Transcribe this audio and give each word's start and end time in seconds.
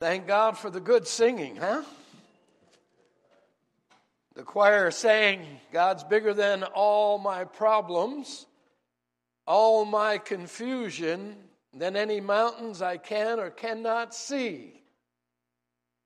Thank 0.00 0.26
God 0.26 0.56
for 0.56 0.70
the 0.70 0.80
good 0.80 1.06
singing, 1.06 1.56
huh? 1.56 1.82
The 4.34 4.42
choir 4.42 4.90
saying, 4.90 5.44
God's 5.72 6.04
bigger 6.04 6.32
than 6.32 6.62
all 6.62 7.18
my 7.18 7.44
problems, 7.44 8.46
all 9.46 9.84
my 9.84 10.16
confusion, 10.16 11.36
than 11.74 11.96
any 11.96 12.18
mountains 12.18 12.80
I 12.80 12.96
can 12.96 13.38
or 13.38 13.50
cannot 13.50 14.14
see. 14.14 14.82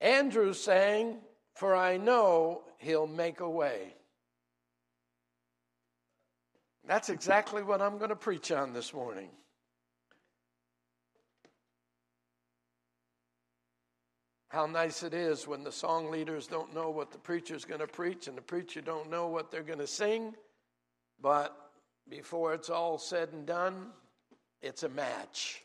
Andrew 0.00 0.54
sang, 0.54 1.18
For 1.54 1.76
I 1.76 1.96
know 1.96 2.64
he'll 2.78 3.06
make 3.06 3.38
a 3.38 3.48
way. 3.48 3.94
That's 6.84 7.10
exactly 7.10 7.62
what 7.62 7.80
I'm 7.80 7.98
going 7.98 8.10
to 8.10 8.16
preach 8.16 8.50
on 8.50 8.72
this 8.72 8.92
morning. 8.92 9.30
How 14.54 14.66
nice 14.66 15.02
it 15.02 15.14
is 15.14 15.48
when 15.48 15.64
the 15.64 15.72
song 15.72 16.12
leaders 16.12 16.46
don't 16.46 16.72
know 16.72 16.88
what 16.88 17.10
the 17.10 17.18
preacher's 17.18 17.64
going 17.64 17.80
to 17.80 17.88
preach 17.88 18.28
and 18.28 18.36
the 18.36 18.42
preacher 18.42 18.80
don't 18.80 19.10
know 19.10 19.26
what 19.26 19.50
they're 19.50 19.64
going 19.64 19.80
to 19.80 19.86
sing. 19.88 20.32
But 21.20 21.56
before 22.08 22.54
it's 22.54 22.70
all 22.70 22.96
said 22.96 23.30
and 23.32 23.44
done, 23.44 23.88
it's 24.62 24.84
a 24.84 24.88
match. 24.90 25.64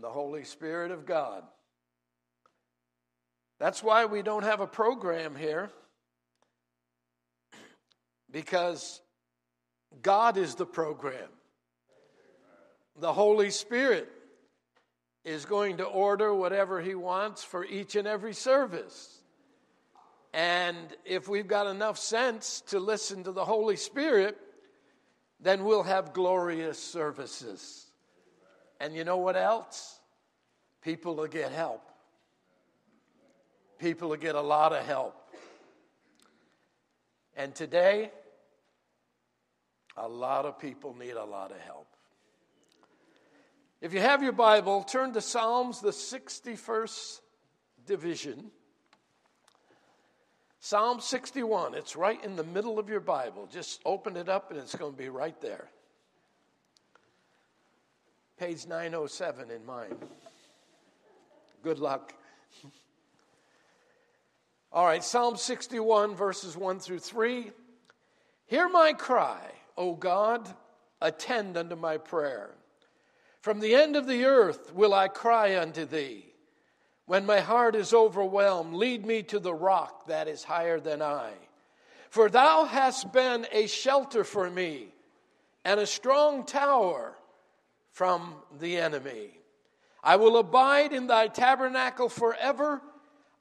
The 0.00 0.08
Holy 0.08 0.44
Spirit 0.44 0.92
of 0.92 1.04
God. 1.04 1.42
That's 3.58 3.82
why 3.82 4.06
we 4.06 4.22
don't 4.22 4.44
have 4.44 4.60
a 4.60 4.66
program 4.66 5.36
here. 5.36 5.68
Because 8.30 9.02
God 10.00 10.38
is 10.38 10.54
the 10.54 10.64
program. 10.64 11.28
The 12.98 13.12
Holy 13.12 13.50
Spirit 13.50 14.10
is 15.24 15.44
going 15.44 15.78
to 15.78 15.84
order 15.84 16.34
whatever 16.34 16.80
he 16.80 16.94
wants 16.94 17.44
for 17.44 17.64
each 17.64 17.96
and 17.96 18.08
every 18.08 18.32
service. 18.32 19.20
And 20.32 20.76
if 21.04 21.28
we've 21.28 21.48
got 21.48 21.66
enough 21.66 21.98
sense 21.98 22.62
to 22.68 22.78
listen 22.78 23.24
to 23.24 23.32
the 23.32 23.44
Holy 23.44 23.76
Spirit, 23.76 24.38
then 25.40 25.64
we'll 25.64 25.82
have 25.82 26.12
glorious 26.12 26.78
services. 26.78 27.86
And 28.80 28.94
you 28.94 29.04
know 29.04 29.18
what 29.18 29.36
else? 29.36 29.98
People 30.82 31.16
will 31.16 31.26
get 31.26 31.52
help. 31.52 31.82
People 33.78 34.10
will 34.10 34.16
get 34.16 34.34
a 34.34 34.40
lot 34.40 34.72
of 34.72 34.84
help. 34.86 35.16
And 37.36 37.54
today, 37.54 38.10
a 39.96 40.08
lot 40.08 40.44
of 40.44 40.58
people 40.58 40.94
need 40.94 41.12
a 41.12 41.24
lot 41.24 41.50
of 41.50 41.58
help. 41.58 41.89
If 43.80 43.94
you 43.94 44.00
have 44.00 44.22
your 44.22 44.32
Bible, 44.32 44.82
turn 44.82 45.14
to 45.14 45.22
Psalms, 45.22 45.80
the 45.80 45.90
61st 45.90 47.20
division. 47.86 48.50
Psalm 50.58 51.00
61. 51.00 51.74
It's 51.74 51.96
right 51.96 52.22
in 52.22 52.36
the 52.36 52.44
middle 52.44 52.78
of 52.78 52.90
your 52.90 53.00
Bible. 53.00 53.48
Just 53.50 53.80
open 53.86 54.16
it 54.18 54.28
up 54.28 54.50
and 54.50 54.60
it's 54.60 54.74
going 54.74 54.92
to 54.92 54.98
be 54.98 55.08
right 55.08 55.40
there. 55.40 55.70
Page 58.38 58.66
907 58.66 59.50
in 59.50 59.64
mine. 59.64 59.96
Good 61.62 61.78
luck. 61.78 62.14
All 64.72 64.84
right, 64.84 65.02
Psalm 65.02 65.36
61, 65.36 66.14
verses 66.14 66.54
1 66.54 66.80
through 66.80 66.98
3. 66.98 67.50
Hear 68.46 68.68
my 68.68 68.92
cry, 68.92 69.50
O 69.76 69.94
God, 69.94 70.48
attend 71.00 71.56
unto 71.56 71.76
my 71.76 71.96
prayer. 71.96 72.50
From 73.40 73.60
the 73.60 73.74
end 73.74 73.96
of 73.96 74.06
the 74.06 74.24
earth 74.24 74.74
will 74.74 74.92
I 74.92 75.08
cry 75.08 75.58
unto 75.58 75.84
thee. 75.84 76.26
When 77.06 77.26
my 77.26 77.40
heart 77.40 77.74
is 77.74 77.92
overwhelmed, 77.92 78.74
lead 78.74 79.04
me 79.04 79.22
to 79.24 79.38
the 79.38 79.54
rock 79.54 80.06
that 80.06 80.28
is 80.28 80.44
higher 80.44 80.78
than 80.78 81.02
I. 81.02 81.32
For 82.10 82.28
thou 82.28 82.64
hast 82.64 83.12
been 83.12 83.46
a 83.50 83.66
shelter 83.66 84.24
for 84.24 84.50
me 84.50 84.88
and 85.64 85.80
a 85.80 85.86
strong 85.86 86.44
tower 86.44 87.16
from 87.92 88.34
the 88.60 88.76
enemy. 88.76 89.30
I 90.02 90.16
will 90.16 90.36
abide 90.38 90.92
in 90.92 91.06
thy 91.06 91.28
tabernacle 91.28 92.08
forever. 92.08 92.80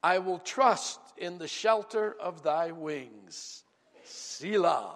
I 0.02 0.20
will 0.20 0.40
trust 0.40 1.00
in 1.18 1.38
the 1.38 1.48
shelter 1.48 2.16
of 2.20 2.44
thy 2.44 2.72
wings. 2.72 3.64
Selah. 4.04 4.96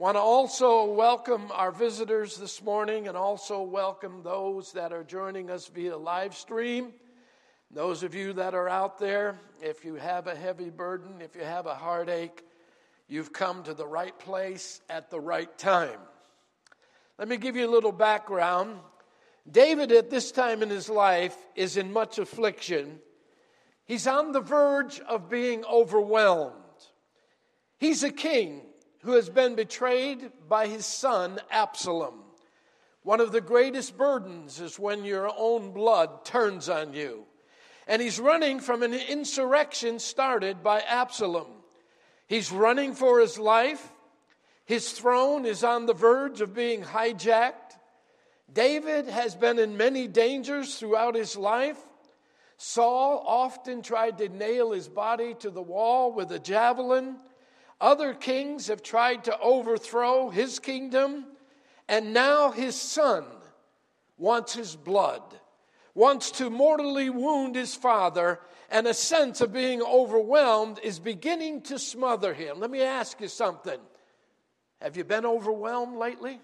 Want 0.00 0.16
to 0.16 0.20
also 0.20 0.84
welcome 0.84 1.52
our 1.52 1.70
visitors 1.70 2.38
this 2.38 2.62
morning 2.62 3.06
and 3.06 3.18
also 3.18 3.60
welcome 3.60 4.22
those 4.22 4.72
that 4.72 4.94
are 4.94 5.04
joining 5.04 5.50
us 5.50 5.66
via 5.66 5.94
live 5.94 6.34
stream. 6.34 6.94
Those 7.70 8.02
of 8.02 8.14
you 8.14 8.32
that 8.32 8.54
are 8.54 8.66
out 8.66 8.98
there, 8.98 9.38
if 9.60 9.84
you 9.84 9.96
have 9.96 10.26
a 10.26 10.34
heavy 10.34 10.70
burden, 10.70 11.20
if 11.20 11.36
you 11.36 11.42
have 11.42 11.66
a 11.66 11.74
heartache, 11.74 12.42
you've 13.08 13.34
come 13.34 13.62
to 13.64 13.74
the 13.74 13.86
right 13.86 14.18
place 14.18 14.80
at 14.88 15.10
the 15.10 15.20
right 15.20 15.58
time. 15.58 16.00
Let 17.18 17.28
me 17.28 17.36
give 17.36 17.54
you 17.54 17.68
a 17.68 17.70
little 17.70 17.92
background. 17.92 18.78
David, 19.52 19.92
at 19.92 20.08
this 20.08 20.32
time 20.32 20.62
in 20.62 20.70
his 20.70 20.88
life, 20.88 21.36
is 21.54 21.76
in 21.76 21.92
much 21.92 22.18
affliction. 22.18 23.00
He's 23.84 24.06
on 24.06 24.32
the 24.32 24.40
verge 24.40 24.98
of 25.00 25.28
being 25.28 25.62
overwhelmed. 25.66 26.54
He's 27.76 28.02
a 28.02 28.10
king 28.10 28.62
who 29.02 29.12
has 29.12 29.28
been 29.28 29.54
betrayed 29.54 30.30
by 30.48 30.66
his 30.66 30.86
son 30.86 31.40
Absalom. 31.50 32.14
One 33.02 33.20
of 33.20 33.32
the 33.32 33.40
greatest 33.40 33.96
burdens 33.96 34.60
is 34.60 34.78
when 34.78 35.04
your 35.04 35.30
own 35.36 35.72
blood 35.72 36.24
turns 36.24 36.68
on 36.68 36.92
you. 36.92 37.24
And 37.86 38.00
he's 38.00 38.20
running 38.20 38.60
from 38.60 38.82
an 38.82 38.92
insurrection 38.92 39.98
started 39.98 40.62
by 40.62 40.80
Absalom. 40.80 41.48
He's 42.28 42.52
running 42.52 42.94
for 42.94 43.20
his 43.20 43.38
life. 43.38 43.90
His 44.64 44.92
throne 44.92 45.46
is 45.46 45.64
on 45.64 45.86
the 45.86 45.94
verge 45.94 46.40
of 46.40 46.54
being 46.54 46.82
hijacked. 46.82 47.78
David 48.52 49.08
has 49.08 49.34
been 49.34 49.58
in 49.58 49.76
many 49.76 50.06
dangers 50.06 50.76
throughout 50.76 51.14
his 51.14 51.36
life. 51.36 51.78
Saul 52.58 53.24
often 53.26 53.80
tried 53.80 54.18
to 54.18 54.28
nail 54.28 54.72
his 54.72 54.88
body 54.88 55.34
to 55.40 55.50
the 55.50 55.62
wall 55.62 56.12
with 56.12 56.30
a 56.30 56.38
javelin. 56.38 57.16
Other 57.80 58.12
kings 58.12 58.66
have 58.66 58.82
tried 58.82 59.24
to 59.24 59.38
overthrow 59.40 60.28
his 60.28 60.58
kingdom, 60.58 61.24
and 61.88 62.12
now 62.12 62.50
his 62.50 62.76
son 62.78 63.24
wants 64.18 64.52
his 64.52 64.76
blood, 64.76 65.22
wants 65.94 66.30
to 66.32 66.50
mortally 66.50 67.08
wound 67.08 67.56
his 67.56 67.74
father, 67.74 68.38
and 68.70 68.86
a 68.86 68.94
sense 68.94 69.40
of 69.40 69.52
being 69.52 69.82
overwhelmed 69.82 70.78
is 70.82 70.98
beginning 70.98 71.62
to 71.62 71.78
smother 71.78 72.34
him. 72.34 72.60
Let 72.60 72.70
me 72.70 72.82
ask 72.82 73.20
you 73.20 73.28
something. 73.28 73.80
Have 74.82 74.96
you 74.96 75.04
been 75.04 75.26
overwhelmed 75.26 75.96
lately? 75.96 76.40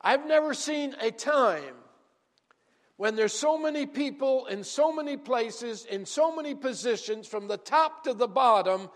I've 0.00 0.26
never 0.26 0.54
seen 0.54 0.94
a 1.00 1.10
time 1.10 1.74
when 2.96 3.14
there's 3.14 3.32
so 3.32 3.56
many 3.56 3.86
people 3.86 4.46
in 4.46 4.64
so 4.64 4.92
many 4.92 5.16
places, 5.16 5.84
in 5.84 6.04
so 6.04 6.34
many 6.34 6.54
positions, 6.54 7.28
from 7.28 7.46
the 7.46 7.56
top 7.56 8.04
to 8.04 8.12
the 8.12 8.28
bottom, 8.28 8.90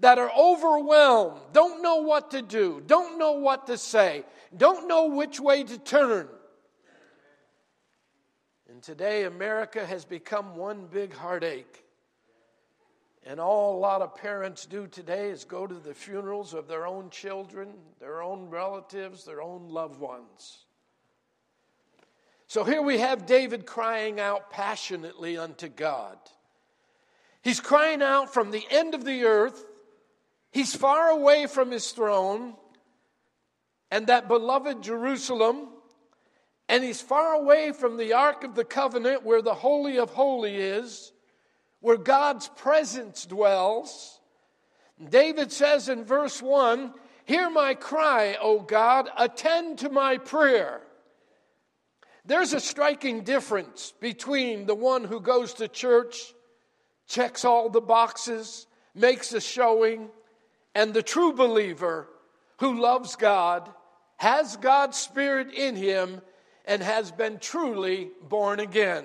that 0.00 0.18
are 0.18 0.30
overwhelmed, 0.36 1.40
don't 1.52 1.82
know 1.82 1.96
what 1.96 2.30
to 2.32 2.42
do, 2.42 2.82
don't 2.86 3.18
know 3.18 3.32
what 3.32 3.66
to 3.68 3.78
say, 3.78 4.24
don't 4.56 4.88
know 4.88 5.06
which 5.06 5.38
way 5.38 5.62
to 5.62 5.78
turn. 5.78 6.28
And 8.68 8.82
today, 8.82 9.24
America 9.24 9.84
has 9.84 10.04
become 10.04 10.56
one 10.56 10.86
big 10.86 11.12
heartache. 11.12 11.84
And 13.24 13.38
all 13.38 13.76
a 13.76 13.78
lot 13.78 14.02
of 14.02 14.16
parents 14.16 14.66
do 14.66 14.86
today 14.86 15.30
is 15.30 15.44
go 15.44 15.66
to 15.66 15.74
the 15.74 15.94
funerals 15.94 16.54
of 16.54 16.66
their 16.66 16.86
own 16.86 17.10
children, 17.10 17.68
their 18.00 18.22
own 18.22 18.48
relatives, 18.48 19.24
their 19.24 19.40
own 19.40 19.68
loved 19.68 20.00
ones. 20.00 20.64
So 22.48 22.64
here 22.64 22.82
we 22.82 22.98
have 22.98 23.26
David 23.26 23.64
crying 23.64 24.18
out 24.18 24.50
passionately 24.50 25.38
unto 25.38 25.68
God. 25.68 26.18
He's 27.42 27.60
crying 27.60 28.02
out 28.02 28.32
from 28.32 28.50
the 28.50 28.66
end 28.70 28.94
of 28.94 29.04
the 29.04 29.24
earth 29.24 29.64
He's 30.52 30.76
far 30.76 31.08
away 31.08 31.46
from 31.46 31.70
his 31.70 31.90
throne 31.90 32.54
and 33.90 34.06
that 34.06 34.28
beloved 34.28 34.82
Jerusalem, 34.82 35.68
and 36.68 36.82
he's 36.82 37.02
far 37.02 37.34
away 37.34 37.72
from 37.72 37.96
the 37.96 38.14
Ark 38.14 38.44
of 38.44 38.54
the 38.54 38.64
Covenant 38.64 39.22
where 39.22 39.42
the 39.42 39.54
Holy 39.54 39.98
of 39.98 40.10
Holies 40.10 40.58
is, 40.58 41.12
where 41.80 41.98
God's 41.98 42.48
presence 42.48 43.26
dwells. 43.26 44.20
David 45.10 45.52
says 45.52 45.88
in 45.88 46.04
verse 46.04 46.40
1 46.40 46.94
Hear 47.24 47.50
my 47.50 47.74
cry, 47.74 48.36
O 48.40 48.60
God, 48.60 49.08
attend 49.16 49.78
to 49.80 49.90
my 49.90 50.18
prayer. 50.18 50.80
There's 52.24 52.52
a 52.52 52.60
striking 52.60 53.24
difference 53.24 53.92
between 54.00 54.66
the 54.66 54.74
one 54.74 55.04
who 55.04 55.20
goes 55.20 55.54
to 55.54 55.68
church, 55.68 56.34
checks 57.06 57.44
all 57.44 57.68
the 57.68 57.80
boxes, 57.80 58.66
makes 58.94 59.32
a 59.32 59.40
showing, 59.40 60.08
and 60.74 60.94
the 60.94 61.02
true 61.02 61.32
believer 61.32 62.08
who 62.58 62.80
loves 62.80 63.16
God, 63.16 63.68
has 64.16 64.56
God's 64.56 64.96
Spirit 64.96 65.52
in 65.52 65.76
him, 65.76 66.20
and 66.64 66.82
has 66.82 67.10
been 67.10 67.38
truly 67.38 68.10
born 68.28 68.60
again. 68.60 69.04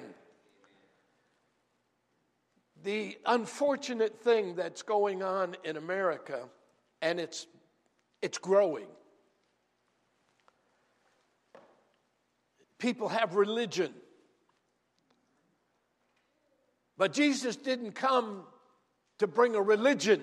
The 2.84 3.18
unfortunate 3.25 4.22
thing 4.22 4.56
that's 4.56 4.84
going 4.84 5.24
on 5.24 5.58
in 5.64 5.75
America, 5.75 6.44
and 7.02 7.19
it's, 7.19 7.48
it's 8.22 8.38
growing. 8.38 8.86
People 12.78 13.10
have 13.10 13.34
religion. 13.34 13.92
But 16.98 17.13
Jesus 17.13 17.56
didn't 17.56 17.94
come 17.94 18.44
to 19.18 19.28
bring 19.28 19.56
a 19.56 19.62
religion. 19.62 20.22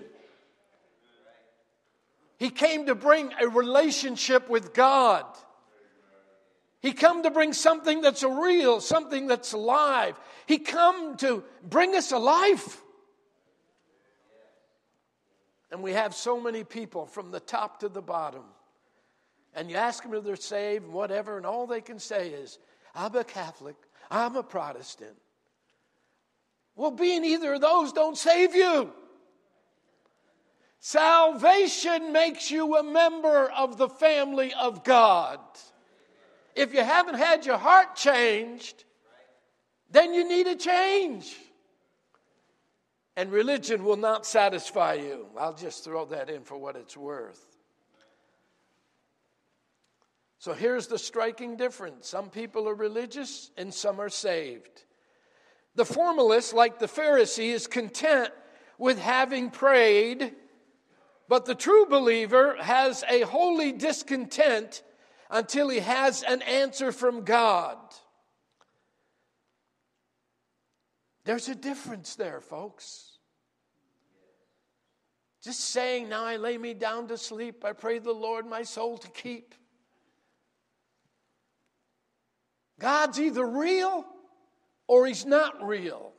He 2.45 2.51
came 2.51 2.85
to 2.89 2.95
bring 2.95 3.33
a 3.41 3.49
relationship 3.49 4.51
with 4.51 4.75
God. 4.75 5.25
He 6.83 6.93
come 6.93 7.23
to 7.23 7.31
bring 7.31 7.55
something 7.55 8.03
that's 8.03 8.23
real, 8.23 8.83
something 8.83 9.27
that's 9.27 9.55
alive. 9.55 10.21
He 10.45 10.59
come 10.59 11.17
to 11.17 11.43
bring 11.63 11.97
us 11.97 12.13
a 12.13 12.19
life. 12.19 12.83
And 15.73 15.83
we 15.83 15.93
have 15.93 16.15
so 16.15 16.39
many 16.39 16.65
people 16.65 17.07
from 17.07 17.31
the 17.31 17.41
top 17.41 17.81
to 17.81 17.89
the 17.89 18.03
bottom. 18.03 18.45
And 19.55 19.71
you 19.71 19.77
ask 19.77 20.03
them 20.03 20.13
if 20.13 20.23
they're 20.23 20.37
saved, 20.37 20.85
and 20.85 20.93
whatever, 20.93 21.39
and 21.39 21.47
all 21.47 21.67
they 21.67 21.81
can 21.81 21.99
say 21.99 22.29
is, 22.29 22.59
I'm 22.95 23.15
a 23.17 23.25
Catholic, 23.25 23.77
I'm 24.11 24.37
a 24.37 24.43
Protestant. 24.43 25.17
Well, 26.77 26.91
being 26.91 27.25
either 27.25 27.55
of 27.55 27.63
those 27.63 27.95
don't 27.95 28.19
save 28.19 28.55
you. 28.55 28.93
Salvation 30.87 32.13
makes 32.13 32.51
you 32.51 32.77
a 32.77 32.83
member 32.83 33.51
of 33.53 33.79
the 33.79 33.89
family 33.89 34.53
of 34.53 34.85
God. 34.85 35.41
If 36.55 36.75
you 36.75 36.85
haven't 36.85 37.15
had 37.15 37.47
your 37.47 37.57
heart 37.57 37.97
changed, 37.97 38.85
then 39.91 40.13
you 40.13 40.29
need 40.29 40.47
a 40.47 40.55
change. 40.55 41.39
And 43.17 43.33
religion 43.33 43.83
will 43.83 43.97
not 43.97 44.27
satisfy 44.27 44.93
you. 44.97 45.29
I'll 45.39 45.55
just 45.55 45.85
throw 45.85 46.05
that 46.05 46.29
in 46.29 46.43
for 46.43 46.59
what 46.59 46.77
it's 46.77 46.99
worth. 46.99 47.57
So 50.39 50.53
here's 50.53 50.87
the 50.87 50.99
striking 50.99 51.57
difference 51.57 52.09
some 52.09 52.29
people 52.29 52.69
are 52.69 52.75
religious 52.75 53.53
and 53.57 53.73
some 53.73 53.99
are 54.03 54.11
saved. 54.11 54.85
The 55.77 55.87
formalist, 55.87 56.53
like 56.53 56.79
the 56.79 56.89
Pharisee, 56.89 57.55
is 57.55 57.67
content 57.67 58.29
with 58.77 58.99
having 58.99 59.49
prayed 59.49 60.35
but 61.29 61.47
the 61.47 61.55
true 61.55 61.87
believer 61.87 62.57
has 62.61 63.05
a 63.09 63.23
holy 63.23 63.73
discontent 63.73 64.83
until 65.31 65.69
he 65.69 65.81
has 65.81 66.23
an 66.23 66.43
answer 66.43 66.93
from 66.93 67.25
God. 67.25 67.79
There's 71.25 71.49
a 71.49 71.55
difference 71.55 72.17
there, 72.17 72.41
folks. 72.41 73.19
Just 75.43 75.61
saying, 75.61 76.09
Now 76.09 76.25
I 76.25 76.37
lay 76.37 76.57
me 76.59 76.75
down 76.75 77.09
to 77.09 77.19
sleep, 77.19 77.65
I 77.65 77.73
pray 77.73 77.99
the 77.99 78.13
Lord 78.13 78.47
my 78.47 78.63
soul 78.63 78.99
to 78.99 79.09
keep. 79.09 79.55
God's 82.79 83.21
either 83.21 83.47
real 83.47 84.05
or 84.87 85.07
he's 85.07 85.25
not 85.25 85.67
real. 85.67 86.13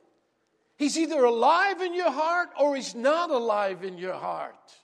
He's 0.76 0.98
either 0.98 1.24
alive 1.24 1.80
in 1.80 1.94
your 1.94 2.10
heart 2.10 2.50
or 2.58 2.76
he's 2.76 2.94
not 2.94 3.30
alive 3.30 3.84
in 3.84 3.98
your 3.98 4.14
heart. 4.14 4.74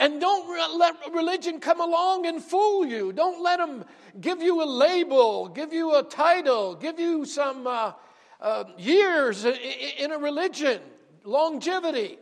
And 0.00 0.18
don't 0.18 0.78
let 0.78 0.94
religion 1.12 1.60
come 1.60 1.78
along 1.78 2.24
and 2.24 2.42
fool 2.42 2.86
you. 2.86 3.12
Don't 3.12 3.42
let 3.42 3.58
them 3.58 3.84
give 4.18 4.40
you 4.40 4.62
a 4.62 4.64
label, 4.64 5.46
give 5.46 5.74
you 5.74 5.96
a 5.96 6.02
title, 6.02 6.74
give 6.74 6.98
you 6.98 7.26
some 7.26 7.66
uh, 7.66 7.92
uh, 8.40 8.64
years 8.78 9.44
in 9.44 10.10
a 10.10 10.16
religion, 10.16 10.80
longevity. 11.22 12.18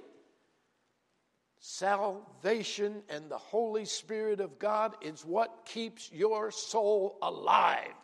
Salvation 1.60 3.02
and 3.08 3.30
the 3.30 3.38
Holy 3.38 3.84
Spirit 3.84 4.40
of 4.40 4.58
God 4.58 4.96
is 5.00 5.24
what 5.24 5.64
keeps 5.64 6.10
your 6.12 6.50
soul 6.50 7.16
alive. 7.22 7.94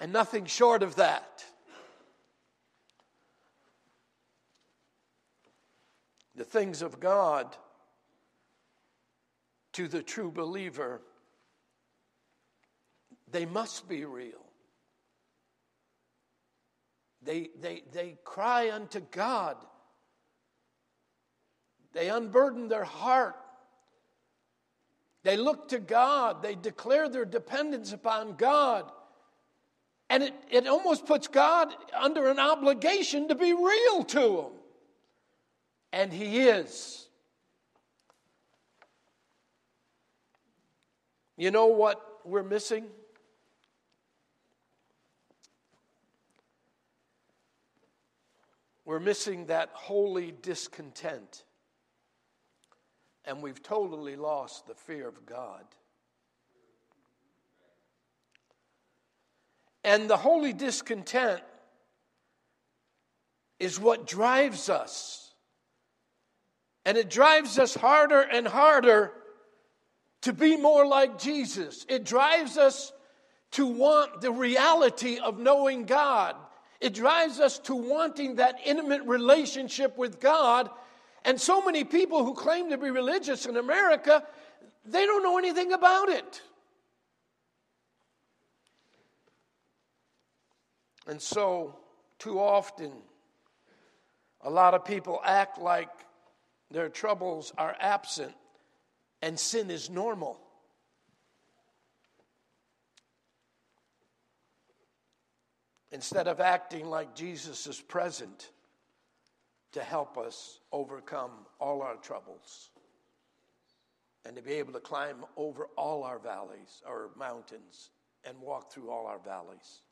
And 0.00 0.10
nothing 0.10 0.46
short 0.46 0.82
of 0.82 0.96
that. 0.96 1.44
The 6.34 6.44
things 6.44 6.80
of 6.80 6.98
God 6.98 7.54
to 9.72 9.88
the 9.88 10.02
true 10.02 10.30
believer, 10.30 11.00
they 13.30 13.46
must 13.46 13.88
be 13.88 14.04
real. 14.04 14.44
They, 17.22 17.50
they, 17.60 17.82
they 17.92 18.16
cry 18.24 18.70
unto 18.70 19.00
God. 19.00 19.56
They 21.92 22.08
unburden 22.08 22.68
their 22.68 22.84
heart. 22.84 23.36
They 25.22 25.36
look 25.36 25.68
to 25.68 25.78
God. 25.78 26.42
They 26.42 26.54
declare 26.54 27.08
their 27.08 27.24
dependence 27.24 27.92
upon 27.92 28.36
God. 28.36 28.90
And 30.08 30.22
it, 30.22 30.34
it 30.50 30.66
almost 30.66 31.06
puts 31.06 31.28
God 31.28 31.72
under 31.96 32.28
an 32.28 32.38
obligation 32.38 33.28
to 33.28 33.34
be 33.34 33.52
real 33.52 34.04
to 34.04 34.20
them. 34.20 34.52
And 35.92 36.12
He 36.12 36.48
is. 36.48 37.06
You 41.40 41.50
know 41.50 41.68
what 41.68 41.98
we're 42.26 42.42
missing? 42.42 42.84
We're 48.84 49.00
missing 49.00 49.46
that 49.46 49.70
holy 49.72 50.34
discontent. 50.42 51.44
And 53.24 53.42
we've 53.42 53.62
totally 53.62 54.16
lost 54.16 54.66
the 54.66 54.74
fear 54.74 55.08
of 55.08 55.24
God. 55.24 55.64
And 59.82 60.10
the 60.10 60.18
holy 60.18 60.52
discontent 60.52 61.40
is 63.58 63.80
what 63.80 64.06
drives 64.06 64.68
us. 64.68 65.32
And 66.84 66.98
it 66.98 67.08
drives 67.08 67.58
us 67.58 67.74
harder 67.74 68.20
and 68.20 68.46
harder 68.46 69.14
to 70.22 70.32
be 70.32 70.56
more 70.56 70.86
like 70.86 71.18
Jesus. 71.18 71.86
It 71.88 72.04
drives 72.04 72.58
us 72.58 72.92
to 73.52 73.66
want 73.66 74.20
the 74.20 74.30
reality 74.30 75.18
of 75.18 75.38
knowing 75.38 75.84
God. 75.84 76.36
It 76.80 76.94
drives 76.94 77.40
us 77.40 77.58
to 77.60 77.74
wanting 77.74 78.36
that 78.36 78.56
intimate 78.64 79.02
relationship 79.04 79.96
with 79.98 80.20
God. 80.20 80.70
And 81.24 81.40
so 81.40 81.62
many 81.62 81.84
people 81.84 82.24
who 82.24 82.34
claim 82.34 82.70
to 82.70 82.78
be 82.78 82.90
religious 82.90 83.46
in 83.46 83.56
America, 83.56 84.22
they 84.86 85.04
don't 85.04 85.22
know 85.22 85.38
anything 85.38 85.72
about 85.72 86.08
it. 86.08 86.42
And 91.06 91.20
so, 91.20 91.76
too 92.18 92.38
often, 92.38 92.92
a 94.42 94.50
lot 94.50 94.74
of 94.74 94.84
people 94.84 95.20
act 95.24 95.58
like 95.58 95.90
their 96.70 96.88
troubles 96.88 97.52
are 97.58 97.74
absent 97.80 98.34
and 99.22 99.38
sin 99.38 99.70
is 99.70 99.90
normal. 99.90 100.38
Instead 105.92 106.28
of 106.28 106.40
acting 106.40 106.86
like 106.86 107.14
Jesus 107.14 107.66
is 107.66 107.80
present 107.80 108.50
to 109.72 109.82
help 109.82 110.18
us 110.18 110.60
overcome 110.72 111.30
all 111.60 111.82
our 111.82 111.96
troubles 111.96 112.70
and 114.24 114.36
to 114.36 114.42
be 114.42 114.52
able 114.52 114.72
to 114.72 114.80
climb 114.80 115.24
over 115.36 115.68
all 115.76 116.04
our 116.04 116.18
valleys 116.18 116.82
or 116.86 117.10
mountains 117.16 117.90
and 118.24 118.38
walk 118.40 118.72
through 118.72 118.90
all 118.90 119.06
our 119.06 119.18
valleys. 119.18 119.82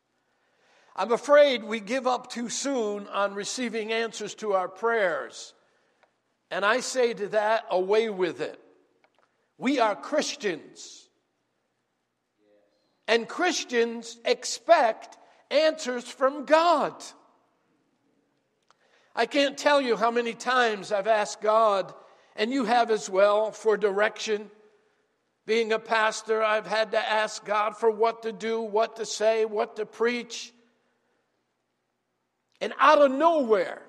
I'm 0.94 1.12
afraid 1.12 1.62
we 1.62 1.80
give 1.80 2.06
up 2.06 2.30
too 2.30 2.49
soon 2.49 3.06
on 3.08 3.35
receiving 3.35 3.92
answers 3.92 4.35
to 4.37 4.54
our 4.54 4.68
prayers. 4.68 5.54
And 6.50 6.64
I 6.64 6.80
say 6.80 7.14
to 7.14 7.28
that, 7.28 7.64
away 7.70 8.11
with 8.11 8.40
it. 8.40 8.61
We 9.59 9.81
are 9.81 9.97
Christians. 9.97 11.09
And 13.09 13.29
Christians 13.29 14.19
expect 14.25 15.19
answers 15.50 16.05
from 16.05 16.45
God. 16.45 16.95
I 19.17 19.27
can't 19.27 19.59
tell 19.59 19.81
you 19.81 19.97
how 19.97 20.12
many 20.12 20.33
times 20.33 20.93
I've 20.93 21.09
asked 21.09 21.41
God, 21.41 21.93
and 22.37 22.53
you 22.53 22.65
have 22.65 22.93
as 22.93 23.11
well, 23.11 23.50
for 23.50 23.77
direction. 23.77 24.49
Being 25.45 25.73
a 25.73 25.79
pastor, 25.81 26.41
I've 26.43 26.67
had 26.67 26.93
to 26.93 26.99
ask 26.99 27.45
God 27.45 27.77
for 27.77 27.91
what 27.91 28.23
to 28.23 28.33
do, 28.33 28.61
what 28.61 28.97
to 28.97 29.07
say, 29.07 29.45
what 29.45 29.77
to 29.77 29.87
preach. 29.87 30.53
And 32.61 32.73
out 32.79 33.00
of 33.00 33.11
nowhere, 33.11 33.83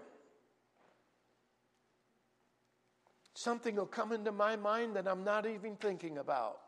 something 3.39 3.77
will 3.77 3.85
come 3.85 4.11
into 4.11 4.33
my 4.33 4.57
mind 4.57 4.97
that 4.97 5.07
I'm 5.07 5.23
not 5.23 5.45
even 5.45 5.77
thinking 5.77 6.17
about. 6.17 6.59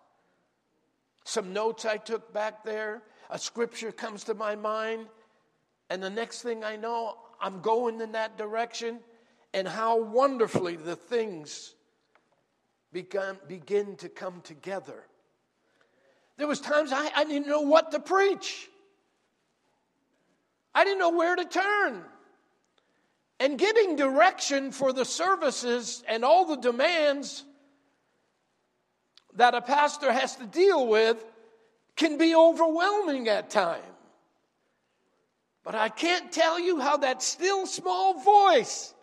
some 1.25 1.51
notes 1.53 1.85
I 1.85 1.97
took 1.97 2.33
back 2.33 2.63
there, 2.63 3.03
a 3.29 3.37
scripture 3.37 3.91
comes 3.91 4.23
to 4.23 4.33
my 4.33 4.55
mind, 4.55 5.07
and 5.89 6.01
the 6.01 6.09
next 6.09 6.41
thing 6.41 6.63
I 6.63 6.77
know, 6.77 7.17
I'm 7.41 7.59
going 7.59 7.99
in 7.99 8.13
that 8.13 8.37
direction, 8.37 9.01
and 9.53 9.67
how 9.67 10.01
wonderfully 10.01 10.77
the 10.77 10.95
things 10.95 11.75
begun, 12.93 13.37
begin 13.49 13.97
to 13.97 14.07
come 14.07 14.39
together. 14.41 15.03
There 16.37 16.47
was 16.47 16.61
times 16.61 16.91
I, 16.93 17.11
I 17.13 17.25
didn't 17.25 17.47
know 17.47 17.61
what 17.61 17.91
to 17.91 17.99
preach. 17.99 18.69
I 20.73 20.85
didn't 20.85 20.99
know 20.99 21.11
where 21.11 21.35
to 21.35 21.45
turn. 21.45 22.03
And 23.41 23.57
getting 23.57 23.95
direction 23.95 24.71
for 24.71 24.93
the 24.93 25.03
services 25.03 26.03
and 26.07 26.23
all 26.23 26.45
the 26.45 26.57
demands 26.57 27.43
that 29.33 29.55
a 29.55 29.61
pastor 29.61 30.11
has 30.11 30.35
to 30.35 30.45
deal 30.45 30.85
with 30.85 31.25
can 31.95 32.19
be 32.19 32.35
overwhelming 32.35 33.27
at 33.29 33.49
times. 33.49 33.83
But 35.63 35.73
I 35.73 35.89
can't 35.89 36.31
tell 36.31 36.59
you 36.59 36.79
how 36.79 36.97
that 36.97 37.23
still 37.23 37.65
small 37.65 38.21
voice 38.21 38.93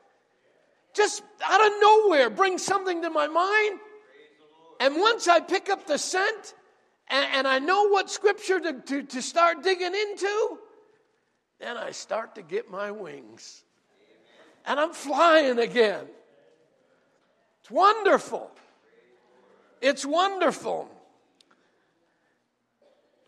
just 0.94 1.24
out 1.44 1.66
of 1.66 1.72
nowhere 1.80 2.30
brings 2.30 2.62
something 2.62 3.02
to 3.02 3.10
my 3.10 3.26
mind. 3.26 3.80
And 4.78 5.00
once 5.00 5.26
I 5.26 5.40
pick 5.40 5.68
up 5.68 5.88
the 5.88 5.98
scent 5.98 6.54
and, 7.08 7.26
and 7.32 7.48
I 7.48 7.58
know 7.58 7.88
what 7.88 8.08
scripture 8.08 8.60
to, 8.60 8.72
to, 8.72 9.02
to 9.02 9.20
start 9.20 9.64
digging 9.64 9.96
into, 9.96 10.58
then 11.58 11.76
I 11.76 11.90
start 11.90 12.36
to 12.36 12.42
get 12.42 12.70
my 12.70 12.92
wings. 12.92 13.64
And 14.68 14.78
I'm 14.78 14.92
flying 14.92 15.58
again. 15.58 16.04
It's 17.62 17.70
wonderful. 17.70 18.50
It's 19.80 20.04
wonderful. 20.04 20.90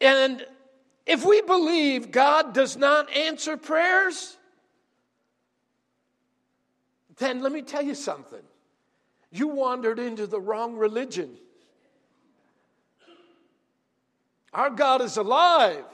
And 0.03 0.47
if 1.07 1.25
we 1.25 1.41
believe 1.41 2.11
God 2.11 2.53
does 2.53 2.77
not 2.77 3.11
answer 3.17 3.57
prayers, 3.57 4.37
then 7.17 7.41
let 7.41 7.53
me 7.53 7.63
tell 7.63 7.83
you 7.83 7.95
something. 7.95 8.43
You 9.33 9.49
wandered 9.49 9.99
into 9.99 10.27
the 10.27 10.41
wrong 10.41 10.77
religion. 10.77 11.37
Our 14.53 14.69
God 14.69 15.01
is 15.01 15.17
alive. 15.17 15.85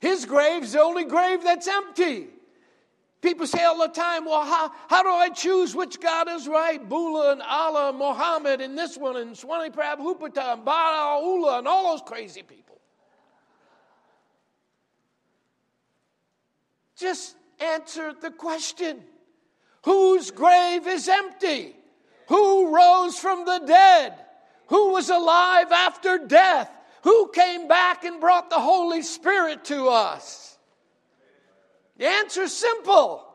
His 0.00 0.26
grave's 0.26 0.72
the 0.72 0.82
only 0.82 1.04
grave 1.04 1.42
that's 1.42 1.66
empty. 1.66 2.28
People 3.20 3.46
say 3.46 3.62
all 3.64 3.78
the 3.78 3.88
time, 3.88 4.24
well, 4.24 4.44
how, 4.44 4.72
how 4.88 5.02
do 5.02 5.10
I 5.10 5.28
choose 5.28 5.74
which 5.74 6.00
God 6.00 6.28
is 6.30 6.48
right? 6.48 6.86
Buddha 6.88 7.32
and 7.32 7.42
Allah, 7.42 7.92
Muhammad, 7.92 8.62
and 8.62 8.78
this 8.78 8.96
one, 8.96 9.16
and 9.16 9.36
Swami 9.36 9.68
Prabhupada, 9.68 10.54
and 10.54 10.64
Baha'u'llah, 10.64 11.58
and 11.58 11.68
all 11.68 11.92
those 11.92 12.02
crazy 12.06 12.42
people. 12.42 12.80
Just 16.96 17.36
answer 17.58 18.14
the 18.18 18.30
question 18.30 19.02
Whose 19.84 20.30
grave 20.30 20.86
is 20.86 21.08
empty? 21.08 21.74
Who 22.28 22.74
rose 22.74 23.18
from 23.18 23.44
the 23.44 23.62
dead? 23.66 24.14
Who 24.68 24.92
was 24.92 25.10
alive 25.10 25.72
after 25.72 26.18
death? 26.18 26.70
Who 27.02 27.28
came 27.34 27.66
back 27.66 28.04
and 28.04 28.20
brought 28.20 28.50
the 28.50 28.58
Holy 28.58 29.02
Spirit 29.02 29.64
to 29.66 29.88
us? 29.88 30.58
The 32.00 32.08
answer 32.08 32.44
is 32.44 32.56
simple 32.56 33.26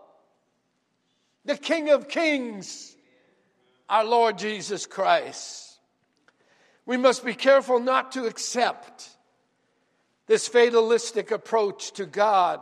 the 1.45 1.55
King 1.55 1.91
of 1.91 2.07
Kings, 2.07 2.95
our 3.88 4.03
Lord 4.03 4.39
Jesus 4.39 4.88
Christ. 4.88 5.77
We 6.88 6.98
must 6.98 7.24
be 7.24 7.36
careful 7.36 7.79
not 7.79 8.13
to 8.13 8.25
accept 8.25 9.07
this 10.25 10.48
fatalistic 10.48 11.29
approach 11.29 11.91
to 11.93 12.07
God. 12.07 12.60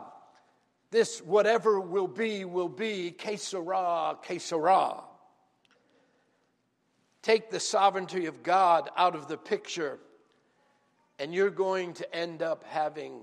This 0.90 1.20
whatever 1.22 1.80
will 1.80 2.06
be, 2.06 2.44
will 2.44 2.68
be, 2.68 3.10
que 3.10 3.38
sera. 3.38 5.04
Take 7.22 7.50
the 7.50 7.60
sovereignty 7.60 8.26
of 8.26 8.42
God 8.42 8.90
out 8.94 9.14
of 9.14 9.26
the 9.26 9.38
picture 9.38 9.98
and 11.18 11.32
you're 11.32 11.48
going 11.48 11.94
to 11.94 12.14
end 12.14 12.42
up 12.42 12.62
having 12.64 13.22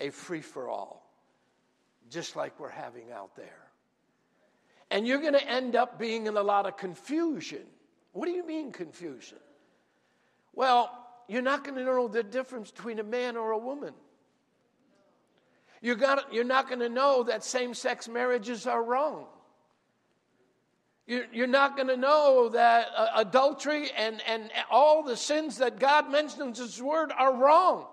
a 0.00 0.08
free 0.08 0.40
for 0.40 0.70
all, 0.70 1.03
just 2.14 2.36
like 2.36 2.58
we're 2.60 2.70
having 2.70 3.10
out 3.12 3.34
there. 3.36 3.68
And 4.90 5.06
you're 5.06 5.20
going 5.20 5.34
to 5.34 5.46
end 5.46 5.74
up 5.74 5.98
being 5.98 6.26
in 6.26 6.36
a 6.36 6.42
lot 6.42 6.66
of 6.66 6.76
confusion. 6.76 7.62
What 8.12 8.26
do 8.26 8.32
you 8.32 8.46
mean, 8.46 8.70
confusion? 8.70 9.38
Well, 10.54 10.90
you're 11.26 11.42
not 11.42 11.64
going 11.64 11.76
to 11.76 11.84
know 11.84 12.06
the 12.06 12.22
difference 12.22 12.70
between 12.70 13.00
a 13.00 13.02
man 13.02 13.36
or 13.36 13.50
a 13.50 13.58
woman. 13.58 13.92
You 15.82 15.96
got, 15.96 16.32
you're 16.32 16.44
not 16.44 16.68
going 16.68 16.80
to 16.80 16.88
know 16.88 17.24
that 17.24 17.44
same 17.44 17.74
sex 17.74 18.08
marriages 18.08 18.66
are 18.66 18.82
wrong. 18.82 19.26
You're 21.06 21.46
not 21.46 21.76
going 21.76 21.88
to 21.88 21.98
know 21.98 22.48
that 22.50 22.88
uh, 22.96 23.08
adultery 23.16 23.90
and, 23.94 24.22
and 24.26 24.48
all 24.70 25.02
the 25.02 25.18
sins 25.18 25.58
that 25.58 25.78
God 25.78 26.10
mentions 26.10 26.58
in 26.58 26.64
His 26.64 26.80
Word 26.80 27.12
are 27.12 27.34
wrong. 27.36 27.86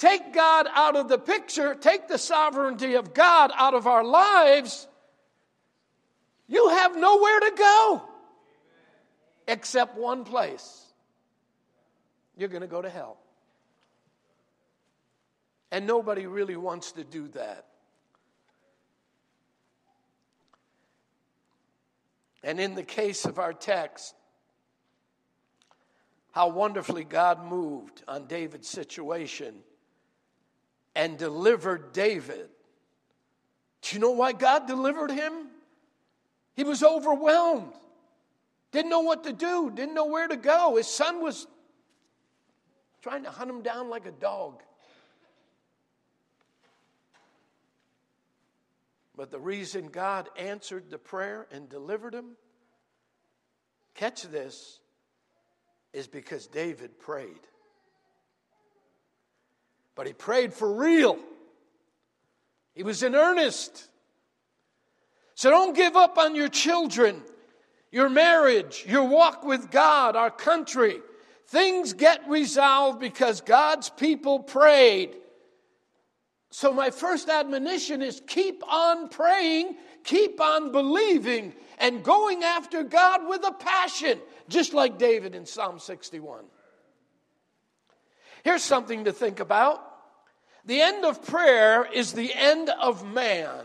Take 0.00 0.32
God 0.32 0.66
out 0.74 0.96
of 0.96 1.08
the 1.10 1.18
picture, 1.18 1.74
take 1.74 2.08
the 2.08 2.16
sovereignty 2.16 2.94
of 2.94 3.12
God 3.12 3.50
out 3.54 3.74
of 3.74 3.86
our 3.86 4.02
lives, 4.02 4.88
you 6.48 6.70
have 6.70 6.96
nowhere 6.96 7.38
to 7.40 7.52
go 7.54 8.02
except 9.46 9.98
one 9.98 10.24
place. 10.24 10.86
You're 12.34 12.48
going 12.48 12.62
to 12.62 12.66
go 12.66 12.80
to 12.80 12.88
hell. 12.88 13.18
And 15.70 15.86
nobody 15.86 16.26
really 16.26 16.56
wants 16.56 16.92
to 16.92 17.04
do 17.04 17.28
that. 17.34 17.66
And 22.42 22.58
in 22.58 22.74
the 22.74 22.82
case 22.82 23.26
of 23.26 23.38
our 23.38 23.52
text, 23.52 24.14
how 26.32 26.48
wonderfully 26.48 27.04
God 27.04 27.44
moved 27.44 28.02
on 28.08 28.26
David's 28.28 28.66
situation 28.66 29.56
and 30.94 31.16
delivered 31.18 31.92
David. 31.92 32.48
Do 33.82 33.96
you 33.96 34.00
know 34.00 34.10
why 34.10 34.32
God 34.32 34.66
delivered 34.66 35.10
him? 35.10 35.48
He 36.54 36.64
was 36.64 36.82
overwhelmed, 36.82 37.72
didn't 38.72 38.90
know 38.90 39.00
what 39.00 39.24
to 39.24 39.32
do, 39.32 39.70
didn't 39.74 39.94
know 39.94 40.06
where 40.06 40.28
to 40.28 40.36
go. 40.36 40.76
His 40.76 40.86
son 40.86 41.22
was 41.22 41.46
trying 43.02 43.24
to 43.24 43.30
hunt 43.30 43.50
him 43.50 43.62
down 43.62 43.88
like 43.88 44.06
a 44.06 44.10
dog. 44.10 44.62
But 49.16 49.30
the 49.30 49.38
reason 49.38 49.88
God 49.88 50.28
answered 50.36 50.90
the 50.90 50.98
prayer 50.98 51.46
and 51.50 51.68
delivered 51.68 52.14
him, 52.14 52.36
catch 53.94 54.22
this, 54.22 54.80
is 55.92 56.06
because 56.06 56.46
David 56.46 56.98
prayed. 56.98 57.46
But 60.00 60.06
he 60.06 60.14
prayed 60.14 60.54
for 60.54 60.72
real, 60.72 61.18
he 62.72 62.82
was 62.82 63.02
in 63.02 63.14
earnest. 63.14 63.86
So 65.34 65.50
don't 65.50 65.76
give 65.76 65.94
up 65.94 66.16
on 66.16 66.34
your 66.34 66.48
children, 66.48 67.22
your 67.92 68.08
marriage, 68.08 68.82
your 68.88 69.04
walk 69.04 69.44
with 69.44 69.70
God, 69.70 70.16
our 70.16 70.30
country. 70.30 71.00
Things 71.48 71.92
get 71.92 72.26
resolved 72.30 72.98
because 72.98 73.42
God's 73.42 73.90
people 73.90 74.38
prayed. 74.38 75.16
So, 76.50 76.72
my 76.72 76.88
first 76.88 77.28
admonition 77.28 78.00
is 78.00 78.22
keep 78.26 78.62
on 78.66 79.10
praying, 79.10 79.76
keep 80.02 80.40
on 80.40 80.72
believing, 80.72 81.52
and 81.76 82.02
going 82.02 82.42
after 82.42 82.84
God 82.84 83.28
with 83.28 83.44
a 83.46 83.52
passion, 83.52 84.18
just 84.48 84.72
like 84.72 84.96
David 84.96 85.34
in 85.34 85.44
Psalm 85.44 85.78
61. 85.78 86.44
Here's 88.44 88.62
something 88.62 89.04
to 89.04 89.12
think 89.12 89.40
about 89.40 89.88
the 90.70 90.80
end 90.80 91.04
of 91.04 91.26
prayer 91.26 91.84
is 91.92 92.12
the 92.12 92.32
end 92.32 92.70
of 92.80 93.04
man. 93.04 93.64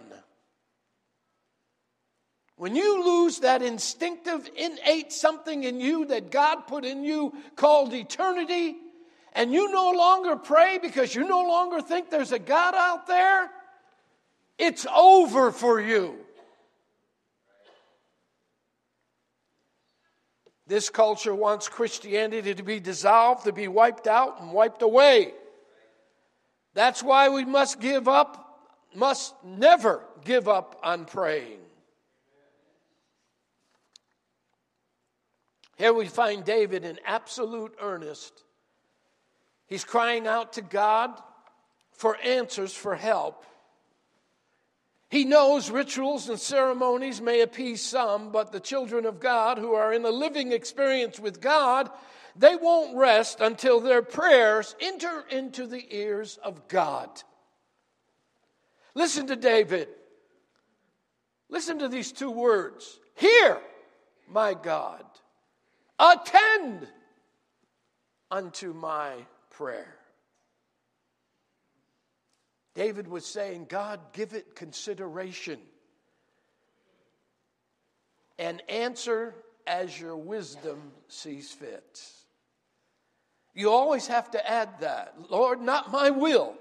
When 2.55 2.75
you 2.75 3.05
lose 3.05 3.41
that 3.41 3.61
instinctive, 3.61 4.49
innate 4.57 5.13
something 5.13 5.65
in 5.65 5.79
you 5.79 6.05
that 6.05 6.31
God 6.31 6.65
put 6.65 6.83
in 6.83 7.03
you 7.03 7.31
called 7.55 7.93
eternity, 7.93 8.75
and 9.33 9.53
you 9.53 9.71
no 9.71 9.91
longer 9.91 10.35
pray 10.35 10.79
because 10.81 11.13
you 11.13 11.27
no 11.27 11.43
longer 11.43 11.79
think 11.79 12.09
there's 12.09 12.31
a 12.31 12.39
God 12.39 12.73
out 12.73 13.05
there, 13.05 13.51
it's 14.57 14.87
over 14.87 15.51
for 15.51 15.79
you. 15.79 16.15
This 20.65 20.89
culture 20.89 21.35
wants 21.35 21.69
Christianity 21.69 22.55
to 22.55 22.63
be 22.63 22.79
dissolved, 22.79 23.43
to 23.43 23.51
be 23.51 23.67
wiped 23.67 24.07
out 24.07 24.41
and 24.41 24.51
wiped 24.51 24.81
away. 24.81 25.33
That's 26.75 27.01
why 27.01 27.29
we 27.29 27.45
must 27.45 27.79
give 27.79 28.07
up, 28.07 28.67
must 28.93 29.33
never 29.43 30.03
give 30.23 30.47
up 30.47 30.79
on 30.83 31.05
praying. 31.05 31.59
Here 35.77 35.93
we 35.93 36.05
find 36.07 36.45
David 36.45 36.85
in 36.85 36.99
absolute 37.05 37.73
earnest. 37.81 38.43
He's 39.67 39.83
crying 39.83 40.27
out 40.27 40.53
to 40.53 40.61
God 40.61 41.19
for 41.91 42.17
answers, 42.17 42.73
for 42.73 42.95
help. 42.95 43.45
He 45.09 45.23
knows 45.23 45.69
rituals 45.69 46.27
and 46.27 46.39
ceremonies 46.39 47.21
may 47.21 47.41
appease 47.41 47.81
some, 47.81 48.31
but 48.31 48.51
the 48.51 48.59
children 48.59 49.05
of 49.05 49.21
God 49.21 49.57
who 49.57 49.73
are 49.73 49.93
in 49.93 50.03
a 50.03 50.09
living 50.09 50.51
experience 50.51 51.19
with 51.19 51.39
God, 51.39 51.89
they 52.35 52.55
won't 52.55 52.97
rest 52.97 53.39
until 53.39 53.79
their 53.79 54.01
prayers 54.01 54.75
enter 54.79 55.23
into 55.29 55.67
the 55.67 55.85
ears 55.95 56.37
of 56.43 56.67
God. 56.67 57.09
Listen 58.93 59.27
to 59.27 59.35
David. 59.35 59.87
Listen 61.49 61.79
to 61.79 61.87
these 61.87 62.11
two 62.11 62.31
words 62.31 62.99
Hear, 63.15 63.59
my 64.29 64.53
God, 64.53 65.05
attend 65.97 66.87
unto 68.29 68.73
my 68.73 69.13
prayer. 69.51 69.95
David 72.73 73.07
was 73.07 73.25
saying, 73.25 73.67
God, 73.69 74.01
give 74.11 74.33
it 74.33 74.53
consideration 74.53 75.59
and 78.37 78.61
answer 78.67 79.33
as 79.65 79.97
your 79.97 80.17
wisdom 80.17 80.91
sees 81.07 81.51
fit. 81.51 82.01
You 83.55 83.71
always 83.71 84.07
have 84.07 84.29
to 84.31 84.51
add 84.51 84.81
that. 84.81 85.15
Lord, 85.29 85.61
not 85.61 85.91
my 85.91 86.09
will, 86.09 86.53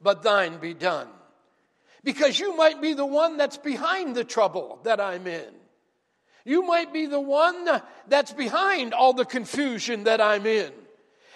but 0.00 0.22
thine 0.22 0.58
be 0.58 0.74
done. 0.74 1.08
Because 2.04 2.38
you 2.38 2.54
might 2.54 2.82
be 2.82 2.92
the 2.92 3.06
one 3.06 3.38
that's 3.38 3.56
behind 3.56 4.14
the 4.14 4.24
trouble 4.24 4.78
that 4.84 5.00
I'm 5.00 5.26
in. 5.26 5.54
You 6.44 6.66
might 6.66 6.92
be 6.92 7.06
the 7.06 7.20
one 7.20 7.66
that's 8.06 8.32
behind 8.32 8.92
all 8.92 9.14
the 9.14 9.24
confusion 9.24 10.04
that 10.04 10.20
I'm 10.20 10.44
in. 10.44 10.70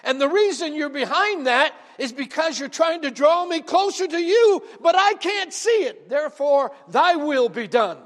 And 0.04 0.20
the 0.20 0.28
reason 0.28 0.75
you're 0.75 0.90
behind 0.90 1.47
that 1.47 1.75
is 1.97 2.12
because 2.12 2.61
you're 2.61 2.68
trying 2.68 3.02
to 3.02 3.11
draw 3.11 3.47
me 3.47 3.62
closer 3.62 4.06
to 4.06 4.18
you, 4.18 4.62
but 4.82 4.94
I 4.94 5.14
can't 5.14 5.52
see 5.52 5.85
it. 5.85 6.11
Therefore, 6.11 6.73
thy 6.88 7.16
will 7.16 7.49
be 7.49 7.66
done. 7.66 7.97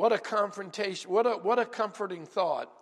What 0.00 0.14
a 0.14 0.18
confrontation, 0.18 1.10
what 1.10 1.26
a, 1.26 1.32
what 1.32 1.58
a 1.58 1.66
comforting 1.66 2.24
thought 2.24 2.72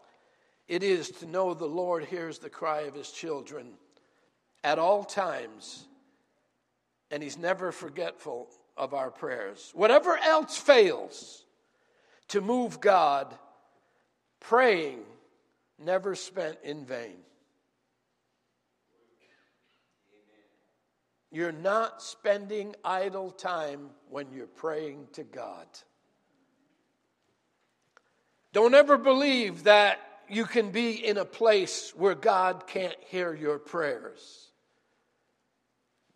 it 0.69 0.85
is 0.85 1.11
to 1.11 1.27
know 1.27 1.53
the 1.53 1.67
Lord 1.67 2.05
hears 2.05 2.39
the 2.39 2.49
cry 2.49 2.83
of 2.83 2.95
his 2.95 3.11
children 3.11 3.73
at 4.63 4.79
all 4.79 5.03
times, 5.03 5.89
and 7.11 7.21
he's 7.21 7.37
never 7.37 7.73
forgetful 7.73 8.47
of 8.77 8.95
our 8.95 9.11
prayers. 9.11 9.73
Whatever 9.75 10.17
else 10.17 10.57
fails 10.59 11.45
to 12.29 12.41
move 12.41 12.81
God, 12.81 13.35
praying 14.39 15.01
never 15.77 16.15
spent 16.15 16.59
in 16.63 16.85
vain. 16.85 17.17
You're 21.33 21.51
not 21.51 22.01
spending 22.01 22.77
idle 22.85 23.33
time 23.33 23.91
when 24.09 24.31
you're 24.31 24.47
praying 24.47 25.09
to 25.15 25.25
God. 25.25 25.67
Don't 28.53 28.75
ever 28.75 28.97
believe 28.97 29.65
that 29.65 29.99
you 30.29 30.45
can 30.45 30.71
be 30.71 30.93
in 31.07 31.19
a 31.19 31.25
place 31.25 31.93
where 31.97 32.15
God 32.15 32.67
can't 32.67 32.97
hear 33.09 33.35
your 33.35 33.59
prayers. 33.59 34.49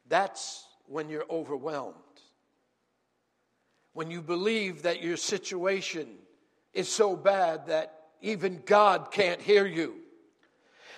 That's 0.08 0.66
when 0.86 1.08
you're 1.08 1.26
overwhelmed. 1.30 1.96
When 3.94 4.10
you 4.10 4.22
believe 4.22 4.82
that 4.82 5.02
your 5.02 5.16
situation 5.16 6.08
is 6.72 6.88
so 6.88 7.16
bad 7.16 7.66
that 7.66 7.98
even 8.20 8.62
God 8.64 9.10
can't 9.10 9.40
hear 9.40 9.66
you. 9.66 9.96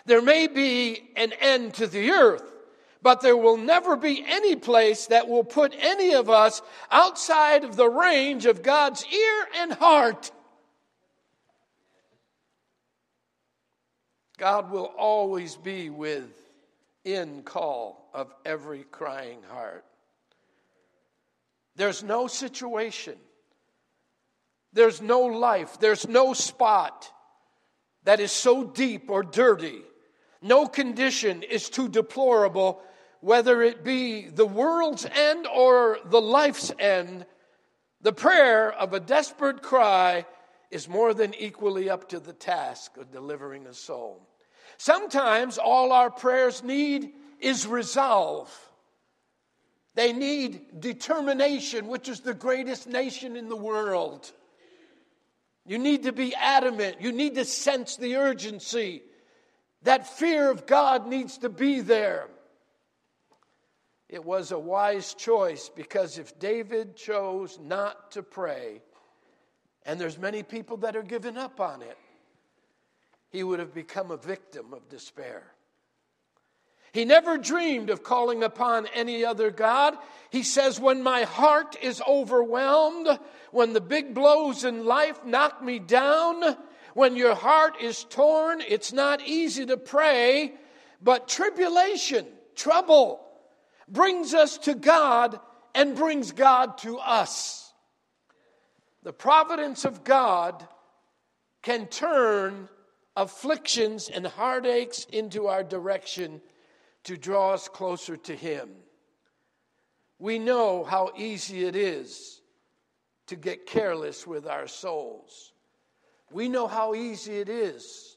There 0.07 0.23
may 0.23 0.47
be 0.47 1.11
an 1.17 1.33
end 1.41 1.75
to 1.75 1.87
the 1.87 2.11
earth, 2.11 2.45
but 3.03 3.21
there 3.21 3.37
will 3.37 3.57
never 3.57 3.97
be 3.97 4.25
any 4.27 4.55
place 4.57 5.07
that 5.07 5.29
will 5.29 5.45
put 5.45 5.75
any 5.79 6.15
of 6.15 6.29
us 6.29 6.63
outside 6.91 7.65
of 7.65 7.77
the 7.77 7.89
range 7.89 8.47
of 8.47 8.63
God's 8.63 9.05
ear 9.07 9.47
and 9.57 9.73
heart. 9.73 10.31
God 14.37 14.71
will 14.71 14.91
always 14.99 15.57
be 15.57 15.91
within 15.91 17.43
call 17.45 18.11
of 18.13 18.33
every 18.45 18.85
crying 18.91 19.43
heart. 19.49 19.85
There's 21.77 22.03
no 22.03 22.27
situation, 22.27 23.17
there's 24.73 25.01
no 25.01 25.21
life, 25.23 25.79
there's 25.81 26.07
no 26.07 26.33
spot 26.35 27.11
that 28.05 28.21
is 28.21 28.33
so 28.33 28.65
deep 28.65 29.11
or 29.11 29.23
dirty. 29.23 29.83
No 30.43 30.67
condition 30.67 31.43
is 31.43 31.71
too 31.71 31.89
deplorable 31.89 32.83
whether 33.21 33.63
it 33.63 33.83
be 33.83 34.29
the 34.29 34.47
world's 34.47 35.07
end 35.07 35.47
or 35.47 35.99
the 36.05 36.21
life's 36.21 36.71
end, 36.79 37.25
the 38.03 38.13
prayer 38.13 38.71
of 38.71 38.93
a 38.93 39.01
desperate 39.01 39.63
cry 39.63 40.27
is 40.75 40.89
more 40.89 41.15
than 41.15 41.33
equally 41.35 41.89
up 41.89 42.09
to 42.09 42.19
the 42.19 42.33
task 42.33 42.97
of 42.97 43.13
delivering 43.13 43.65
a 43.69 43.73
soul. 43.73 44.29
Sometimes 44.77 45.57
all 45.57 45.93
our 45.93 46.11
prayers 46.11 46.65
need 46.65 47.13
is 47.39 47.65
resolve. 47.65 48.51
They 49.95 50.13
need 50.13 50.81
determination, 50.81 51.87
which 51.87 52.09
is 52.09 52.21
the 52.21 52.35
greatest 52.35 52.89
nation 52.89 53.37
in 53.37 53.49
the 53.49 53.55
world. 53.57 54.33
You 55.65 55.79
need 55.79 56.03
to 56.03 56.13
be 56.13 56.35
adamant. 56.35 57.01
You 57.01 57.13
need 57.13 57.37
to 57.37 57.45
sense 57.45 57.95
the 57.95 58.17
urgency. 58.17 59.05
That 59.83 60.09
fear 60.09 60.51
of 60.51 60.67
God 60.67 61.07
needs 61.07 61.39
to 61.39 61.49
be 61.49 61.83
there. 61.83 62.27
It 64.09 64.25
was 64.25 64.51
a 64.51 64.59
wise 64.59 65.15
choice 65.15 65.69
because 65.69 66.19
if 66.19 66.37
David 66.41 66.97
chose 66.97 67.61
not 67.63 68.11
to 68.13 68.25
pray, 68.25 68.83
and 69.85 70.01
there's 70.01 70.19
many 70.19 70.43
people 70.43 70.79
that 70.79 70.97
are 70.97 71.03
giving 71.03 71.37
up 71.37 71.61
on 71.61 71.83
it, 71.83 71.99
he 73.31 73.43
would 73.43 73.59
have 73.59 73.75
become 73.75 74.11
a 74.11 74.17
victim 74.17 74.73
of 74.73 74.89
despair. 74.89 75.43
He 76.93 77.05
never 77.05 77.37
dreamed 77.37 77.91
of 77.91 78.05
calling 78.05 78.45
upon 78.45 78.87
any 78.95 79.25
other 79.25 79.51
God. 79.51 79.97
He 80.31 80.45
says, 80.45 80.79
When 80.79 81.03
my 81.03 81.25
heart 81.25 81.77
is 81.83 82.01
overwhelmed, 82.07 83.09
when 83.51 83.73
the 83.73 83.81
big 83.81 84.15
blows 84.15 84.63
in 84.63 84.85
life 84.87 85.25
knock 85.25 85.61
me 85.63 85.81
down, 85.81 86.57
when 86.95 87.17
your 87.17 87.35
heart 87.35 87.83
is 87.83 88.05
torn, 88.05 88.61
it's 88.61 88.93
not 88.93 89.21
easy 89.27 89.67
to 89.67 89.77
pray, 89.77 90.55
but 91.03 91.27
tribulation, 91.27 92.27
trouble, 92.55 93.21
brings 93.89 94.33
us 94.33 94.59
to 94.59 94.75
God 94.75 95.41
and 95.75 95.97
brings 95.97 96.31
God 96.31 96.79
to 96.79 96.99
us. 96.99 97.64
The 99.05 99.13
providence 99.13 99.85
of 99.85 100.03
God 100.03 100.67
can 101.63 101.87
turn 101.87 102.69
afflictions 103.15 104.09
and 104.09 104.27
heartaches 104.27 105.07
into 105.13 105.47
our 105.47 105.63
direction 105.63 106.41
to 107.05 107.17
draw 107.17 107.53
us 107.53 107.69
closer 107.69 108.17
to 108.17 108.35
Him. 108.35 108.71
We 110.19 110.39
know 110.39 110.85
how 110.85 111.13
easy 111.17 111.65
it 111.65 111.77
is 111.77 112.41
to 113.27 113.37
get 113.37 113.67
careless 113.67 114.27
with 114.27 114.47
our 114.47 114.67
souls. 114.67 115.53
We 116.31 116.49
know 116.49 116.67
how 116.67 116.95
easy 116.95 117.39
it 117.39 117.51
is 117.51 118.17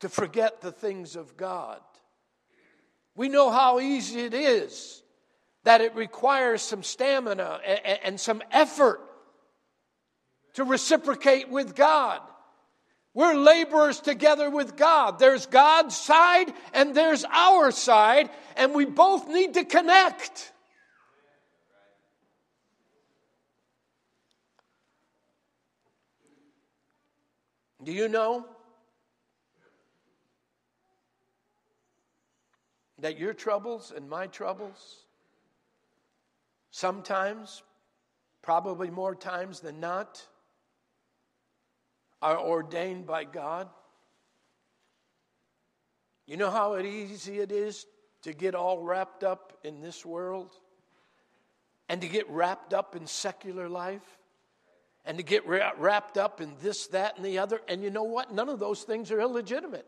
to 0.00 0.08
forget 0.08 0.60
the 0.60 0.72
things 0.72 1.16
of 1.16 1.36
God. 1.36 1.80
We 3.16 3.28
know 3.30 3.50
how 3.50 3.80
easy 3.80 4.20
it 4.20 4.34
is 4.34 5.02
that 5.64 5.80
it 5.80 5.94
requires 5.94 6.62
some 6.62 6.82
stamina 6.82 7.60
and 8.04 8.20
some 8.20 8.42
effort 8.50 9.00
to 10.54 10.64
reciprocate 10.64 11.48
with 11.48 11.74
God. 11.74 12.20
We're 13.12 13.34
laborers 13.34 14.00
together 14.00 14.48
with 14.50 14.76
God. 14.76 15.18
There's 15.18 15.46
God's 15.46 15.96
side 15.96 16.52
and 16.72 16.94
there's 16.94 17.24
our 17.24 17.70
side, 17.72 18.30
and 18.56 18.72
we 18.72 18.84
both 18.84 19.28
need 19.28 19.54
to 19.54 19.64
connect. 19.64 20.52
Do 27.82 27.92
you 27.92 28.08
know 28.08 28.46
that 32.98 33.18
your 33.18 33.32
troubles 33.32 33.92
and 33.96 34.08
my 34.08 34.26
troubles, 34.26 35.04
sometimes, 36.70 37.62
probably 38.42 38.90
more 38.90 39.14
times 39.14 39.60
than 39.60 39.80
not, 39.80 40.26
are 42.22 42.38
ordained 42.38 43.06
by 43.06 43.24
God? 43.24 43.68
You 46.26 46.36
know 46.36 46.50
how 46.50 46.78
easy 46.78 47.40
it 47.40 47.50
is 47.50 47.86
to 48.22 48.32
get 48.32 48.54
all 48.54 48.82
wrapped 48.82 49.24
up 49.24 49.58
in 49.64 49.80
this 49.80 50.04
world 50.04 50.54
and 51.88 52.00
to 52.02 52.08
get 52.08 52.28
wrapped 52.30 52.72
up 52.72 52.94
in 52.94 53.06
secular 53.06 53.68
life? 53.68 54.18
and 55.04 55.18
to 55.18 55.24
get 55.24 55.46
wrapped 55.46 56.18
up 56.18 56.40
in 56.40 56.54
this, 56.62 56.88
that, 56.88 57.16
and 57.16 57.24
the 57.24 57.38
other. 57.38 57.60
And 57.68 57.82
you 57.82 57.90
know 57.90 58.04
what? 58.04 58.32
None 58.32 58.48
of 58.48 58.58
those 58.58 58.82
things 58.82 59.10
are 59.10 59.20
illegitimate. 59.20 59.86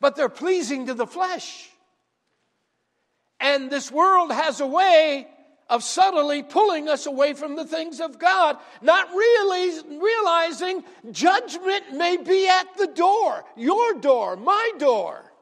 But 0.00 0.16
they're 0.16 0.28
pleasing 0.28 0.86
to 0.86 0.94
the 0.94 1.06
flesh. 1.06 1.70
And 3.40 3.70
this 3.70 3.90
world 3.90 4.32
has 4.32 4.60
a 4.60 4.66
way 4.66 5.28
of 5.68 5.82
subtly 5.82 6.42
pulling 6.42 6.88
us 6.88 7.06
away 7.06 7.34
from 7.34 7.56
the 7.56 7.64
things 7.64 8.00
of 8.00 8.18
God, 8.18 8.56
not 8.82 9.08
really 9.10 9.98
realizing 9.98 10.84
judgment 11.10 11.92
may 11.92 12.16
be 12.16 12.48
at 12.48 12.76
the 12.76 12.86
door, 12.86 13.44
your 13.56 13.94
door, 13.94 14.36
my 14.36 14.72
door. 14.78 15.32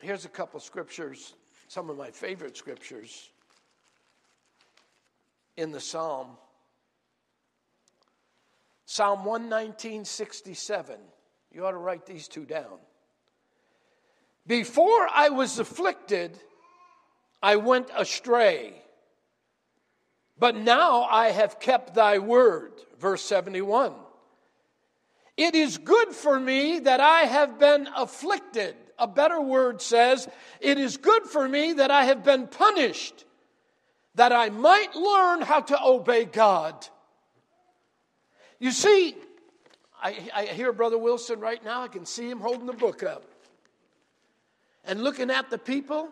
Here's 0.00 0.24
a 0.24 0.28
couple 0.28 0.58
scriptures, 0.58 1.34
some 1.68 1.88
of 1.88 1.96
my 1.96 2.10
favorite 2.10 2.56
scriptures 2.56 3.30
in 5.56 5.70
the 5.70 5.80
Psalm. 5.80 6.28
Psalm 8.84 9.24
119, 9.24 10.04
67. 10.04 10.96
You 11.52 11.66
ought 11.66 11.72
to 11.72 11.78
write 11.78 12.06
these 12.06 12.28
two 12.28 12.44
down. 12.44 12.78
Before 14.46 15.06
I 15.12 15.28
was 15.28 15.58
afflicted, 15.58 16.38
I 17.42 17.56
went 17.56 17.90
astray. 17.94 18.74
But 20.38 20.56
now 20.56 21.02
I 21.02 21.28
have 21.28 21.60
kept 21.60 21.94
thy 21.94 22.18
word. 22.18 22.72
Verse 22.98 23.22
71. 23.22 23.92
It 25.36 25.54
is 25.54 25.78
good 25.78 26.12
for 26.12 26.38
me 26.38 26.80
that 26.80 27.00
I 27.00 27.20
have 27.20 27.58
been 27.58 27.88
afflicted. 27.96 28.74
A 28.98 29.06
better 29.06 29.40
word 29.40 29.82
says, 29.82 30.28
It 30.60 30.78
is 30.78 30.96
good 30.96 31.24
for 31.24 31.48
me 31.48 31.74
that 31.74 31.90
I 31.90 32.04
have 32.04 32.24
been 32.24 32.46
punished, 32.46 33.24
that 34.14 34.32
I 34.32 34.50
might 34.50 34.94
learn 34.94 35.42
how 35.42 35.60
to 35.60 35.82
obey 35.82 36.24
God. 36.24 36.86
You 38.58 38.70
see, 38.70 39.16
I, 40.02 40.16
I 40.34 40.44
hear 40.46 40.72
Brother 40.72 40.98
Wilson 40.98 41.38
right 41.38 41.64
now. 41.64 41.82
I 41.82 41.88
can 41.88 42.04
see 42.04 42.28
him 42.28 42.40
holding 42.40 42.66
the 42.66 42.72
book 42.72 43.02
up 43.02 43.24
and 44.84 45.04
looking 45.04 45.30
at 45.30 45.48
the 45.48 45.58
people 45.58 46.08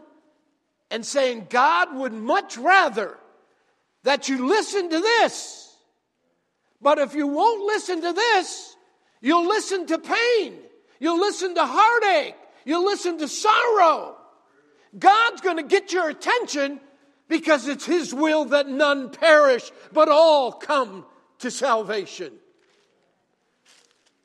and 0.90 1.04
saying, 1.04 1.48
God 1.50 1.96
would 1.96 2.12
much 2.12 2.56
rather 2.56 3.18
that 4.04 4.28
you 4.28 4.46
listen 4.48 4.90
to 4.90 4.98
this. 5.00 5.76
But 6.80 6.98
if 6.98 7.14
you 7.14 7.26
won't 7.26 7.66
listen 7.66 8.00
to 8.02 8.12
this, 8.12 8.76
you'll 9.20 9.46
listen 9.46 9.86
to 9.86 9.98
pain. 9.98 10.58
You'll 11.00 11.20
listen 11.20 11.54
to 11.56 11.66
heartache. 11.66 12.36
You'll 12.64 12.84
listen 12.84 13.18
to 13.18 13.28
sorrow. 13.28 14.16
God's 14.98 15.40
going 15.40 15.56
to 15.56 15.62
get 15.62 15.92
your 15.92 16.08
attention 16.08 16.80
because 17.28 17.68
it's 17.68 17.84
His 17.84 18.14
will 18.14 18.46
that 18.46 18.68
none 18.68 19.10
perish, 19.10 19.70
but 19.92 20.08
all 20.08 20.52
come 20.52 21.04
to 21.38 21.50
salvation. 21.50 22.32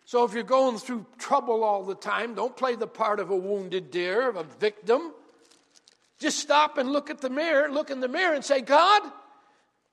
So 0.05 0.23
if 0.23 0.33
you're 0.33 0.43
going 0.43 0.77
through 0.77 1.05
trouble 1.17 1.63
all 1.63 1.83
the 1.83 1.95
time, 1.95 2.35
don't 2.35 2.55
play 2.55 2.75
the 2.75 2.87
part 2.87 3.19
of 3.19 3.31
a 3.31 3.35
wounded 3.35 3.89
deer, 3.89 4.29
of 4.29 4.37
a 4.37 4.43
victim. 4.43 5.11
Just 6.19 6.39
stop 6.39 6.77
and 6.77 6.91
look 6.91 7.09
at 7.09 7.21
the 7.21 7.29
mirror, 7.29 7.69
look 7.71 7.89
in 7.89 7.99
the 7.99 8.07
mirror 8.07 8.35
and 8.35 8.45
say, 8.45 8.61
God, 8.61 9.01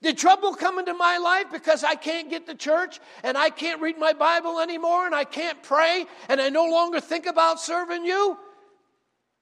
did 0.03 0.19
trouble 0.19 0.55
come 0.55 0.79
into 0.79 0.93
my 0.95 1.17
life 1.17 1.47
because 1.51 1.83
I 1.83 1.95
can't 1.95 2.29
get 2.29 2.47
to 2.47 2.55
church 2.55 3.01
and 3.23 3.39
I 3.39 3.51
can't 3.51 3.81
read 3.81 3.99
my 3.99 4.13
Bible 4.13 4.61
anymore 4.61 5.07
and 5.07 5.15
I 5.15 5.25
can't 5.25 5.63
pray 5.63 6.07
and 6.29 6.41
I 6.41 6.51
no 6.51 6.67
longer 6.67 7.01
think 7.01 7.27
about 7.27 7.61
serving 7.61 8.05
you? 8.05 8.37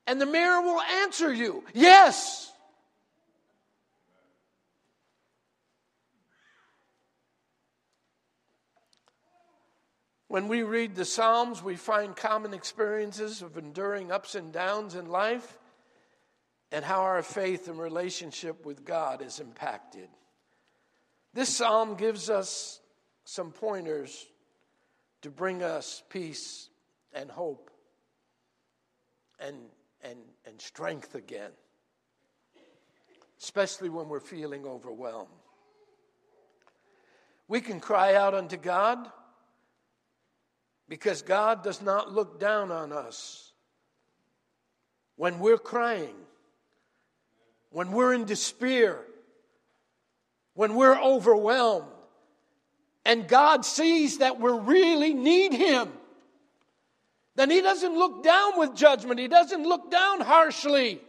And 0.07 0.21
the 0.21 0.27
mirror 0.27 0.61
will 0.61 0.81
answer 0.81 1.33
you, 1.33 1.65
yes. 1.75 2.50
When 10.31 10.47
we 10.47 10.63
read 10.63 10.95
the 10.95 11.05
Psalms, 11.05 11.61
we 11.61 11.75
find 11.75 12.15
common 12.15 12.55
experiences 12.55 13.43
of 13.43 13.59
enduring 13.59 14.13
ups 14.13 14.37
and 14.37 14.53
downs 14.53 14.95
in 14.95 15.07
life 15.07 15.59
and 16.71 16.85
how 16.85 17.01
our 17.01 17.21
faith 17.25 17.67
and 17.67 17.81
relationship 17.81 18.65
with 18.65 18.85
God 18.85 19.23
is 19.23 19.41
impacted. 19.41 20.09
This 21.35 21.49
psalm 21.49 21.97
gives 21.97 22.31
us 22.31 22.79
some 23.25 23.51
pointers 23.51 24.25
to 25.23 25.31
bring 25.31 25.65
us 25.65 26.05
peace 26.11 26.69
and 27.13 27.29
hope 27.29 27.73
and, 29.41 29.57
and, 30.01 30.21
and 30.47 30.61
strength 30.61 31.17
again, 31.17 31.51
especially 33.43 33.89
when 33.89 34.09
we're 34.09 34.21
feeling 34.21 34.65
overwhelmed. 34.65 35.27
We 37.49 37.61
can 37.61 37.81
cry 37.81 38.15
out 38.15 38.33
unto 38.33 38.57
God 38.57 39.11
because 40.91 41.23
God 41.23 41.63
does 41.63 41.81
not 41.81 42.13
look 42.13 42.41
down 42.41 42.73
on 42.73 42.93
us 42.93 43.53
when 45.15 45.39
we're 45.39 45.57
crying, 45.57 46.17
when 47.71 47.93
we're 47.93 48.13
in 48.13 48.25
despair, 48.25 48.99
when 50.55 50.75
we're 50.75 51.01
overwhelmed. 51.01 51.87
And 53.05 53.29
God 53.29 53.65
sees 53.65 54.19
that 54.19 54.41
we 54.41 54.51
really 54.51 55.15
need 55.15 55.53
Him. 55.53 55.93
Then 57.37 57.51
He 57.51 57.61
doesn't 57.61 57.95
look 57.95 58.25
down 58.25 58.59
with 58.59 58.75
judgment, 58.75 59.21
He 59.21 59.29
doesn't 59.29 59.63
look 59.63 59.93
down 59.93 60.21
harshly 60.21 61.01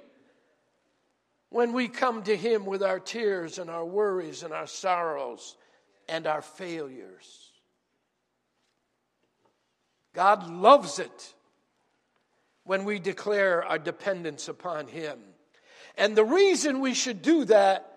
when 1.49 1.73
we 1.73 1.87
come 1.87 2.21
to 2.23 2.37
Him 2.37 2.67
with 2.67 2.83
our 2.83 2.99
tears 2.99 3.57
and 3.57 3.67
our 3.67 3.85
worries 3.85 4.43
and 4.43 4.53
our 4.53 4.67
sorrows 4.67 5.57
and 6.07 6.27
our 6.27 6.43
failures. 6.43 7.50
God 10.13 10.49
loves 10.49 10.99
it 10.99 11.33
when 12.63 12.85
we 12.85 12.99
declare 12.99 13.63
our 13.63 13.79
dependence 13.79 14.47
upon 14.47 14.87
Him. 14.87 15.19
And 15.97 16.15
the 16.15 16.25
reason 16.25 16.79
we 16.79 16.93
should 16.93 17.21
do 17.21 17.45
that 17.45 17.87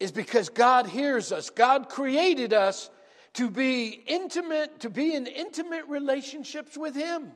is 0.00 0.12
because 0.12 0.48
God 0.48 0.86
hears 0.86 1.32
us. 1.32 1.50
God 1.50 1.88
created 1.88 2.52
us 2.52 2.90
to 3.34 3.48
be 3.48 3.88
intimate, 4.06 4.80
to 4.80 4.90
be 4.90 5.14
in 5.14 5.26
intimate 5.26 5.86
relationships 5.88 6.76
with 6.76 6.94
Him. 6.94 7.32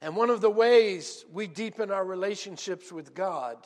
And 0.00 0.16
one 0.16 0.30
of 0.30 0.40
the 0.40 0.50
ways 0.50 1.24
we 1.32 1.46
deepen 1.46 1.90
our 1.90 2.04
relationships 2.04 2.92
with 2.92 3.14
God 3.14 3.56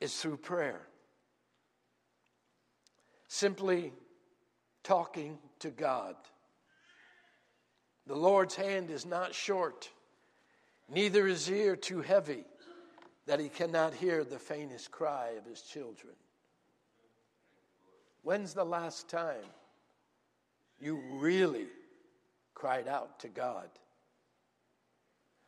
is 0.00 0.14
through 0.20 0.36
prayer. 0.36 0.86
Simply 3.26 3.92
talking 4.82 5.38
to 5.60 5.70
God. 5.70 6.14
The 8.06 8.14
Lord's 8.14 8.54
hand 8.54 8.90
is 8.90 9.06
not 9.06 9.34
short, 9.34 9.88
neither 10.88 11.26
is 11.26 11.50
ear 11.50 11.76
too 11.76 12.02
heavy 12.02 12.44
that 13.26 13.40
he 13.40 13.48
cannot 13.48 13.94
hear 13.94 14.24
the 14.24 14.38
faintest 14.38 14.90
cry 14.90 15.30
of 15.38 15.46
his 15.46 15.62
children. 15.62 16.12
When's 18.22 18.52
the 18.52 18.64
last 18.64 19.08
time 19.08 19.44
you 20.78 21.00
really 21.12 21.66
cried 22.52 22.88
out 22.88 23.20
to 23.20 23.28
God? 23.28 23.68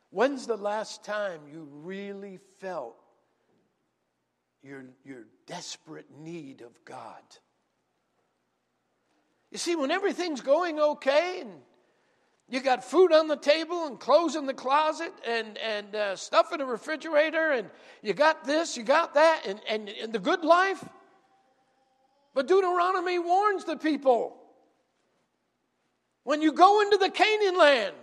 When's 0.09 0.47
the 0.47 0.57
last 0.57 1.03
time 1.03 1.41
you 1.51 1.67
really 1.83 2.39
felt 2.59 2.95
your, 4.63 4.85
your 5.03 5.25
desperate 5.45 6.07
need 6.17 6.61
of 6.61 6.83
God? 6.85 7.21
You 9.51 9.57
see, 9.57 9.75
when 9.75 9.91
everything's 9.91 10.41
going 10.41 10.79
okay 10.79 11.41
and 11.41 11.51
you 12.49 12.61
got 12.61 12.83
food 12.83 13.11
on 13.11 13.27
the 13.27 13.35
table 13.35 13.87
and 13.87 13.99
clothes 13.99 14.35
in 14.35 14.45
the 14.45 14.53
closet 14.53 15.11
and, 15.27 15.57
and 15.57 15.95
uh, 15.95 16.15
stuff 16.15 16.53
in 16.53 16.59
the 16.59 16.65
refrigerator, 16.65 17.51
and 17.51 17.69
you 18.01 18.13
got 18.13 18.45
this, 18.45 18.77
you 18.77 18.83
got 18.83 19.15
that, 19.15 19.45
and, 19.45 19.59
and, 19.67 19.89
and 19.89 20.13
the 20.13 20.19
good 20.19 20.45
life. 20.45 20.83
But 22.33 22.47
Deuteronomy 22.47 23.19
warns 23.19 23.65
the 23.65 23.75
people 23.75 24.37
when 26.23 26.41
you 26.41 26.53
go 26.53 26.81
into 26.81 26.97
the 26.97 27.09
Canaan 27.09 27.57
land 27.57 27.95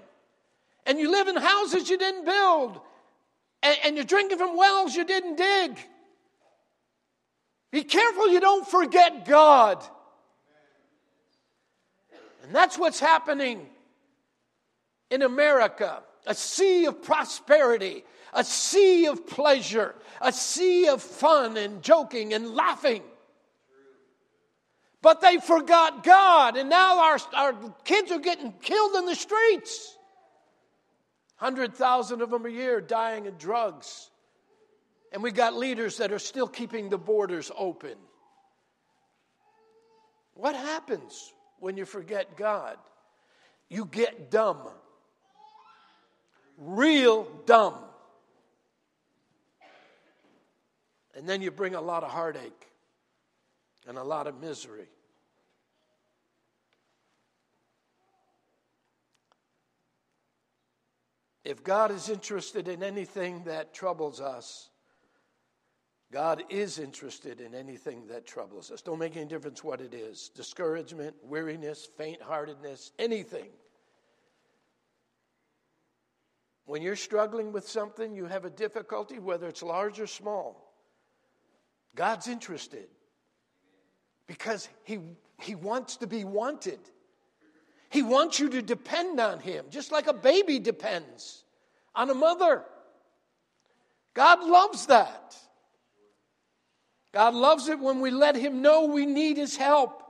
and 0.86 0.98
you 0.98 1.10
live 1.10 1.28
in 1.28 1.36
houses 1.36 1.88
you 1.88 1.96
didn't 1.96 2.24
build 2.24 2.80
and, 3.62 3.76
and 3.84 3.96
you're 3.96 4.04
drinking 4.04 4.38
from 4.38 4.56
wells 4.56 4.94
you 4.94 5.04
didn't 5.04 5.36
dig, 5.36 5.78
be 7.70 7.82
careful 7.82 8.28
you 8.28 8.40
don't 8.40 8.66
forget 8.66 9.24
God. 9.24 9.82
And 12.42 12.54
that's 12.54 12.76
what's 12.76 13.00
happening 13.00 13.68
in 15.10 15.22
America 15.22 16.02
a 16.26 16.34
sea 16.34 16.86
of 16.86 17.02
prosperity, 17.02 18.04
a 18.32 18.44
sea 18.44 19.06
of 19.06 19.26
pleasure, 19.26 19.94
a 20.20 20.32
sea 20.32 20.88
of 20.88 21.02
fun 21.02 21.56
and 21.56 21.82
joking 21.82 22.32
and 22.32 22.54
laughing. 22.54 23.02
But 25.02 25.20
they 25.20 25.36
forgot 25.36 26.02
God, 26.02 26.56
and 26.56 26.70
now 26.70 26.98
our, 27.04 27.18
our 27.34 27.54
kids 27.84 28.10
are 28.10 28.18
getting 28.18 28.52
killed 28.62 28.96
in 28.96 29.04
the 29.04 29.14
streets. 29.14 29.98
100,000 31.38 32.22
of 32.22 32.30
them 32.30 32.46
a 32.46 32.48
year 32.48 32.80
dying 32.80 33.26
of 33.26 33.36
drugs. 33.36 34.10
And 35.12 35.22
we 35.22 35.30
got 35.30 35.54
leaders 35.54 35.98
that 35.98 36.10
are 36.10 36.18
still 36.18 36.48
keeping 36.48 36.88
the 36.88 36.96
borders 36.96 37.52
open. 37.56 37.96
What 40.32 40.56
happens 40.56 41.32
when 41.60 41.76
you 41.76 41.84
forget 41.84 42.36
God? 42.36 42.78
You 43.68 43.84
get 43.84 44.30
dumb. 44.30 44.68
Real 46.58 47.26
dumb. 47.46 47.74
And 51.16 51.28
then 51.28 51.42
you 51.42 51.50
bring 51.50 51.74
a 51.74 51.80
lot 51.80 52.02
of 52.02 52.10
heartache 52.10 52.66
and 53.86 53.98
a 53.98 54.02
lot 54.02 54.26
of 54.26 54.40
misery. 54.40 54.88
If 61.44 61.62
God 61.62 61.90
is 61.90 62.08
interested 62.08 62.68
in 62.68 62.82
anything 62.82 63.44
that 63.44 63.74
troubles 63.74 64.20
us, 64.20 64.70
God 66.10 66.44
is 66.48 66.78
interested 66.78 67.40
in 67.40 67.54
anything 67.54 68.06
that 68.06 68.26
troubles 68.26 68.70
us. 68.70 68.80
Don't 68.80 68.98
make 68.98 69.16
any 69.16 69.26
difference 69.26 69.62
what 69.62 69.80
it 69.80 69.92
is 69.92 70.30
discouragement, 70.34 71.14
weariness, 71.22 71.88
faint 71.98 72.22
heartedness, 72.22 72.92
anything. 72.98 73.50
When 76.66 76.82
you're 76.82 76.96
struggling 76.96 77.52
with 77.52 77.68
something, 77.68 78.14
you 78.14 78.24
have 78.24 78.44
a 78.44 78.50
difficulty, 78.50 79.18
whether 79.18 79.48
it's 79.48 79.62
large 79.62 80.00
or 80.00 80.06
small, 80.06 80.72
God's 81.94 82.26
interested 82.26 82.88
because 84.26 84.68
He, 84.84 84.98
he 85.40 85.54
wants 85.54 85.96
to 85.98 86.06
be 86.06 86.24
wanted. 86.24 86.80
He 87.90 88.02
wants 88.02 88.40
you 88.40 88.48
to 88.50 88.62
depend 88.62 89.20
on 89.20 89.40
Him, 89.40 89.66
just 89.70 89.92
like 89.92 90.06
a 90.06 90.12
baby 90.12 90.58
depends 90.58 91.44
on 91.94 92.10
a 92.10 92.14
mother. 92.14 92.64
God 94.14 94.42
loves 94.42 94.86
that. 94.86 95.36
God 97.12 97.34
loves 97.34 97.68
it 97.68 97.78
when 97.78 98.00
we 98.00 98.10
let 98.10 98.36
Him 98.36 98.62
know 98.62 98.86
we 98.86 99.06
need 99.06 99.36
His 99.36 99.56
help. 99.56 100.02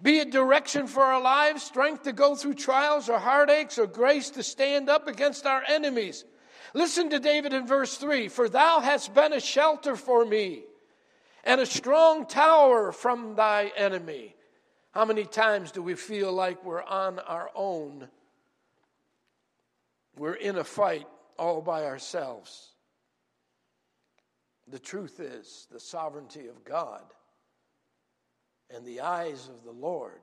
Be 0.00 0.18
it 0.18 0.30
direction 0.30 0.86
for 0.86 1.02
our 1.02 1.20
lives, 1.20 1.62
strength 1.62 2.04
to 2.04 2.12
go 2.12 2.36
through 2.36 2.54
trials 2.54 3.08
or 3.08 3.18
heartaches, 3.18 3.78
or 3.78 3.86
grace 3.86 4.30
to 4.30 4.42
stand 4.42 4.88
up 4.88 5.08
against 5.08 5.44
our 5.44 5.62
enemies. 5.66 6.24
Listen 6.72 7.10
to 7.10 7.18
David 7.18 7.52
in 7.52 7.66
verse 7.66 7.96
3 7.96 8.28
For 8.28 8.48
thou 8.48 8.80
hast 8.80 9.14
been 9.14 9.32
a 9.32 9.40
shelter 9.40 9.96
for 9.96 10.24
me 10.24 10.62
and 11.42 11.60
a 11.60 11.66
strong 11.66 12.26
tower 12.26 12.92
from 12.92 13.34
thy 13.34 13.72
enemy. 13.76 14.36
How 14.92 15.04
many 15.04 15.24
times 15.24 15.72
do 15.72 15.82
we 15.82 15.94
feel 15.94 16.32
like 16.32 16.64
we're 16.64 16.82
on 16.82 17.18
our 17.18 17.50
own? 17.54 18.08
We're 20.16 20.34
in 20.34 20.56
a 20.56 20.64
fight 20.64 21.06
all 21.38 21.60
by 21.60 21.84
ourselves. 21.84 22.68
The 24.68 24.78
truth 24.78 25.18
is, 25.20 25.66
the 25.72 25.80
sovereignty 25.80 26.46
of 26.46 26.64
God 26.64 27.02
and 28.74 28.84
the 28.84 29.00
eyes 29.00 29.48
of 29.48 29.64
the 29.64 29.72
Lord 29.72 30.20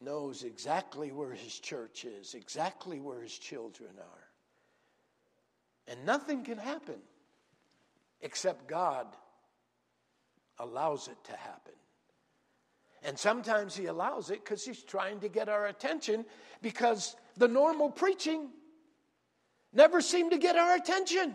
knows 0.00 0.44
exactly 0.44 1.10
where 1.10 1.32
his 1.32 1.58
church 1.58 2.04
is, 2.04 2.34
exactly 2.34 3.00
where 3.00 3.20
his 3.20 3.36
children 3.36 3.90
are. 3.98 4.28
And 5.88 6.04
nothing 6.04 6.44
can 6.44 6.58
happen 6.58 7.00
except 8.20 8.68
God 8.68 9.06
allows 10.58 11.08
it 11.08 11.16
to 11.24 11.32
happen. 11.36 11.72
And 13.02 13.18
sometimes 13.18 13.76
he 13.76 13.86
allows 13.86 14.30
it 14.30 14.44
because 14.44 14.64
he's 14.64 14.82
trying 14.82 15.20
to 15.20 15.28
get 15.28 15.48
our 15.48 15.66
attention 15.66 16.24
because 16.62 17.14
the 17.36 17.48
normal 17.48 17.90
preaching 17.90 18.48
never 19.72 20.00
seemed 20.00 20.32
to 20.32 20.38
get 20.38 20.56
our 20.56 20.74
attention. 20.74 21.34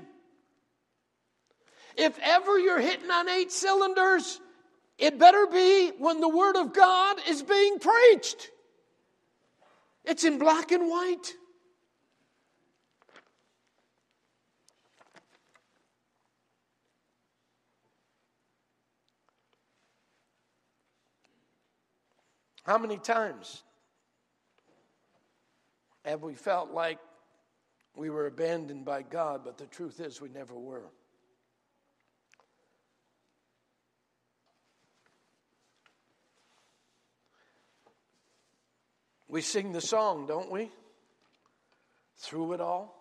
If 1.95 2.17
ever 2.21 2.59
you're 2.59 2.81
hitting 2.81 3.09
on 3.09 3.29
eight 3.29 3.51
cylinders, 3.51 4.41
it 4.97 5.19
better 5.19 5.47
be 5.47 5.91
when 5.97 6.19
the 6.19 6.29
Word 6.29 6.55
of 6.55 6.73
God 6.73 7.17
is 7.27 7.41
being 7.41 7.79
preached. 7.79 8.49
It's 10.05 10.23
in 10.23 10.37
black 10.37 10.71
and 10.71 10.89
white. 10.89 11.33
How 22.63 22.77
many 22.77 22.97
times 22.97 23.63
have 26.05 26.21
we 26.21 26.33
felt 26.33 26.71
like 26.71 26.99
we 27.95 28.09
were 28.09 28.27
abandoned 28.27 28.85
by 28.85 29.01
God, 29.01 29.41
but 29.43 29.57
the 29.57 29.65
truth 29.65 29.99
is 29.99 30.21
we 30.21 30.29
never 30.29 30.55
were? 30.55 30.89
We 39.33 39.41
sing 39.41 39.71
the 39.71 39.81
song, 39.81 40.27
don't 40.27 40.51
we? 40.51 40.69
Through 42.17 42.53
it 42.53 42.61
all. 42.61 42.93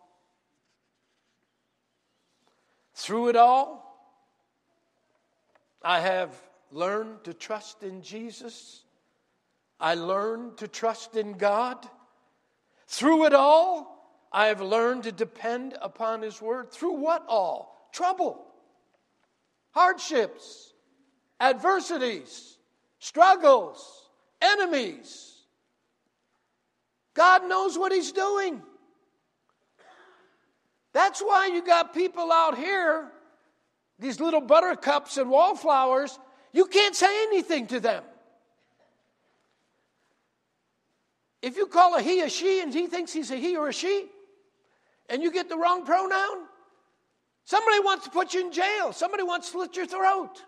Through 2.95 3.29
it 3.29 3.37
all, 3.37 4.17
I 5.83 6.01
have 6.01 6.35
learned 6.71 7.25
to 7.25 7.35
trust 7.35 7.83
in 7.83 8.01
Jesus. 8.01 8.83
I 9.79 9.93
learned 9.93 10.57
to 10.57 10.69
trust 10.69 11.17
in 11.17 11.35
God. 11.35 11.87
Through 12.87 13.27
it 13.27 13.35
all, 13.35 14.25
I 14.33 14.47
have 14.47 14.63
learned 14.63 15.03
to 15.03 15.13
depend 15.13 15.77
upon 15.83 16.23
His 16.23 16.41
Word. 16.41 16.73
Through 16.73 16.95
what 16.95 17.27
all? 17.29 17.91
Trouble, 17.93 18.43
hardships, 19.73 20.73
adversities, 21.39 22.57
struggles, 23.01 24.09
enemies. 24.41 25.32
God 27.15 27.49
knows 27.49 27.79
what 27.79 27.93
He's 27.93 28.13
doing. 28.13 28.63
That's 30.93 31.21
why 31.21 31.47
you 31.47 31.65
got 31.65 31.95
people 31.95 32.31
out 32.31 32.57
here, 32.57 33.11
these 33.99 34.21
little 34.21 34.41
buttercups 34.41 35.17
and 35.17 35.31
wallflowers, 35.31 36.19
you 36.53 36.67
can't 36.67 36.95
say 36.95 37.23
anything 37.25 37.67
to 37.69 37.81
them. 37.81 38.05
If 41.41 41.57
you 41.57 41.67
call 41.67 41.97
a 41.97 42.03
he 42.03 42.21
a 42.21 42.29
she 42.29 42.61
and 42.61 42.73
he 42.73 42.87
thinks 42.87 43.13
he's 43.13 43.31
a 43.31 43.37
he 43.37 43.57
or 43.57 43.69
a 43.69 43.73
she, 43.73 44.07
and 45.09 45.23
you 45.23 45.33
get 45.33 45.49
the 45.49 45.57
wrong 45.57 45.85
pronoun, 45.85 46.47
somebody 47.45 47.81
wants 47.81 48.05
to 48.05 48.11
put 48.11 48.35
you 48.35 48.47
in 48.47 48.53
jail, 48.53 48.93
somebody 48.93 49.23
wants 49.23 49.49
to 49.49 49.53
slit 49.53 49.77
your 49.77 49.87
throat. 49.87 50.43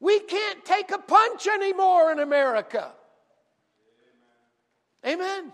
We 0.00 0.20
can't 0.20 0.64
take 0.64 0.90
a 0.90 0.98
punch 0.98 1.46
anymore 1.46 2.10
in 2.10 2.20
America. 2.20 2.92
Amen. 5.08 5.52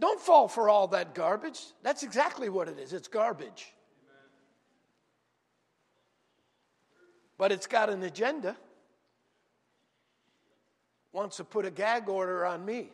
Don't 0.00 0.20
fall 0.20 0.48
for 0.48 0.68
all 0.68 0.88
that 0.88 1.14
garbage. 1.14 1.60
That's 1.82 2.02
exactly 2.02 2.48
what 2.48 2.68
it 2.68 2.78
is 2.78 2.92
it's 2.92 3.06
garbage. 3.06 3.72
But 7.38 7.52
it's 7.52 7.66
got 7.66 7.88
an 7.88 8.02
agenda. 8.02 8.56
Wants 11.12 11.36
to 11.38 11.44
put 11.44 11.64
a 11.64 11.70
gag 11.70 12.08
order 12.08 12.44
on 12.44 12.64
me 12.64 12.90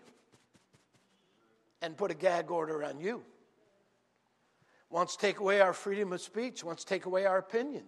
and 1.83 1.97
put 1.97 2.11
a 2.11 2.15
gag 2.15 2.51
order 2.51 2.85
on 2.85 3.01
you. 3.01 3.23
Wants 4.91 5.17
to 5.17 5.21
take 5.21 5.41
away 5.41 5.61
our 5.61 5.73
freedom 5.73 6.13
of 6.13 6.21
speech, 6.21 6.63
wants 6.63 6.85
to 6.85 6.89
take 6.89 7.07
away 7.07 7.27
our 7.27 7.39
opinion. 7.39 7.85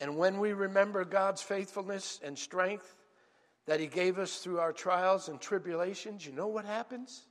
And 0.00 0.16
when 0.16 0.38
we 0.38 0.52
remember 0.52 1.04
God's 1.04 1.42
faithfulness 1.42 2.20
and 2.24 2.38
strength 2.38 2.96
that 3.66 3.80
He 3.80 3.86
gave 3.86 4.18
us 4.18 4.38
through 4.38 4.58
our 4.58 4.72
trials 4.72 5.28
and 5.28 5.40
tribulations, 5.40 6.24
you 6.24 6.32
know 6.32 6.46
what 6.46 6.64
happens? 6.64 7.26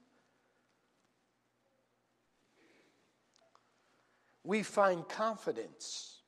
We 4.43 4.61
find 4.63 5.07
confidence 5.07 6.21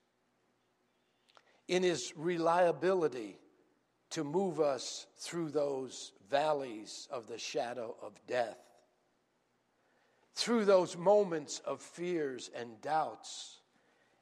in 1.67 1.83
His 1.83 2.11
reliability 2.17 3.37
to 4.09 4.23
move 4.23 4.59
us 4.59 5.05
through 5.17 5.51
those 5.51 6.11
valleys 6.29 7.07
of 7.11 7.27
the 7.27 7.37
shadow 7.37 7.95
of 8.01 8.19
death, 8.27 8.57
through 10.35 10.65
those 10.65 10.97
moments 10.97 11.61
of 11.65 11.81
fears 11.81 12.49
and 12.55 12.81
doubts 12.81 13.60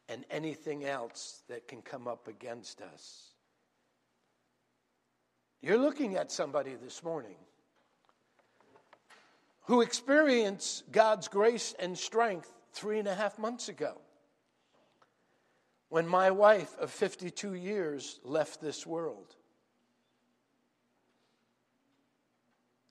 and 0.09 0.25
anything 0.31 0.83
else 0.83 1.43
that 1.47 1.67
can 1.67 1.81
come 1.83 2.07
up 2.07 2.27
against 2.27 2.81
us. 2.81 3.29
You're 5.61 5.77
looking 5.77 6.15
at 6.15 6.31
somebody 6.31 6.75
this 6.75 7.03
morning 7.03 7.35
who 9.63 9.81
experienced 9.81 10.91
God's 10.91 11.27
grace 11.27 11.75
and 11.79 11.95
strength 11.95 12.51
three 12.73 12.97
and 12.97 13.07
a 13.07 13.13
half 13.13 13.37
months 13.37 13.69
ago 13.69 13.99
when 15.89 16.07
my 16.07 16.31
wife 16.31 16.75
of 16.79 16.89
52 16.89 17.53
years 17.53 18.19
left 18.23 18.61
this 18.61 18.87
world. 18.87 19.35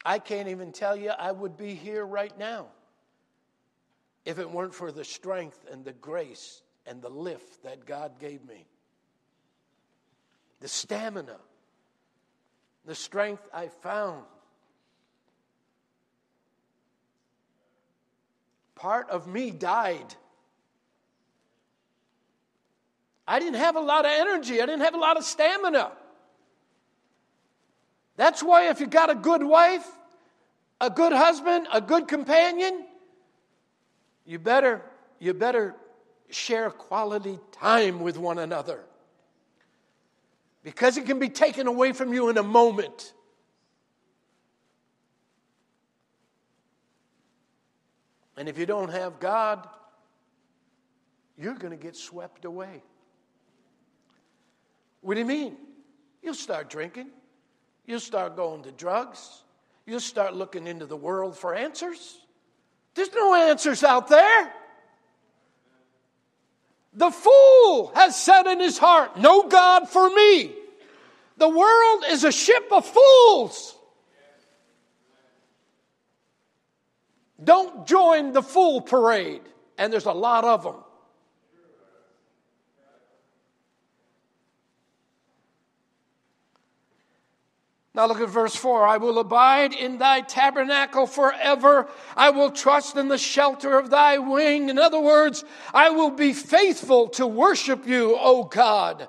I 0.05 0.21
can't 0.21 0.49
even 0.49 0.71
tell 0.71 0.95
you 0.95 1.11
I 1.11 1.33
would 1.33 1.57
be 1.57 1.75
here 1.75 2.07
right 2.07 2.37
now 2.39 2.67
if 4.25 4.39
it 4.39 4.49
weren't 4.49 4.75
for 4.75 4.93
the 4.93 5.05
strength 5.05 5.65
and 5.73 5.85
the 5.85 5.93
grace 5.93 6.63
and 6.89 7.03
the 7.03 7.09
lift 7.11 7.63
that 7.65 7.85
God 7.85 8.19
gave 8.19 8.45
me. 8.45 8.67
The 10.61 10.69
stamina, 10.69 11.37
the 12.85 12.95
strength 12.95 13.47
I 13.53 13.69
found. 13.69 14.25
Part 18.75 19.11
of 19.11 19.27
me 19.27 19.51
died. 19.51 20.15
I 23.27 23.39
didn't 23.39 23.57
have 23.57 23.77
a 23.77 23.81
lot 23.81 24.07
of 24.07 24.11
energy, 24.13 24.63
I 24.63 24.67
didn't 24.67 24.81
have 24.81 24.95
a 24.95 24.99
lot 24.99 25.17
of 25.19 25.25
stamina. 25.25 25.93
That's 28.17 28.43
why, 28.43 28.71
if 28.71 28.81
you 28.81 28.87
got 28.87 29.11
a 29.11 29.15
good 29.15 29.45
wife, 29.45 29.87
a 30.81 30.91
good 30.91 31.13
husband, 31.13 31.69
a 31.73 31.81
good 31.81 32.09
companion, 32.09 32.85
you 34.25 34.39
better, 34.39 34.83
you 35.21 35.35
better 35.35 35.77
share 36.31 36.71
quality 36.71 37.39
time 37.53 38.01
with 38.01 38.19
one 38.19 38.39
another. 38.39 38.81
Because 40.63 40.97
it 40.97 41.07
can 41.07 41.19
be 41.19 41.29
taken 41.29 41.67
away 41.67 41.93
from 41.93 42.13
you 42.13 42.29
in 42.29 42.39
a 42.39 42.43
moment. 42.43 43.13
And 48.37 48.49
if 48.49 48.59
you 48.59 48.67
don't 48.67 48.91
have 48.91 49.19
God, 49.19 49.69
you're 51.37 51.55
going 51.55 51.77
to 51.77 51.83
get 51.83 51.97
swept 51.97 52.45
away. 52.45 52.83
What 55.01 55.15
do 55.15 55.21
you 55.21 55.27
mean? 55.27 55.57
You'll 56.23 56.35
start 56.35 56.69
drinking. 56.69 57.09
You'll 57.87 58.01
start 58.01 58.37
going 58.37 58.63
to 58.65 58.73
drugs. 58.73 59.43
You'll 59.87 60.01
start 60.01 60.35
looking 60.35 60.67
into 60.67 60.85
the 60.85 60.97
world 60.97 61.37
for 61.37 61.55
answers. 61.55 62.19
There's 62.95 63.13
no 63.15 63.35
answers 63.35 63.83
out 63.83 64.09
there. 64.09 64.53
The 66.99 67.13
fool 67.13 67.93
has 67.95 68.21
said 68.21 68.49
in 68.49 68.59
his 68.59 68.77
heart, 68.77 69.17
No 69.17 69.45
God 69.45 69.89
for 69.89 70.11
me. 70.11 70.53
The 71.37 71.49
world 71.49 72.05
is 72.09 72.25
a 72.25 72.33
ship 72.33 72.73
of 72.73 72.85
fools. 72.85 73.77
Don't 77.43 77.87
join 77.87 78.33
the 78.33 78.43
fool 78.43 78.81
parade, 78.81 79.43
and 79.79 79.93
there's 79.93 80.07
a 80.07 80.13
lot 80.13 80.45
of 80.45 80.65
them. 80.65 80.75
Now 87.99 88.07
look 88.07 88.21
at 88.21 88.29
verse 88.29 88.55
4. 88.55 88.87
I 88.87 88.99
will 88.99 89.19
abide 89.19 89.75
in 89.75 89.99
thy 89.99 90.21
tabernacle 90.21 91.09
forever. 91.09 91.89
I 92.17 92.31
will 92.31 92.53
trust 92.53 92.97
in 92.97 93.09
the 93.09 93.19
shelter 93.19 93.77
of 93.77 93.91
thy 93.91 94.19
wing. 94.19 94.69
In 94.69 94.79
other 94.79 95.01
words, 95.01 95.45
I 95.75 95.91
will 95.91 96.11
be 96.11 96.33
faithful 96.33 97.09
to 97.09 97.27
worship 97.27 97.89
you, 97.89 98.17
O 98.17 98.45
God. 98.45 99.09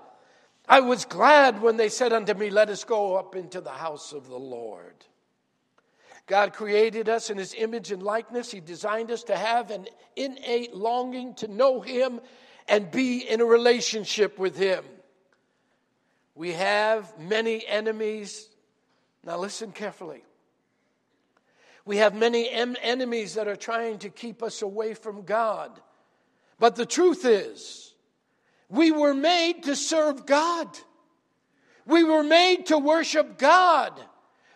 I 0.67 0.79
was 0.79 1.05
glad 1.05 1.61
when 1.61 1.77
they 1.77 1.89
said 1.89 2.13
unto 2.13 2.33
me, 2.33 2.49
Let 2.49 2.71
us 2.71 2.83
go 2.83 3.15
up 3.15 3.35
into 3.35 3.61
the 3.61 3.69
house 3.69 4.11
of 4.11 4.27
the 4.27 4.39
Lord. 4.39 5.05
God 6.25 6.53
created 6.53 7.09
us 7.09 7.29
in 7.29 7.37
his 7.37 7.53
image 7.53 7.91
and 7.91 8.01
likeness. 8.01 8.49
He 8.49 8.59
designed 8.59 9.11
us 9.11 9.21
to 9.25 9.37
have 9.37 9.69
an 9.69 9.85
innate 10.15 10.73
longing 10.73 11.35
to 11.35 11.47
know 11.47 11.79
him 11.79 12.21
and 12.67 12.89
be 12.89 13.19
in 13.19 13.39
a 13.39 13.45
relationship 13.45 14.39
with 14.39 14.57
him. 14.57 14.83
We 16.33 16.53
have 16.53 17.19
many 17.19 17.67
enemies 17.67 18.48
now, 19.29 19.37
listen 19.37 19.71
carefully. 19.71 20.23
We 21.85 21.97
have 21.97 22.15
many 22.15 22.49
em- 22.49 22.75
enemies 22.81 23.35
that 23.35 23.47
are 23.47 23.55
trying 23.55 23.99
to 23.99 24.09
keep 24.09 24.41
us 24.41 24.63
away 24.63 24.95
from 24.95 25.21
God. 25.21 25.69
But 26.57 26.75
the 26.75 26.87
truth 26.87 27.25
is, 27.25 27.93
we 28.69 28.89
were 28.89 29.13
made 29.13 29.65
to 29.65 29.75
serve 29.75 30.25
God. 30.25 30.67
We 31.85 32.03
were 32.03 32.23
made 32.23 32.65
to 32.67 32.79
worship 32.79 33.37
God. 33.37 34.01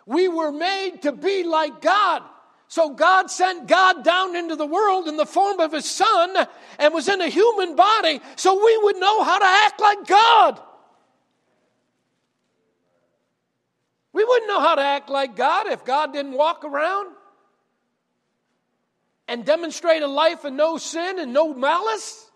We 0.07 0.27
were 0.27 0.51
made 0.51 1.03
to 1.03 1.11
be 1.11 1.43
like 1.43 1.79
God. 1.79 2.23
So 2.67 2.95
God 2.95 3.29
sent 3.29 3.67
God 3.67 4.03
down 4.03 4.35
into 4.35 4.55
the 4.55 4.65
world 4.65 5.07
in 5.07 5.17
the 5.17 5.27
form 5.27 5.59
of 5.59 5.71
his 5.71 5.85
son 5.85 6.35
and 6.79 6.93
was 6.95 7.07
in 7.07 7.21
a 7.21 7.29
human 7.29 7.75
body 7.75 8.21
so 8.37 8.55
we 8.55 8.79
would 8.85 8.97
know 8.97 9.23
how 9.23 9.37
to 9.37 9.45
act 9.45 9.79
like 9.79 10.07
God. 10.07 10.61
We 14.13 14.23
wouldn't 14.23 14.47
know 14.47 14.59
how 14.59 14.75
to 14.75 14.81
act 14.81 15.09
like 15.09 15.35
God 15.35 15.67
if 15.67 15.83
God 15.83 16.13
didn't 16.13 16.33
walk 16.33 16.63
around 16.63 17.13
and 19.27 19.43
demonstrate 19.43 20.03
a 20.03 20.07
life 20.07 20.43
of 20.43 20.53
no 20.53 20.77
sin 20.77 21.19
and 21.19 21.33
no 21.33 21.53
malice. 21.53 22.29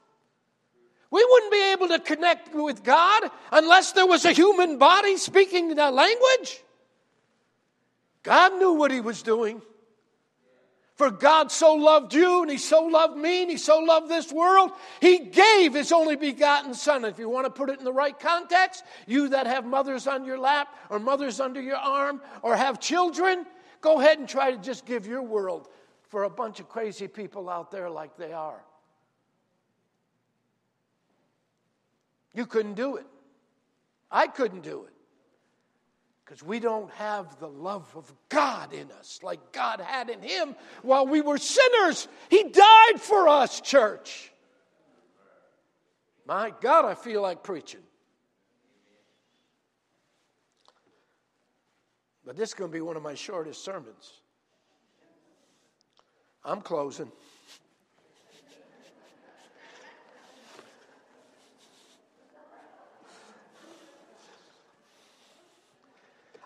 We 1.12 1.26
wouldn't 1.30 1.52
be 1.52 1.72
able 1.72 1.88
to 1.90 2.00
connect 2.00 2.54
with 2.54 2.84
God 2.84 3.30
unless 3.52 3.94
there 3.94 4.08
was 4.08 4.26
a 4.26 4.32
human 4.32 4.78
body 4.78 5.18
speaking 5.18 5.76
that 5.76 5.94
language. 5.94 6.62
God 8.24 8.58
knew 8.58 8.74
what 8.74 8.92
He 8.92 9.00
was 9.00 9.22
doing. 9.22 9.62
For 10.98 11.12
God 11.12 11.52
so 11.52 11.76
loved 11.76 12.16
you, 12.16 12.42
and 12.42 12.50
He 12.50 12.58
so 12.58 12.82
loved 12.82 13.16
me, 13.16 13.44
and 13.44 13.52
He 13.52 13.58
so 13.58 13.78
loved 13.78 14.10
this 14.10 14.32
world, 14.32 14.72
He 15.00 15.20
gave 15.20 15.76
His 15.76 15.92
only 15.92 16.16
begotten 16.16 16.74
Son. 16.74 17.06
If 17.06 17.20
you 17.20 17.30
want 17.30 17.46
to 17.46 17.52
put 17.52 17.70
it 17.70 17.78
in 17.78 17.86
the 17.86 17.94
right 17.94 18.20
context, 18.20 18.84
you 19.06 19.30
that 19.30 19.46
have 19.46 19.64
mothers 19.64 20.08
on 20.08 20.26
your 20.26 20.40
lap, 20.40 20.76
or 20.90 20.98
mothers 20.98 21.40
under 21.40 21.62
your 21.62 21.78
arm, 21.78 22.20
or 22.42 22.56
have 22.56 22.80
children, 22.80 23.46
go 23.80 24.00
ahead 24.00 24.18
and 24.18 24.28
try 24.28 24.50
to 24.50 24.58
just 24.58 24.88
give 24.88 25.06
your 25.06 25.22
world 25.22 25.68
for 26.10 26.24
a 26.24 26.30
bunch 26.32 26.60
of 26.60 26.68
crazy 26.68 27.08
people 27.08 27.48
out 27.48 27.70
there 27.70 27.92
like 27.92 28.18
they 28.18 28.34
are. 28.34 28.64
You 32.34 32.48
couldn't 32.48 32.74
do 32.74 32.96
it. 32.96 33.06
I 34.10 34.26
couldn't 34.26 34.62
do 34.62 34.86
it 34.86 34.97
because 36.28 36.44
we 36.44 36.60
don't 36.60 36.92
have 36.92 37.40
the 37.40 37.48
love 37.48 37.90
of 37.96 38.12
God 38.28 38.74
in 38.74 38.92
us 39.00 39.22
like 39.24 39.54
God 39.54 39.80
had 39.80 40.10
in 40.10 40.22
Him 40.22 40.56
while 40.82 41.08
we 41.08 41.22
were 41.22 41.38
sinners. 41.38 42.10
He 42.30 42.44
died 42.44 43.00
for 43.00 43.30
us, 43.30 43.62
church. 43.62 44.30
My 46.26 46.52
God, 46.60 46.84
I 46.84 46.96
feel 46.96 47.22
like 47.22 47.44
preaching. 47.44 47.80
But 52.26 52.36
this 52.36 52.50
is 52.50 52.56
going 52.56 52.72
to 52.72 52.76
be 52.76 52.82
one 52.82 52.98
of 52.98 53.04
my 53.04 53.16
shortest 53.16 53.64
sermons. 53.64 54.12
I'm 56.44 56.60
closing. 56.60 57.10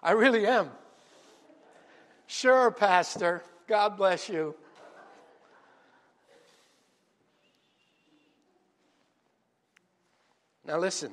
I 0.04 0.12
really 0.12 0.48
am. 0.48 0.70
Sure, 2.28 2.72
Pastor. 2.72 3.44
God 3.68 3.98
bless 3.98 4.30
you. 4.30 4.56
Now, 10.66 10.80
listen. 10.80 11.12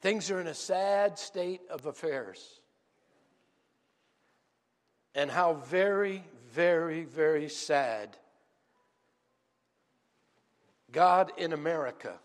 Things 0.00 0.30
are 0.30 0.40
in 0.40 0.46
a 0.46 0.54
sad 0.54 1.18
state 1.18 1.62
of 1.70 1.86
affairs. 1.86 2.60
And 5.14 5.30
how 5.30 5.54
very, 5.54 6.22
very, 6.52 7.04
very 7.04 7.48
sad 7.48 8.16
God 10.92 11.32
in 11.38 11.52
America 11.52 12.18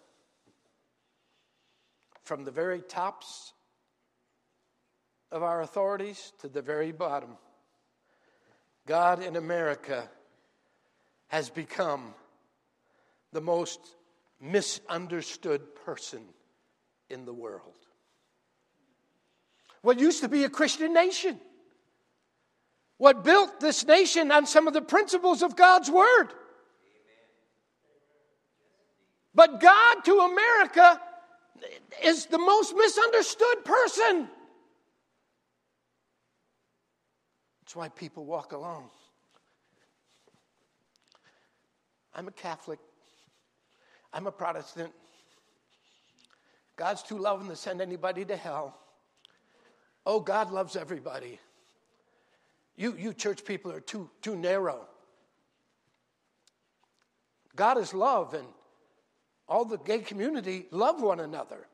from 2.30 2.44
the 2.44 2.52
very 2.52 2.80
tops 2.80 3.54
of 5.32 5.42
our 5.42 5.62
authorities 5.62 6.32
to 6.38 6.48
the 6.48 6.62
very 6.62 6.92
bottom. 6.92 7.32
God 8.86 9.24
in 9.24 9.36
America 9.36 10.08
has 11.30 11.50
become 11.50 12.14
the 13.34 13.42
most 13.42 13.80
misunderstood 14.40 15.74
person 15.84 16.22
in 17.10 17.26
the 17.26 17.34
world. 17.34 17.80
What 19.82 20.00
used 20.00 20.22
to 20.22 20.30
be 20.30 20.44
a 20.44 20.50
Christian 20.50 20.94
nation, 20.94 21.40
what 23.00 23.24
built 23.24 23.60
this 23.60 23.88
nation 23.88 24.32
on 24.32 24.46
some 24.46 24.68
of 24.68 24.76
the 24.76 24.84
principles 24.84 25.42
of 25.42 25.56
God's 25.56 25.90
Word. 25.90 26.28
But 29.34 29.60
God 29.60 30.06
to 30.06 30.20
America 30.20 31.02
is 32.04 32.26
the 32.28 32.38
most 32.38 32.76
misunderstood 32.76 33.66
person. 33.66 34.28
That's 37.62 37.76
why 37.76 37.90
people 37.90 38.26
walk 38.26 38.52
alone. 38.54 38.86
I'm 42.16 42.28
a 42.28 42.32
Catholic. 42.32 42.80
I'm 44.12 44.28
a 44.28 44.32
Protestant. 44.32 44.92
God's 46.76 47.04
too 47.04 47.18
loving 47.18 47.48
to 47.50 47.56
send 47.56 47.82
anybody 47.82 48.26
to 48.26 48.36
hell. 48.36 48.78
Oh, 50.06 50.20
God 50.20 50.52
loves 50.52 50.76
everybody. 50.76 51.40
You, 52.76 52.96
you 52.98 53.14
church 53.14 53.44
people 53.46 53.72
are 53.72 53.82
too, 53.82 54.10
too 54.22 54.36
narrow. 54.36 54.88
God 57.56 57.78
is 57.78 57.94
love, 57.94 58.34
and 58.34 58.48
all 59.50 59.66
the 59.66 59.78
gay 59.78 60.00
community 60.00 60.68
love 60.72 61.02
one 61.02 61.20
another. 61.20 61.68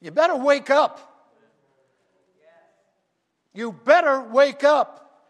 You 0.00 0.10
better 0.10 0.36
wake 0.36 0.68
up. 0.68 1.10
You 3.54 3.72
better 3.72 4.20
wake 4.20 4.64
up 4.64 5.22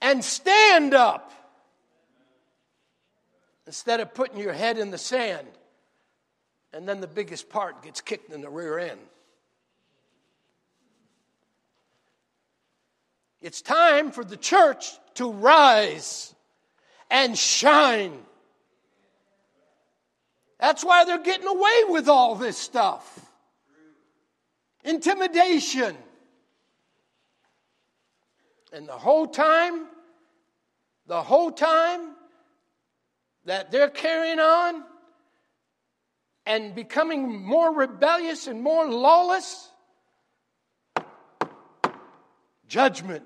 and 0.00 0.24
stand 0.24 0.94
up 0.94 1.32
instead 3.66 3.98
of 3.98 4.14
putting 4.14 4.38
your 4.38 4.52
head 4.52 4.78
in 4.78 4.92
the 4.92 4.98
sand 4.98 5.48
and 6.72 6.88
then 6.88 7.00
the 7.00 7.06
biggest 7.06 7.48
part 7.48 7.82
gets 7.82 8.00
kicked 8.00 8.32
in 8.32 8.40
the 8.40 8.50
rear 8.50 8.78
end. 8.78 9.00
It's 13.40 13.62
time 13.62 14.10
for 14.12 14.24
the 14.24 14.36
church 14.36 14.92
to 15.14 15.30
rise 15.30 16.34
and 17.10 17.36
shine. 17.36 18.12
That's 20.58 20.84
why 20.84 21.04
they're 21.04 21.22
getting 21.22 21.46
away 21.46 21.84
with 21.88 22.08
all 22.08 22.34
this 22.34 22.56
stuff 22.56 23.26
intimidation. 24.86 25.96
And 28.72 28.88
the 28.88 28.92
whole 28.92 29.26
time, 29.26 29.86
the 31.06 31.22
whole 31.22 31.50
time 31.50 32.14
that 33.44 33.70
they're 33.70 33.90
carrying 33.90 34.40
on 34.40 34.82
and 36.46 36.74
becoming 36.74 37.44
more 37.44 37.74
rebellious 37.74 38.46
and 38.46 38.62
more 38.62 38.88
lawless, 38.88 39.70
judgment 42.68 43.24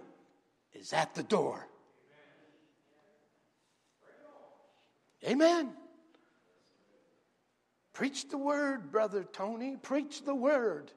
is 0.72 0.92
at 0.92 1.14
the 1.14 1.22
door. 1.22 1.66
Amen. 5.26 5.74
Preach 8.00 8.30
the 8.30 8.38
word, 8.38 8.90
Brother 8.90 9.24
Tony. 9.30 9.76
Preach 9.76 10.24
the 10.24 10.34
word. 10.34 10.90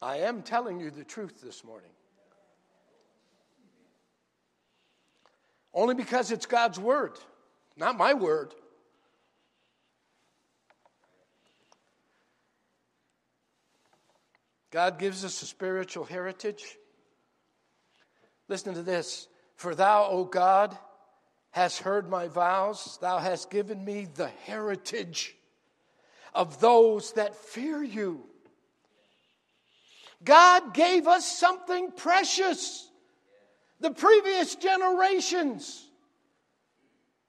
I 0.00 0.16
am 0.20 0.40
telling 0.40 0.80
you 0.80 0.90
the 0.90 1.04
truth 1.04 1.42
this 1.42 1.62
morning. 1.62 1.90
Only 5.74 5.94
because 5.94 6.32
it's 6.32 6.46
God's 6.46 6.80
word, 6.80 7.18
not 7.76 7.98
my 7.98 8.14
word. 8.14 8.54
God 14.76 14.98
gives 14.98 15.24
us 15.24 15.40
a 15.40 15.46
spiritual 15.46 16.04
heritage. 16.04 16.76
Listen 18.46 18.74
to 18.74 18.82
this. 18.82 19.26
For 19.54 19.74
thou, 19.74 20.06
O 20.10 20.26
God, 20.26 20.76
hast 21.50 21.78
heard 21.78 22.10
my 22.10 22.28
vows, 22.28 22.98
thou 23.00 23.16
hast 23.16 23.48
given 23.48 23.82
me 23.82 24.06
the 24.16 24.28
heritage 24.44 25.34
of 26.34 26.60
those 26.60 27.14
that 27.14 27.34
fear 27.34 27.82
you. 27.82 28.26
God 30.22 30.74
gave 30.74 31.06
us 31.06 31.24
something 31.24 31.90
precious. 31.92 32.86
The 33.80 33.92
previous 33.92 34.56
generations, 34.56 35.88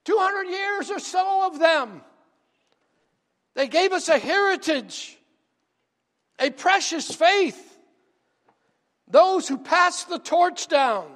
200 0.04 0.50
years 0.50 0.90
or 0.90 0.98
so 0.98 1.46
of 1.46 1.58
them, 1.58 2.02
they 3.54 3.68
gave 3.68 3.92
us 3.92 4.10
a 4.10 4.18
heritage, 4.18 5.17
a 6.38 6.50
precious 6.50 7.14
faith. 7.14 7.64
Those 9.08 9.48
who 9.48 9.58
pass 9.58 10.04
the 10.04 10.18
torch 10.18 10.68
down, 10.68 11.06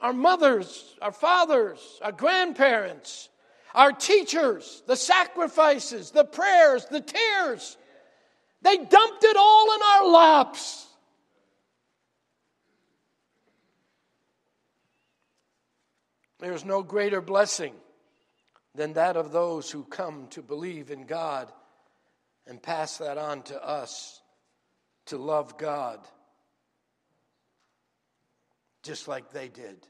our 0.00 0.12
mothers, 0.12 0.96
our 1.00 1.12
fathers, 1.12 1.80
our 2.02 2.12
grandparents, 2.12 3.28
our 3.74 3.92
teachers, 3.92 4.82
the 4.86 4.96
sacrifices, 4.96 6.10
the 6.10 6.24
prayers, 6.24 6.86
the 6.86 7.00
tears, 7.00 7.76
they 8.62 8.76
dumped 8.76 9.24
it 9.24 9.36
all 9.36 9.74
in 9.74 9.80
our 9.82 10.06
laps. 10.08 10.86
There's 16.40 16.64
no 16.64 16.82
greater 16.82 17.20
blessing 17.20 17.74
than 18.74 18.94
that 18.94 19.16
of 19.16 19.32
those 19.32 19.70
who 19.70 19.84
come 19.84 20.26
to 20.30 20.42
believe 20.42 20.90
in 20.90 21.06
God 21.06 21.50
and 22.46 22.62
pass 22.62 22.98
that 22.98 23.18
on 23.18 23.42
to 23.42 23.66
us 23.66 24.20
to 25.06 25.18
love 25.18 25.58
God 25.58 26.00
just 28.82 29.08
like 29.08 29.32
they 29.32 29.48
did. 29.48 29.86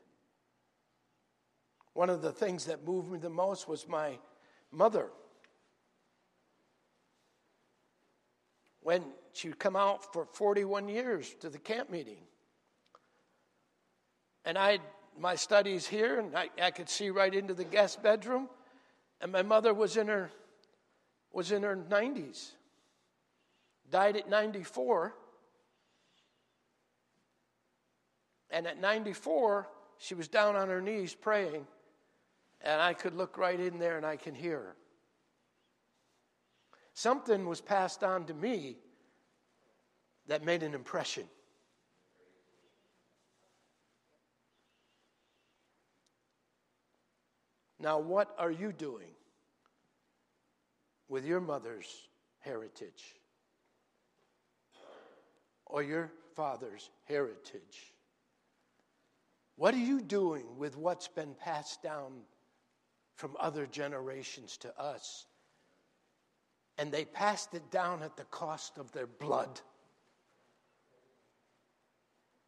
One 1.94 2.10
of 2.10 2.22
the 2.22 2.32
things 2.32 2.66
that 2.66 2.86
moved 2.86 3.10
me 3.10 3.18
the 3.18 3.30
most 3.30 3.68
was 3.68 3.88
my 3.88 4.18
mother. 4.70 5.10
when 8.84 9.02
she 9.32 9.48
would 9.48 9.58
come 9.58 9.74
out 9.74 10.12
for 10.12 10.26
41 10.26 10.88
years 10.88 11.34
to 11.40 11.48
the 11.48 11.58
camp 11.58 11.90
meeting. 11.90 12.18
And 14.44 14.56
I 14.56 14.78
my 15.18 15.36
studies 15.36 15.86
here, 15.86 16.18
and 16.18 16.36
I, 16.36 16.50
I 16.60 16.70
could 16.72 16.88
see 16.88 17.08
right 17.08 17.32
into 17.32 17.54
the 17.54 17.64
guest 17.64 18.02
bedroom. 18.02 18.48
And 19.20 19.30
my 19.30 19.42
mother 19.42 19.72
was 19.72 19.96
in 19.96 20.08
her 20.08 20.30
was 21.34 21.50
in 21.50 21.64
her 21.64 21.76
90s. 21.76 22.52
Died 23.90 24.16
at 24.16 24.30
94. 24.30 25.14
And 28.50 28.66
at 28.66 28.80
94, 28.80 29.68
she 29.98 30.14
was 30.14 30.28
down 30.28 30.54
on 30.54 30.68
her 30.68 30.80
knees 30.80 31.12
praying, 31.12 31.66
and 32.60 32.80
I 32.80 32.94
could 32.94 33.14
look 33.14 33.36
right 33.36 33.58
in 33.58 33.78
there 33.80 33.96
and 33.96 34.06
I 34.06 34.16
can 34.16 34.34
hear 34.34 34.58
her. 34.58 34.76
Something 36.94 37.46
was 37.46 37.60
passed 37.60 38.04
on 38.04 38.26
to 38.26 38.34
me 38.34 38.76
that 40.28 40.44
made 40.44 40.62
an 40.62 40.72
impression. 40.72 41.24
Now, 47.80 47.98
what 47.98 48.34
are 48.38 48.52
you 48.52 48.72
doing 48.72 49.13
with 51.08 51.24
your 51.24 51.40
mother's 51.40 52.08
heritage 52.40 53.16
or 55.66 55.82
your 55.82 56.10
father's 56.34 56.90
heritage? 57.04 57.92
What 59.56 59.74
are 59.74 59.78
you 59.78 60.00
doing 60.00 60.44
with 60.58 60.76
what's 60.76 61.08
been 61.08 61.34
passed 61.34 61.82
down 61.82 62.12
from 63.16 63.36
other 63.38 63.66
generations 63.66 64.56
to 64.58 64.80
us? 64.80 65.26
and 66.78 66.90
they 66.90 67.04
passed 67.04 67.54
it 67.54 67.70
down 67.70 68.02
at 68.02 68.16
the 68.16 68.24
cost 68.24 68.78
of 68.78 68.90
their 68.92 69.06
blood. 69.06 69.60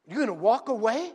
You're 0.06 0.16
going 0.16 0.28
to 0.28 0.34
walk 0.34 0.68
away? 0.68 1.12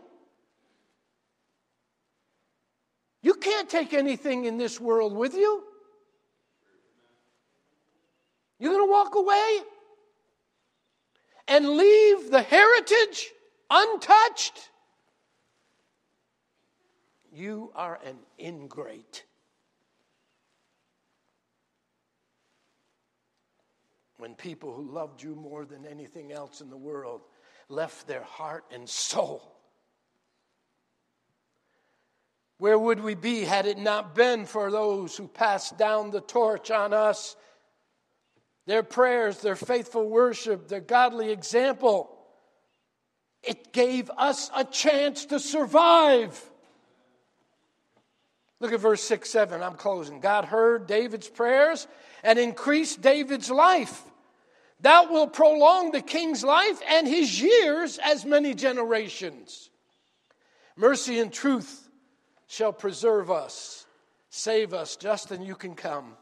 You 3.22 3.34
can't 3.36 3.70
take 3.70 3.94
anything 3.94 4.46
in 4.46 4.58
this 4.58 4.80
world 4.80 5.14
with 5.14 5.34
you. 5.34 5.64
You're 8.62 8.74
going 8.74 8.88
to 8.88 8.91
walk 8.91 9.16
away 9.16 9.59
and 11.49 11.68
leave 11.68 12.32
the 12.32 12.41
heritage 12.41 13.32
untouched. 13.70 14.70
You 17.34 17.72
are 17.76 17.99
an 18.05 18.20
ingrate. 18.39 19.26
when 24.22 24.36
people 24.36 24.72
who 24.72 24.84
loved 24.84 25.24
you 25.24 25.34
more 25.34 25.66
than 25.66 25.84
anything 25.84 26.32
else 26.32 26.62
in 26.62 26.70
the 26.70 26.78
world 26.78 27.22
left 27.70 28.05
their 28.05 28.22
heart 28.22 28.64
and 28.72 28.88
soul. 28.88 29.41
Where 32.59 32.78
would 32.78 32.99
we 32.99 33.16
be 33.16 33.43
had 33.43 33.66
it 33.66 33.80
not 33.80 34.14
been 34.14 34.45
for 34.45 34.70
those 34.70 35.18
who 35.18 35.28
passed 35.28 35.76
down 35.80 36.12
the 36.12 36.22
torch 36.22 36.70
on 36.70 36.93
us? 36.93 37.36
Their 38.72 38.84
prayers, 38.84 39.39
their 39.39 39.57
faithful 39.57 40.07
worship, 40.07 40.69
their 40.69 40.80
godly 40.80 41.30
example. 41.30 42.09
It 43.43 43.74
gave 43.74 44.09
us 44.11 44.49
a 44.55 44.63
chance 44.63 45.26
to 45.26 45.41
survive. 45.41 46.41
Look 48.61 48.72
at 48.72 48.80
verse 48.80 49.03
6 49.03 49.30
7. 49.30 49.61
I'm 49.61 49.74
closing. 49.74 50.22
God 50.22 50.45
heard 50.45 50.88
David's 50.88 51.28
prayers 51.28 51.86
and 52.24 52.39
increased 52.39 53.01
David's 53.01 53.51
life. 53.51 54.03
That 54.80 55.11
will 55.11 55.28
prolong 55.28 55.91
the 55.91 55.99
king's 55.99 56.41
life 56.41 56.82
and 56.88 57.05
his 57.05 57.41
years 57.41 57.99
as 58.01 58.24
many 58.24 58.53
generations. 58.53 59.69
Mercy 60.78 61.19
and 61.19 61.34
truth 61.34 61.89
shall 62.47 62.72
preserve 62.72 63.30
us, 63.30 63.86
save 64.30 64.74
us. 64.74 64.95
Justin, 64.95 65.41
you 65.41 65.55
can 65.55 65.76
come. 65.76 66.15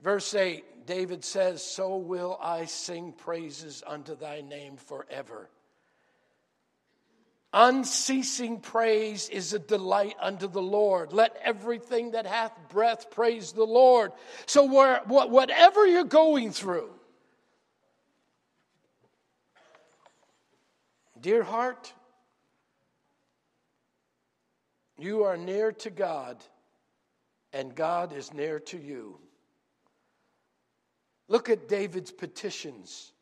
Verse 0.00 0.32
8, 0.36 0.64
David 0.88 1.22
says, 1.22 1.62
So 1.62 1.98
will 1.98 2.38
I 2.40 2.64
sing 2.64 3.12
praises 3.12 3.82
unto 3.86 4.16
thy 4.16 4.40
name 4.40 4.78
forever. 4.78 5.50
Unceasing 7.52 8.60
praise 8.60 9.28
is 9.28 9.52
a 9.52 9.58
delight 9.58 10.14
unto 10.18 10.48
the 10.48 10.62
Lord. 10.62 11.12
Let 11.12 11.36
everything 11.44 12.12
that 12.12 12.26
hath 12.26 12.52
breath 12.70 13.10
praise 13.10 13.52
the 13.52 13.66
Lord. 13.66 14.12
So, 14.46 14.64
whatever 14.64 15.86
you're 15.86 16.04
going 16.04 16.52
through, 16.52 16.90
dear 21.20 21.42
heart, 21.42 21.92
you 24.98 25.24
are 25.24 25.36
near 25.36 25.72
to 25.72 25.90
God, 25.90 26.42
and 27.52 27.74
God 27.74 28.14
is 28.14 28.32
near 28.32 28.58
to 28.60 28.78
you. 28.78 29.18
Look 31.28 31.50
at 31.50 31.68
David's 31.68 32.10
petitions. 32.10 33.12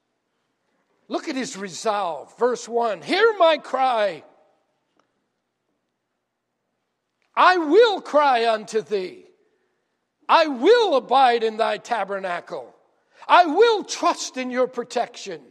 Look 1.08 1.28
at 1.28 1.36
his 1.36 1.56
resolve. 1.56 2.36
Verse 2.38 2.68
1 2.68 3.02
Hear 3.02 3.34
my 3.38 3.58
cry. 3.58 4.22
I 7.34 7.58
will 7.58 8.00
cry 8.00 8.48
unto 8.48 8.80
thee. 8.80 9.24
I 10.28 10.46
will 10.46 10.96
abide 10.96 11.42
in 11.42 11.58
thy 11.58 11.76
tabernacle. 11.76 12.74
I 13.28 13.44
will 13.44 13.84
trust 13.84 14.36
in 14.36 14.50
your 14.50 14.66
protection. 14.66 15.42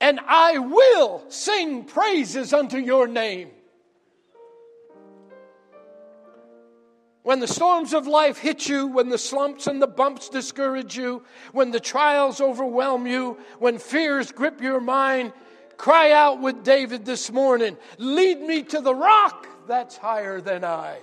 And 0.00 0.18
I 0.26 0.58
will 0.58 1.22
sing 1.28 1.84
praises 1.84 2.52
unto 2.52 2.78
your 2.78 3.06
name. 3.06 3.50
When 7.22 7.38
the 7.38 7.46
storms 7.46 7.94
of 7.94 8.08
life 8.08 8.38
hit 8.38 8.68
you, 8.68 8.88
when 8.88 9.08
the 9.08 9.18
slumps 9.18 9.68
and 9.68 9.80
the 9.80 9.86
bumps 9.86 10.28
discourage 10.28 10.96
you, 10.96 11.22
when 11.52 11.70
the 11.70 11.78
trials 11.78 12.40
overwhelm 12.40 13.06
you, 13.06 13.38
when 13.60 13.78
fears 13.78 14.32
grip 14.32 14.60
your 14.60 14.80
mind, 14.80 15.32
cry 15.76 16.10
out 16.10 16.40
with 16.40 16.64
David 16.64 17.04
this 17.04 17.30
morning 17.30 17.76
Lead 17.98 18.40
me 18.40 18.62
to 18.64 18.80
the 18.80 18.94
rock 18.94 19.46
that's 19.68 19.96
higher 19.96 20.40
than 20.40 20.64
I. 20.64 20.98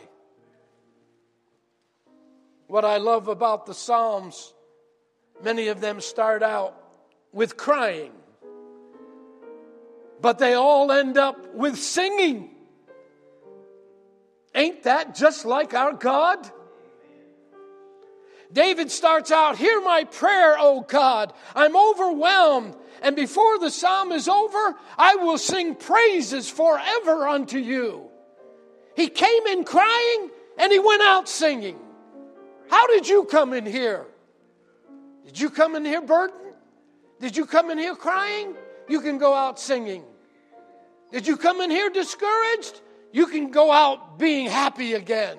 What 2.67 2.85
I 2.85 2.97
love 2.97 3.29
about 3.29 3.65
the 3.65 3.73
Psalms, 3.73 4.53
many 5.41 5.69
of 5.69 5.79
them 5.81 6.01
start 6.01 6.43
out 6.43 6.75
with 7.31 7.57
crying, 7.57 8.11
but 10.21 10.37
they 10.37 10.53
all 10.53 10.91
end 10.91 11.17
up 11.17 11.55
with 11.55 11.77
singing. 11.77 12.51
Ain't 14.55 14.83
that 14.83 15.15
just 15.15 15.45
like 15.45 15.73
our 15.73 15.93
God? 15.93 16.49
David 18.51 18.89
starts 18.89 19.31
out, 19.31 19.57
Hear 19.57 19.79
my 19.81 20.05
prayer, 20.05 20.55
O 20.57 20.81
God. 20.81 21.33
I'm 21.55 21.75
overwhelmed. 21.77 22.75
And 23.01 23.15
before 23.15 23.59
the 23.59 23.71
psalm 23.71 24.11
is 24.11 24.27
over, 24.27 24.75
I 24.97 25.15
will 25.15 25.37
sing 25.37 25.75
praises 25.75 26.49
forever 26.49 27.27
unto 27.27 27.57
you. 27.57 28.09
He 28.95 29.07
came 29.07 29.47
in 29.47 29.63
crying 29.63 30.29
and 30.57 30.71
he 30.71 30.79
went 30.79 31.01
out 31.01 31.29
singing. 31.29 31.79
How 32.69 32.87
did 32.87 33.07
you 33.07 33.23
come 33.23 33.53
in 33.53 33.65
here? 33.65 34.05
Did 35.25 35.39
you 35.39 35.49
come 35.49 35.75
in 35.75 35.85
here 35.85 36.01
burdened? 36.01 36.55
Did 37.21 37.37
you 37.37 37.45
come 37.45 37.69
in 37.69 37.77
here 37.77 37.95
crying? 37.95 38.55
You 38.87 38.99
can 38.99 39.17
go 39.17 39.33
out 39.33 39.59
singing. 39.59 40.03
Did 41.11 41.27
you 41.27 41.37
come 41.37 41.61
in 41.61 41.69
here 41.69 41.89
discouraged? 41.89 42.81
You 43.11 43.27
can 43.27 43.51
go 43.51 43.71
out 43.71 44.19
being 44.19 44.47
happy 44.47 44.93
again. 44.93 45.37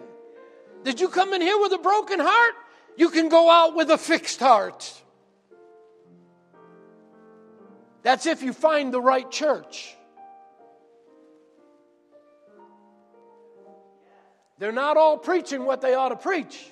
Did 0.84 1.00
you 1.00 1.08
come 1.08 1.32
in 1.32 1.40
here 1.40 1.58
with 1.58 1.72
a 1.72 1.78
broken 1.78 2.18
heart? 2.20 2.54
You 2.96 3.10
can 3.10 3.28
go 3.28 3.50
out 3.50 3.76
with 3.76 3.90
a 3.90 3.98
fixed 3.98 4.40
heart. 4.40 4.92
That's 8.02 8.26
if 8.26 8.42
you 8.42 8.52
find 8.52 8.92
the 8.92 9.00
right 9.00 9.30
church. 9.30 9.94
They're 14.58 14.72
not 14.72 14.96
all 14.96 15.16
preaching 15.16 15.64
what 15.64 15.80
they 15.80 15.94
ought 15.94 16.10
to 16.10 16.16
preach. 16.16 16.66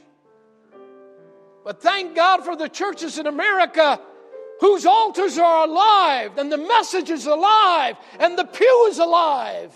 But 1.65 1.83
thank 1.83 2.15
God 2.15 2.45
for 2.45 2.57
the 2.57 2.69
churches 2.69 3.19
in 3.19 3.27
America 3.27 4.01
whose 4.61 4.87
altars 4.87 5.39
are 5.39 5.65
alive 5.65 6.37
and 6.39 6.51
the 6.51 6.59
message 6.59 7.11
is 7.11 7.27
alive 7.27 7.97
and 8.19 8.37
the 8.39 8.45
pew 8.45 8.87
is 8.91 8.99
alive. 8.99 9.75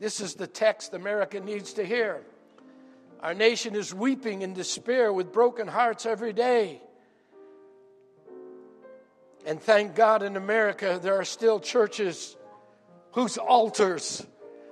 This 0.00 0.22
is 0.22 0.34
the 0.34 0.46
text 0.46 0.94
America 0.94 1.38
needs 1.40 1.74
to 1.74 1.84
hear. 1.84 2.22
Our 3.22 3.34
nation 3.34 3.76
is 3.76 3.94
weeping 3.94 4.40
in 4.40 4.54
despair 4.54 5.12
with 5.12 5.30
broken 5.30 5.68
hearts 5.68 6.06
every 6.06 6.32
day. 6.32 6.80
And 9.44 9.60
thank 9.60 9.94
God 9.94 10.22
in 10.22 10.36
America, 10.36 10.98
there 11.02 11.16
are 11.16 11.24
still 11.24 11.60
churches 11.60 12.34
whose 13.12 13.36
altars 13.36 14.26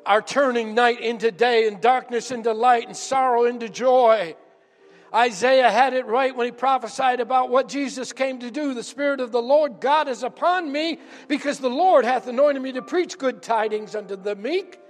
are 0.06 0.22
turning 0.22 0.74
night 0.74 1.00
into 1.00 1.30
day 1.30 1.68
and 1.68 1.78
darkness 1.78 2.30
into 2.30 2.54
light 2.54 2.86
and 2.86 2.96
sorrow 2.96 3.44
into 3.44 3.68
joy. 3.68 4.34
Isaiah 5.14 5.70
had 5.70 5.92
it 5.92 6.06
right 6.06 6.34
when 6.34 6.46
he 6.46 6.52
prophesied 6.52 7.20
about 7.20 7.50
what 7.50 7.68
Jesus 7.68 8.14
came 8.14 8.38
to 8.38 8.50
do. 8.50 8.72
The 8.72 8.82
Spirit 8.82 9.20
of 9.20 9.32
the 9.32 9.42
Lord 9.42 9.80
God 9.80 10.08
is 10.08 10.22
upon 10.22 10.72
me 10.72 10.98
because 11.28 11.58
the 11.58 11.68
Lord 11.68 12.06
hath 12.06 12.26
anointed 12.26 12.62
me 12.62 12.72
to 12.72 12.82
preach 12.82 13.18
good 13.18 13.42
tidings 13.42 13.94
unto 13.94 14.16
the 14.16 14.34
meek. 14.34 14.80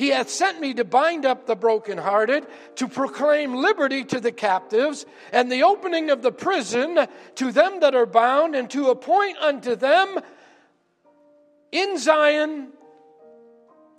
He 0.00 0.08
hath 0.08 0.30
sent 0.30 0.62
me 0.62 0.72
to 0.72 0.84
bind 0.84 1.26
up 1.26 1.44
the 1.44 1.54
brokenhearted, 1.54 2.46
to 2.76 2.88
proclaim 2.88 3.54
liberty 3.54 4.02
to 4.04 4.18
the 4.18 4.32
captives, 4.32 5.04
and 5.30 5.52
the 5.52 5.64
opening 5.64 6.08
of 6.08 6.22
the 6.22 6.32
prison 6.32 7.06
to 7.34 7.52
them 7.52 7.80
that 7.80 7.94
are 7.94 8.06
bound, 8.06 8.56
and 8.56 8.70
to 8.70 8.88
appoint 8.88 9.36
unto 9.36 9.76
them 9.76 10.18
in 11.70 11.98
Zion 11.98 12.68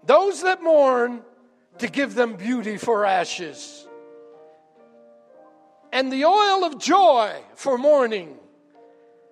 those 0.04 0.42
that 0.42 0.64
mourn, 0.64 1.22
to 1.78 1.88
give 1.88 2.16
them 2.16 2.36
beauty 2.36 2.78
for 2.78 3.06
ashes, 3.06 3.88
and 5.92 6.12
the 6.12 6.26
oil 6.26 6.64
of 6.64 6.80
joy 6.80 7.32
for 7.54 7.78
mourning, 7.78 8.40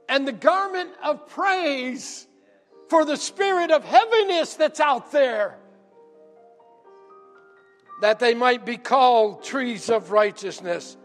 and 0.07 0.28
the 0.28 0.32
garment 0.32 0.91
of 1.03 1.28
praise 1.30 2.28
for 2.89 3.05
the 3.05 3.17
spirit 3.17 3.72
of 3.72 3.84
heaviness 3.84 4.53
that's 4.53 4.80
out 4.80 5.11
there 5.11 5.59
that 8.02 8.20
they 8.20 8.34
might 8.34 8.66
be 8.66 8.78
called 8.78 9.43
trees 9.43 9.89
of 9.89 10.12
righteousness. 10.12 10.97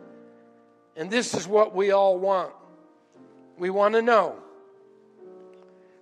And 0.96 1.10
this 1.10 1.34
is 1.34 1.48
what 1.48 1.74
we 1.74 1.90
all 1.90 2.18
want. 2.18 2.52
We 3.58 3.70
want 3.70 3.94
to 3.94 4.02
know. 4.02 4.36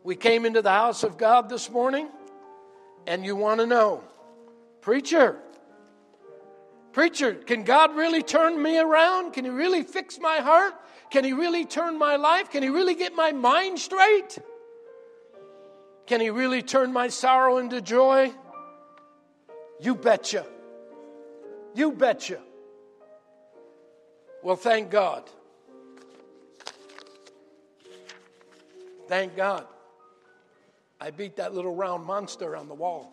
We 0.04 0.16
came 0.16 0.44
into 0.44 0.62
the 0.62 0.70
house 0.70 1.04
of 1.04 1.16
God 1.16 1.48
this 1.48 1.70
morning, 1.70 2.08
and 3.06 3.24
you 3.24 3.36
want 3.36 3.60
to 3.60 3.66
know, 3.66 4.02
preacher, 4.80 5.38
preacher, 6.92 7.34
can 7.34 7.62
God 7.62 7.94
really 7.94 8.22
turn 8.22 8.60
me 8.60 8.78
around? 8.78 9.32
Can 9.32 9.44
He 9.44 9.50
really 9.50 9.82
fix 9.82 10.18
my 10.18 10.38
heart? 10.38 10.74
Can 11.10 11.24
He 11.24 11.32
really 11.32 11.64
turn 11.64 11.98
my 11.98 12.16
life? 12.16 12.50
Can 12.50 12.62
He 12.62 12.68
really 12.68 12.94
get 12.94 13.14
my 13.14 13.32
mind 13.32 13.78
straight? 13.78 14.38
Can 16.06 16.20
He 16.20 16.30
really 16.30 16.62
turn 16.62 16.92
my 16.92 17.08
sorrow 17.08 17.58
into 17.58 17.80
joy? 17.80 18.32
You 19.80 19.94
betcha. 19.94 20.46
You 21.74 21.92
betcha. 21.92 22.38
Well, 24.42 24.56
thank 24.56 24.90
God. 24.90 25.24
Thank 29.08 29.36
God. 29.36 29.66
I 31.00 31.10
beat 31.10 31.36
that 31.36 31.54
little 31.54 31.74
round 31.74 32.04
monster 32.04 32.56
on 32.56 32.68
the 32.68 32.74
wall. 32.74 33.12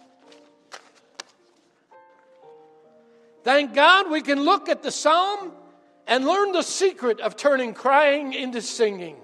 Thank 3.43 3.73
God 3.73 4.11
we 4.11 4.21
can 4.21 4.41
look 4.41 4.69
at 4.69 4.83
the 4.83 4.91
psalm 4.91 5.53
and 6.07 6.25
learn 6.25 6.51
the 6.51 6.61
secret 6.61 7.19
of 7.19 7.35
turning 7.35 7.73
crying 7.73 8.33
into 8.33 8.61
singing. 8.61 9.15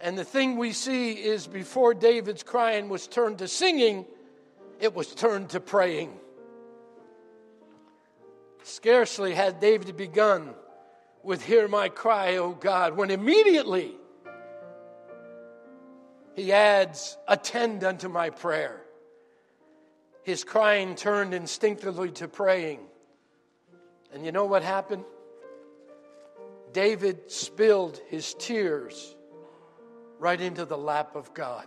And 0.00 0.16
the 0.16 0.24
thing 0.24 0.56
we 0.56 0.72
see 0.72 1.12
is 1.12 1.46
before 1.46 1.92
David's 1.94 2.42
crying 2.42 2.88
was 2.88 3.06
turned 3.06 3.38
to 3.38 3.48
singing, 3.48 4.06
it 4.80 4.94
was 4.94 5.14
turned 5.14 5.50
to 5.50 5.60
praying. 5.60 6.12
Scarcely 8.70 9.34
had 9.34 9.58
David 9.58 9.96
begun 9.96 10.54
with 11.24 11.44
Hear 11.44 11.66
My 11.66 11.88
Cry, 11.88 12.36
O 12.36 12.52
God, 12.52 12.96
when 12.96 13.10
immediately 13.10 13.96
he 16.36 16.52
adds, 16.52 17.18
Attend 17.26 17.82
unto 17.82 18.08
my 18.08 18.30
prayer. 18.30 18.80
His 20.22 20.44
crying 20.44 20.94
turned 20.94 21.34
instinctively 21.34 22.12
to 22.12 22.28
praying. 22.28 22.78
And 24.14 24.24
you 24.24 24.30
know 24.30 24.44
what 24.44 24.62
happened? 24.62 25.04
David 26.72 27.28
spilled 27.28 28.00
his 28.06 28.34
tears 28.34 29.16
right 30.20 30.40
into 30.40 30.64
the 30.64 30.78
lap 30.78 31.16
of 31.16 31.34
God. 31.34 31.66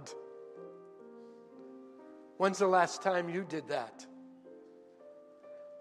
When's 2.37 2.59
the 2.59 2.67
last 2.67 3.01
time 3.01 3.27
you 3.27 3.43
did 3.43 3.67
that? 3.67 4.07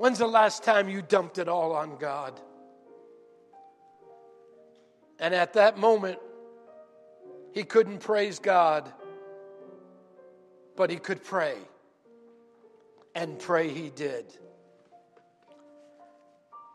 When's 0.03 0.19
the 0.19 0.27
last 0.27 0.65
time 0.65 0.89
you 0.89 1.01
dumped 1.01 1.39
it 1.39 1.49
all 1.49 1.71
on 1.71 1.97
God? 1.97 2.41
And 5.21 5.33
at 5.33 5.53
that 5.53 5.79
moment, 5.79 6.19
he 7.53 7.63
couldn't 7.63 8.01
praise 8.01 8.41
God, 8.41 8.93
but 10.75 10.91
he 10.91 10.97
could 10.97 11.23
pray. 11.23 11.55
And 13.15 13.39
pray 13.39 13.69
he 13.69 13.91
did. 13.91 14.25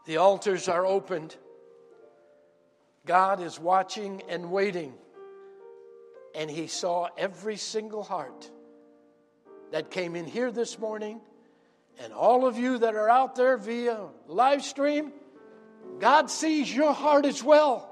The 0.05 0.15
altars 0.15 0.69
are 0.69 0.86
opened. 0.86 1.36
God 3.05 3.41
is 3.41 3.59
watching 3.59 4.21
and 4.30 4.53
waiting. 4.53 4.93
And 6.34 6.49
he 6.49 6.67
saw 6.67 7.09
every 7.17 7.57
single 7.57 8.03
heart 8.03 8.49
that 9.73 9.91
came 9.91 10.15
in 10.15 10.28
here 10.28 10.49
this 10.49 10.80
morning. 10.80 11.19
And 11.99 12.13
all 12.13 12.45
of 12.45 12.57
you 12.57 12.77
that 12.79 12.95
are 12.95 13.09
out 13.09 13.35
there 13.35 13.57
via 13.57 13.99
live 14.27 14.63
stream, 14.63 15.11
God 15.99 16.29
sees 16.29 16.73
your 16.73 16.93
heart 16.93 17.25
as 17.25 17.43
well. 17.43 17.89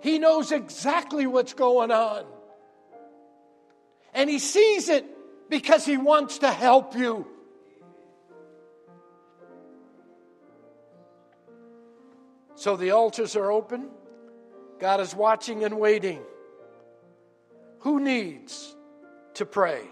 He 0.00 0.18
knows 0.18 0.52
exactly 0.52 1.26
what's 1.26 1.54
going 1.54 1.90
on. 1.90 2.24
And 4.12 4.30
He 4.30 4.38
sees 4.38 4.88
it 4.88 5.04
because 5.48 5.84
He 5.84 5.96
wants 5.96 6.38
to 6.38 6.50
help 6.50 6.94
you. 6.94 7.26
So 12.54 12.76
the 12.76 12.92
altars 12.92 13.34
are 13.34 13.50
open. 13.50 13.88
God 14.78 15.00
is 15.00 15.14
watching 15.14 15.64
and 15.64 15.78
waiting. 15.78 16.22
Who 17.80 18.00
needs 18.00 18.74
to 19.34 19.44
pray? 19.44 19.82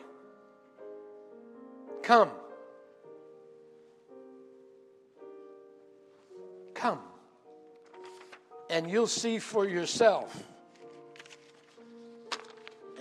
Come. 2.02 2.30
Come 6.74 7.00
and 8.72 8.90
you'll 8.90 9.06
see 9.06 9.38
for 9.38 9.68
yourself. 9.68 10.42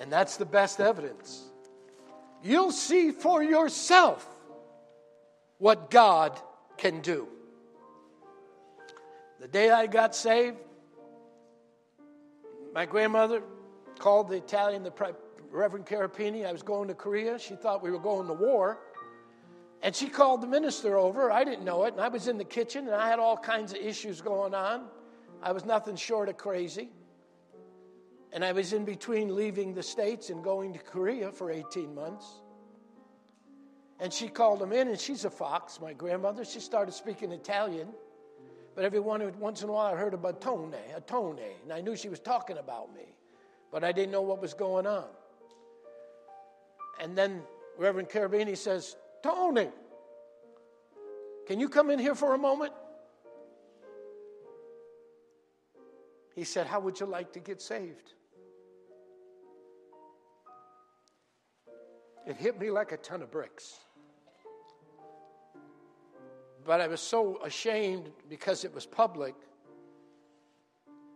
And 0.02 0.12
that's 0.12 0.36
the 0.36 0.46
best 0.46 0.82
evidence. 0.82 1.44
You'll 2.44 2.74
see 2.74 3.12
for 3.12 3.42
yourself 3.42 4.28
what 5.60 5.90
God 5.90 6.38
can 6.78 7.00
do. 7.00 7.30
The 9.40 9.48
day 9.48 9.70
I 9.70 9.88
got 9.88 10.14
saved, 10.14 10.58
my 12.74 12.86
grandmother 12.86 13.42
called 13.98 14.28
the 14.28 14.36
Italian, 14.36 14.84
the 14.84 14.92
Reverend 15.52 15.86
Carapini. 15.86 16.46
I 16.46 16.52
was 16.52 16.64
going 16.64 16.90
to 16.90 16.94
Korea. 16.94 17.40
She 17.40 17.56
thought 17.56 17.82
we 17.82 17.92
were 17.92 18.00
going 18.00 18.28
to 18.28 18.34
war. 18.34 18.80
And 19.84 19.96
she 19.96 20.08
called 20.08 20.42
the 20.42 20.48
minister 20.48 20.98
over. 20.98 21.32
I 21.32 21.44
didn't 21.44 21.66
know 21.66 21.86
it. 21.86 21.94
And 21.94 22.02
I 22.02 22.08
was 22.08 22.28
in 22.28 22.38
the 22.38 22.46
kitchen 22.46 22.86
and 22.86 22.96
I 22.96 23.10
had 23.10 23.20
all 23.20 23.36
kinds 23.36 23.72
of 23.72 23.80
issues 23.80 24.22
going 24.22 24.54
on. 24.54 24.86
I 25.42 25.52
was 25.52 25.66
nothing 25.66 25.96
short 25.96 26.30
of 26.30 26.38
crazy. 26.38 26.90
And 28.32 28.46
I 28.46 28.52
was 28.52 28.74
in 28.74 28.86
between 28.86 29.36
leaving 29.36 29.74
the 29.74 29.84
States 29.84 30.30
and 30.30 30.44
going 30.44 30.74
to 30.74 30.80
Korea 30.80 31.32
for 31.32 31.52
18 31.52 31.96
months. 31.96 32.42
And 34.00 34.14
she 34.14 34.30
called 34.30 34.62
him 34.62 34.72
in, 34.72 34.88
and 34.88 35.00
she's 35.00 35.26
a 35.26 35.30
fox, 35.30 35.80
my 35.82 35.94
grandmother. 35.94 36.46
She 36.46 36.60
started 36.60 36.92
speaking 36.94 37.32
Italian. 37.32 37.90
But 38.74 38.86
every 38.86 39.00
once 39.00 39.62
in 39.62 39.70
a 39.70 39.72
while, 39.72 39.94
I 39.94 39.98
heard 39.98 40.14
a 40.14 40.18
batone, 40.18 40.74
a 40.96 41.02
tone, 41.02 41.40
and 41.64 41.74
I 41.74 41.82
knew 41.82 41.96
she 41.96 42.08
was 42.08 42.20
talking 42.20 42.58
about 42.58 42.94
me. 42.96 43.14
But 43.72 43.84
I 43.84 43.92
didn't 43.92 44.12
know 44.12 44.22
what 44.22 44.42
was 44.42 44.54
going 44.54 44.88
on. 44.88 45.06
And 47.02 47.18
then 47.18 47.42
Reverend 47.78 48.10
Carabini 48.10 48.58
says, 48.58 48.96
Tony, 49.22 49.70
can 51.48 51.60
you 51.60 51.70
come 51.70 51.90
in 51.90 52.00
here 52.00 52.16
for 52.16 52.34
a 52.34 52.38
moment? 52.38 52.74
He 56.36 56.44
said, 56.44 56.66
How 56.68 56.80
would 56.80 57.00
you 57.00 57.06
like 57.06 57.34
to 57.34 57.40
get 57.40 57.62
saved? 57.62 58.14
It 62.26 62.38
hit 62.38 62.60
me 62.60 62.72
like 62.72 62.92
a 62.92 62.98
ton 62.98 63.22
of 63.22 63.32
bricks. 63.32 63.76
But 66.66 66.80
I 66.80 66.88
was 66.88 67.02
so 67.02 67.40
ashamed 67.44 68.12
because 68.30 68.64
it 68.64 68.74
was 68.74 68.86
public. 68.86 69.34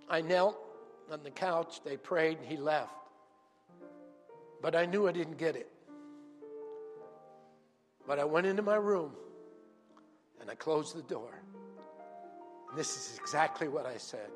I 0.10 0.22
knelt 0.22 0.58
on 1.12 1.24
the 1.24 1.30
couch, 1.30 1.82
they 1.84 1.97
prayed, 1.97 2.39
and 2.39 2.47
he 2.47 2.58
left. 2.58 2.91
But 4.62 4.76
I 4.76 4.86
knew 4.86 5.08
I 5.08 5.12
didn't 5.12 5.38
get 5.38 5.56
it. 5.56 5.72
But 8.08 8.20
I 8.20 8.24
went 8.24 8.47
into 8.47 8.62
my 8.62 8.76
room 8.76 9.12
and 10.41 10.49
I 10.49 10.56
closed 10.56 10.95
the 10.95 11.01
door. 11.03 11.41
And 12.70 12.78
this 12.78 12.95
is 12.95 13.18
exactly 13.20 13.68
what 13.68 13.86
I 13.86 13.97
said. 13.97 14.30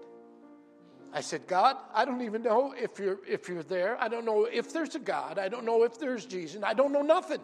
I 1.14 1.22
said, 1.22 1.48
God, 1.48 1.76
I 1.94 2.06
don't 2.06 2.22
even 2.22 2.44
know 2.44 2.74
if 2.78 3.00
you're, 3.00 3.20
if 3.28 3.50
you're 3.50 3.64
there. 3.64 3.98
I 4.00 4.08
don't 4.08 4.26
know 4.26 4.46
if 4.46 4.72
there's 4.72 4.96
a 4.96 5.00
God. 5.00 5.40
I 5.40 5.50
don't 5.50 5.66
know 5.66 5.84
if 5.84 6.00
there's 6.00 6.26
Jesus. 6.26 6.62
I 6.64 6.74
don't 6.74 6.92
know 6.92 7.02
nothing. 7.02 7.42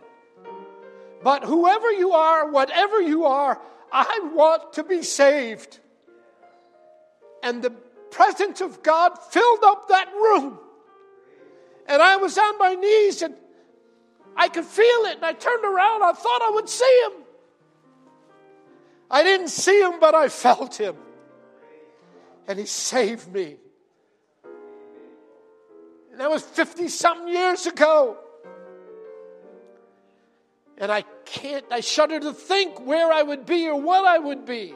But 1.23 1.43
whoever 1.43 1.91
you 1.91 2.11
are, 2.11 2.51
whatever 2.51 3.01
you 3.01 3.25
are, 3.25 3.59
I 3.91 4.29
want 4.33 4.73
to 4.73 4.83
be 4.83 5.01
saved. 5.01 5.79
And 7.41 7.63
the 7.63 7.71
presence 8.11 8.61
of 8.61 8.83
God 8.83 9.17
filled 9.31 9.63
up 9.63 9.87
that 9.89 10.11
room. 10.13 10.59
And 11.87 12.01
I 12.01 12.17
was 12.17 12.37
on 12.37 12.57
my 12.57 12.75
knees 12.75 13.21
and 13.21 13.35
I 14.35 14.49
could 14.49 14.65
feel 14.65 15.05
it. 15.05 15.15
And 15.15 15.25
I 15.25 15.33
turned 15.33 15.63
around. 15.63 16.03
I 16.03 16.13
thought 16.13 16.41
I 16.41 16.51
would 16.53 16.69
see 16.69 17.03
him. 17.05 17.23
I 19.09 19.23
didn't 19.23 19.49
see 19.49 19.81
him, 19.81 19.99
but 19.99 20.15
I 20.15 20.29
felt 20.29 20.79
him 20.79 20.95
and 22.47 22.59
He 22.59 22.65
saved 22.65 23.31
me. 23.31 23.57
And 26.11 26.21
that 26.21 26.29
was 26.29 26.43
50 26.43 26.87
something 26.87 27.27
years 27.27 27.65
ago. 27.65 28.17
And 30.77 30.91
I 30.91 31.03
can't, 31.25 31.65
I 31.71 31.79
shudder 31.79 32.19
to 32.19 32.33
think 32.33 32.85
where 32.85 33.11
I 33.11 33.23
would 33.23 33.45
be 33.45 33.67
or 33.67 33.79
what 33.79 34.05
I 34.05 34.17
would 34.17 34.45
be. 34.45 34.73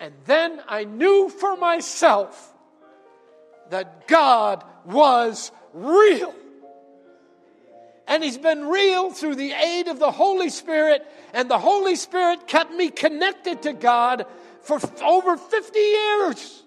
And 0.00 0.14
then 0.24 0.60
I 0.66 0.84
knew 0.84 1.28
for 1.28 1.56
myself 1.56 2.52
that 3.70 4.06
God 4.08 4.64
was 4.84 5.50
real. 5.72 6.34
And 8.06 8.22
He's 8.22 8.38
been 8.38 8.66
real 8.66 9.10
through 9.10 9.36
the 9.36 9.52
aid 9.52 9.88
of 9.88 9.98
the 9.98 10.10
Holy 10.10 10.50
Spirit, 10.50 11.06
and 11.32 11.48
the 11.48 11.58
Holy 11.58 11.96
Spirit 11.96 12.46
kept 12.46 12.72
me 12.72 12.90
connected 12.90 13.62
to 13.62 13.72
God 13.72 14.26
for 14.62 14.78
over 15.02 15.36
50 15.36 15.78
years. 15.78 16.62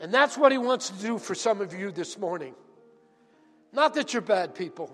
And 0.00 0.12
that's 0.12 0.36
what 0.36 0.50
He 0.50 0.58
wants 0.58 0.90
to 0.90 0.98
do 1.00 1.18
for 1.18 1.34
some 1.34 1.60
of 1.60 1.72
you 1.72 1.92
this 1.92 2.18
morning. 2.18 2.54
Not 3.72 3.94
that 3.94 4.12
you're 4.12 4.22
bad 4.22 4.54
people, 4.54 4.90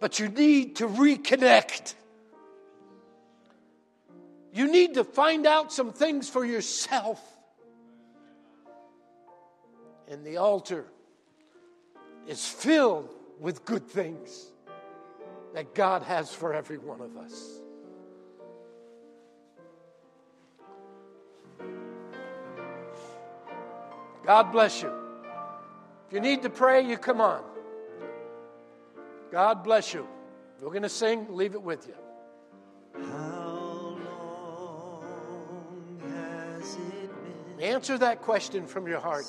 but 0.00 0.18
you 0.18 0.28
need 0.28 0.76
to 0.76 0.88
reconnect. 0.88 1.94
You 4.52 4.70
need 4.70 4.94
to 4.94 5.04
find 5.04 5.46
out 5.46 5.72
some 5.72 5.92
things 5.92 6.28
for 6.28 6.44
yourself. 6.44 7.20
And 10.08 10.24
the 10.24 10.36
altar 10.36 10.86
is 12.26 12.46
filled 12.46 13.14
with 13.40 13.64
good 13.64 13.86
things 13.86 14.46
that 15.54 15.74
God 15.74 16.02
has 16.02 16.32
for 16.32 16.52
every 16.52 16.78
one 16.78 17.00
of 17.00 17.16
us. 17.16 17.60
God 24.24 24.52
bless 24.52 24.82
you. 24.82 24.90
If 26.08 26.12
you 26.12 26.20
need 26.20 26.42
to 26.42 26.50
pray, 26.50 26.80
you 26.82 26.96
come 26.96 27.20
on. 27.20 27.42
God 29.30 29.62
bless 29.62 29.92
you. 29.92 30.06
We're 30.60 30.70
going 30.70 30.82
to 30.82 30.88
sing, 30.88 31.26
leave 31.28 31.54
it 31.54 31.62
with 31.62 31.86
you. 31.86 31.94
Answer 37.64 37.96
that 37.96 38.20
question 38.20 38.66
from 38.66 38.86
your 38.86 39.00
heart. 39.00 39.24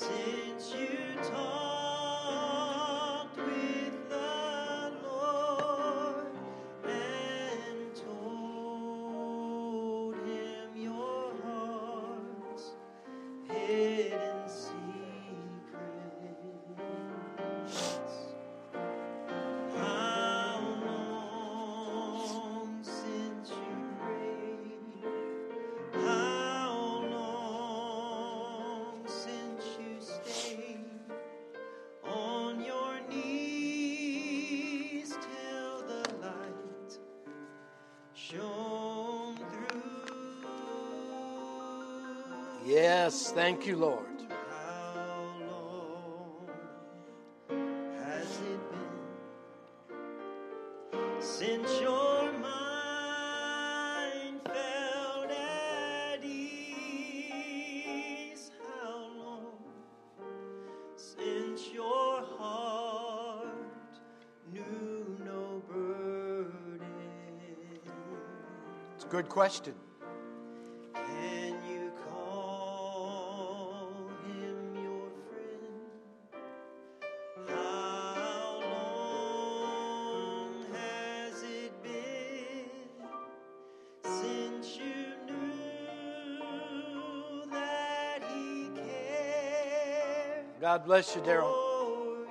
He 88.28 88.70
cared 88.74 90.60
God 90.60 90.84
bless 90.84 91.14
you, 91.14 91.22
Daryl. 91.22 92.26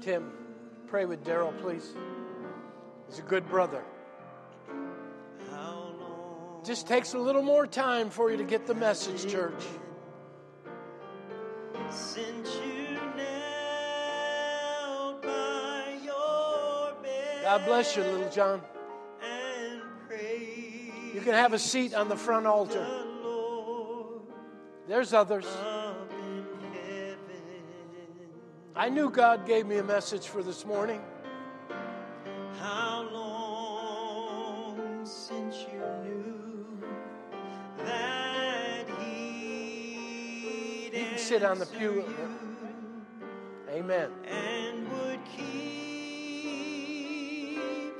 Tim, 0.00 0.32
pray 0.88 1.04
with 1.04 1.24
Daryl, 1.24 1.56
please. 1.62 1.94
He's 3.08 3.20
a 3.20 3.22
good 3.22 3.48
brother. 3.48 3.84
Just 6.66 6.88
takes 6.88 7.14
a 7.14 7.18
little 7.18 7.42
more 7.42 7.64
time 7.64 8.10
for 8.10 8.28
you 8.28 8.36
to 8.38 8.42
get 8.42 8.66
the 8.66 8.74
message, 8.74 9.30
church. 9.30 9.62
since 11.90 12.56
you 12.56 12.98
knelt 13.16 14.42
by 15.22 15.96
your 16.02 16.92
bed? 17.04 17.42
God 17.44 17.64
bless 17.66 17.96
you, 17.96 18.02
little 18.02 18.28
John. 18.30 18.60
You 21.14 21.20
can 21.20 21.34
have 21.34 21.52
a 21.52 21.58
seat 21.58 21.94
on 21.94 22.08
the 22.08 22.16
front 22.16 22.48
altar. 22.48 22.84
There's 24.88 25.12
others. 25.12 25.46
I 28.74 28.88
knew 28.88 29.08
God 29.08 29.46
gave 29.46 29.66
me 29.66 29.76
a 29.76 29.84
message 29.84 30.26
for 30.26 30.42
this 30.42 30.66
morning. 30.66 31.00
Sit 41.38 41.44
on 41.44 41.58
the 41.58 41.66
pew. 41.66 42.02
Amen. 43.68 44.10
and 44.26 44.90
would 44.90 45.20
keep 45.36 45.52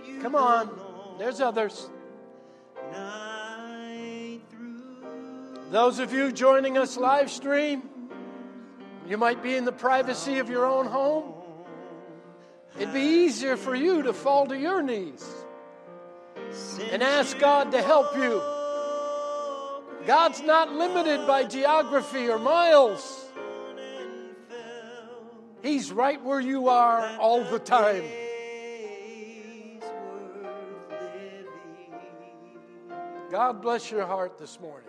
you 0.07 0.20
Come 0.22 0.34
on. 0.34 0.70
There's 1.18 1.43
others. 1.43 1.91
Those 5.70 5.99
of 5.99 6.14
you 6.14 6.32
joining 6.32 6.78
us 6.78 6.97
live 6.97 7.30
stream, 7.30 7.82
you 9.07 9.18
might 9.18 9.43
be 9.43 9.55
in 9.55 9.66
the 9.66 9.72
privacy 9.72 10.39
of 10.39 10.49
your 10.49 10.64
own 10.64 10.87
home. 10.87 11.34
It'd 12.78 12.95
be 12.95 13.01
easier 13.01 13.59
for 13.59 13.74
you 13.74 14.05
to 14.05 14.14
fall 14.14 14.47
to 14.47 14.57
your 14.57 14.80
knees 14.82 15.28
and 16.91 17.03
ask 17.03 17.39
God 17.39 17.72
to 17.72 17.82
help 17.82 18.16
you. 18.16 18.41
God's 20.07 20.41
not 20.41 20.72
limited 20.72 21.26
by 21.26 21.45
geography 21.45 22.28
or 22.28 22.39
miles. 22.39 23.26
He's 25.77 25.93
right 25.93 26.24
where 26.24 26.41
you 26.41 26.70
are 26.70 27.18
all 27.18 27.45
the 27.45 27.59
time. 27.59 28.03
God 33.31 33.61
bless 33.61 33.91
your 33.91 34.07
heart 34.07 34.39
this 34.39 34.59
morning. 34.59 34.89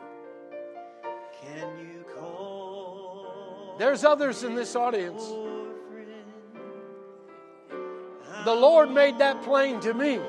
There's 3.78 4.06
others 4.06 4.44
in 4.44 4.56
this 4.56 4.78
audience. 4.78 5.22
The 8.46 8.56
Lord 8.56 8.90
made 8.90 9.18
that 9.18 9.44
plain 9.44 9.82
to 9.82 9.94
me. 9.94 10.22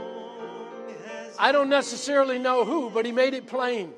I 1.38 1.52
don't 1.52 1.68
necessarily 1.68 2.40
know 2.40 2.64
who, 2.64 2.90
but 2.90 3.06
He 3.06 3.12
made 3.12 3.34
it 3.34 3.46
plain. 3.46 3.92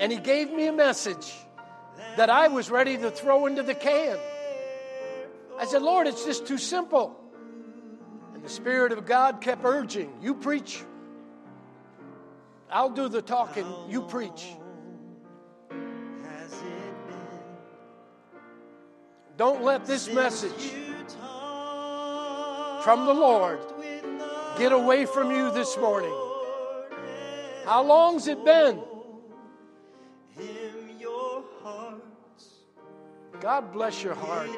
And 0.00 0.10
He 0.10 0.18
gave 0.18 0.50
me 0.50 0.66
a 0.66 0.72
message 0.72 1.32
that 2.16 2.28
I 2.28 2.48
was 2.48 2.72
ready 2.72 2.96
to 2.96 3.12
throw 3.12 3.46
into 3.46 3.62
the 3.62 3.76
can. 3.76 4.18
I 5.58 5.66
said, 5.66 5.82
Lord, 5.82 6.06
it's 6.06 6.24
just 6.24 6.46
too 6.46 6.58
simple. 6.58 7.18
And 8.34 8.42
the 8.42 8.48
Spirit 8.48 8.92
of 8.92 9.06
God 9.06 9.40
kept 9.40 9.64
urging, 9.64 10.12
You 10.20 10.34
preach. 10.34 10.82
I'll 12.70 12.90
do 12.90 13.08
the 13.08 13.22
talking, 13.22 13.66
you 13.88 14.02
preach. 14.02 14.48
has 15.70 16.52
it 16.52 17.08
been 17.08 17.38
Don't 19.36 19.62
let 19.62 19.84
this 19.84 20.08
message 20.12 20.72
from 22.82 23.06
the 23.06 23.14
Lord 23.14 23.60
get 24.58 24.72
away 24.72 25.06
from 25.06 25.30
you 25.30 25.52
this 25.52 25.76
morning. 25.78 26.14
How 27.64 27.82
long's 27.82 28.26
it 28.26 28.44
been? 28.44 28.82
him 30.36 30.90
your 30.98 31.44
hearts 31.62 32.14
God 33.40 33.72
bless 33.72 34.02
your 34.02 34.14
heart. 34.14 34.50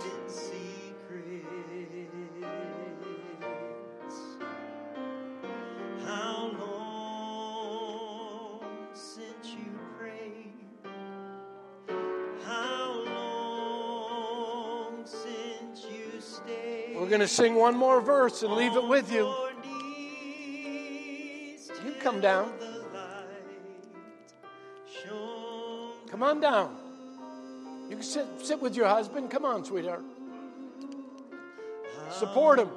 To 17.27 17.33
sing 17.33 17.57
one 17.57 17.77
more 17.77 18.01
verse 18.01 18.45
and 18.45 18.53
leave 18.53 18.77
it 18.77 18.87
with 18.87 19.11
you. 19.11 19.35
You 21.85 21.93
come 21.99 22.21
down. 22.21 22.53
Come 26.09 26.23
on 26.23 26.41
down. 26.41 26.77
You 27.89 27.97
can 27.97 28.03
sit, 28.03 28.27
sit 28.43 28.63
with 28.63 28.77
your 28.77 28.87
husband. 28.87 29.31
Come 29.31 29.45
on, 29.45 29.65
sweetheart. 29.65 30.05
Support 32.13 32.61
him. 32.61 32.71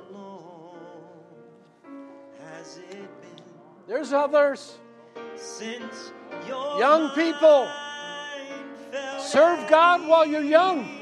There's 3.87 4.13
others. 4.13 4.79
Young 6.47 7.11
people, 7.11 7.69
serve 9.19 9.69
God 9.69 10.07
while 10.07 10.25
you're 10.25 10.41
young. 10.41 10.98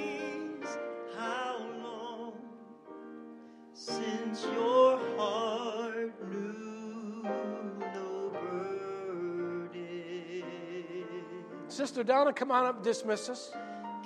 Sister 11.88 12.04
Donna, 12.04 12.34
come 12.34 12.52
on 12.52 12.66
up, 12.66 12.84
dismiss 12.84 13.30
us. 13.30 13.54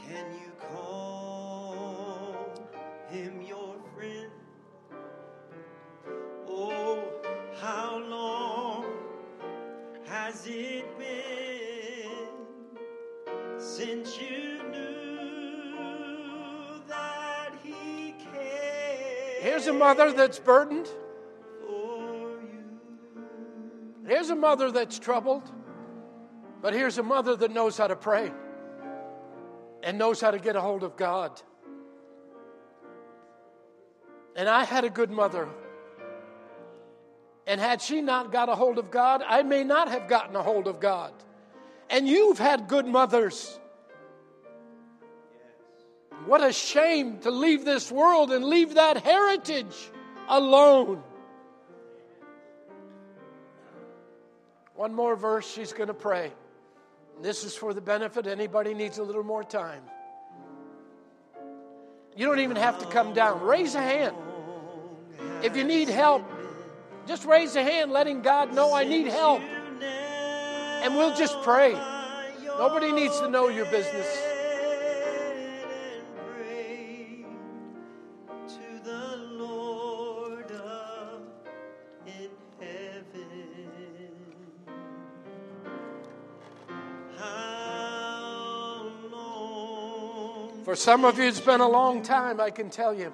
Can 0.07 0.25
you 0.33 0.51
call 0.71 2.35
him 3.09 3.41
your 3.41 3.73
friend? 3.95 4.29
Oh, 6.47 7.03
how 7.59 7.97
long 7.97 8.85
has 10.05 10.45
it 10.45 10.85
been 10.99 12.19
since 13.57 14.15
you 14.21 14.61
knew 14.69 15.73
that 16.87 17.55
he 17.63 18.13
cared 18.31 19.41
Here's 19.41 19.65
a 19.65 19.73
mother 19.73 20.11
that's 20.11 20.37
burdened. 20.37 20.87
Here's 24.07 24.29
a 24.29 24.35
mother 24.35 24.71
that's 24.71 24.99
troubled. 24.99 25.49
But 26.61 26.73
here's 26.73 26.97
a 26.97 27.03
mother 27.03 27.35
that 27.35 27.51
knows 27.51 27.77
how 27.77 27.87
to 27.87 27.95
pray 27.95 28.31
and 29.83 29.97
knows 29.97 30.21
how 30.21 30.31
to 30.31 30.39
get 30.39 30.55
a 30.55 30.61
hold 30.61 30.83
of 30.83 30.95
God. 30.95 31.41
And 34.35 34.47
I 34.47 34.63
had 34.63 34.83
a 34.83 34.89
good 34.89 35.09
mother. 35.09 35.49
And 37.47 37.59
had 37.59 37.81
she 37.81 38.01
not 38.01 38.31
got 38.31 38.47
a 38.47 38.55
hold 38.55 38.77
of 38.77 38.91
God, 38.91 39.23
I 39.27 39.41
may 39.41 39.63
not 39.63 39.89
have 39.89 40.07
gotten 40.07 40.35
a 40.35 40.43
hold 40.43 40.67
of 40.67 40.79
God. 40.79 41.13
And 41.89 42.07
you've 42.07 42.37
had 42.37 42.67
good 42.67 42.85
mothers. 42.85 43.59
What 46.25 46.43
a 46.43 46.53
shame 46.53 47.19
to 47.21 47.31
leave 47.31 47.65
this 47.65 47.91
world 47.91 48.31
and 48.31 48.45
leave 48.45 48.75
that 48.75 48.97
heritage 49.03 49.75
alone. 50.29 51.01
One 54.75 54.93
more 54.93 55.15
verse, 55.15 55.51
she's 55.51 55.73
going 55.73 55.87
to 55.87 55.93
pray. 55.93 56.31
This 57.21 57.43
is 57.43 57.55
for 57.55 57.73
the 57.73 57.81
benefit 57.81 58.27
anybody 58.27 58.73
needs 58.73 58.97
a 58.97 59.03
little 59.03 59.23
more 59.23 59.43
time. 59.43 59.81
You 62.15 62.25
don't 62.25 62.39
even 62.39 62.57
have 62.57 62.79
to 62.79 62.85
come 62.87 63.13
down. 63.13 63.41
Raise 63.41 63.75
a 63.75 63.81
hand. 63.81 64.15
If 65.43 65.55
you 65.55 65.63
need 65.63 65.89
help, 65.89 66.23
just 67.07 67.25
raise 67.25 67.55
a 67.55 67.63
hand 67.63 67.91
letting 67.91 68.21
God 68.21 68.53
know 68.53 68.73
I 68.73 68.83
need 68.83 69.07
help. 69.07 69.41
And 69.41 70.95
we'll 70.95 71.15
just 71.15 71.41
pray. 71.41 71.73
Nobody 72.45 72.91
needs 72.91 73.19
to 73.19 73.29
know 73.29 73.47
your 73.47 73.65
business. 73.65 74.30
For 90.71 90.77
some 90.77 91.03
of 91.03 91.17
you, 91.17 91.25
it's 91.25 91.41
been 91.41 91.59
a 91.59 91.67
long 91.67 92.01
time, 92.01 92.39
I 92.39 92.49
can 92.49 92.69
tell 92.69 92.93
you. 92.93 93.11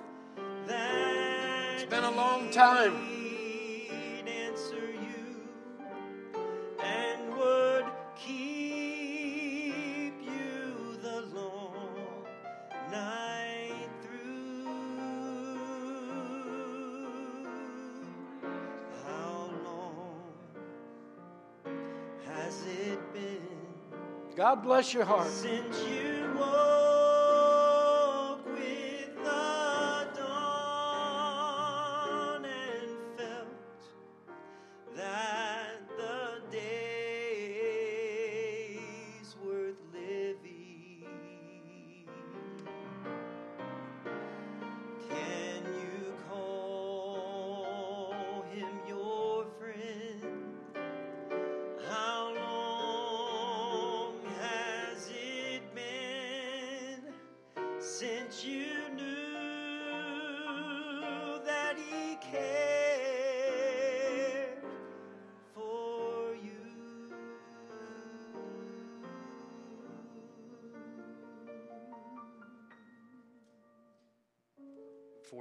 It's 0.68 1.86
been 1.86 2.04
a 2.04 2.12
long 2.12 2.52
time. 2.52 2.94
he'd 3.02 4.28
answer 4.28 4.76
you 4.76 5.42
and 6.84 7.34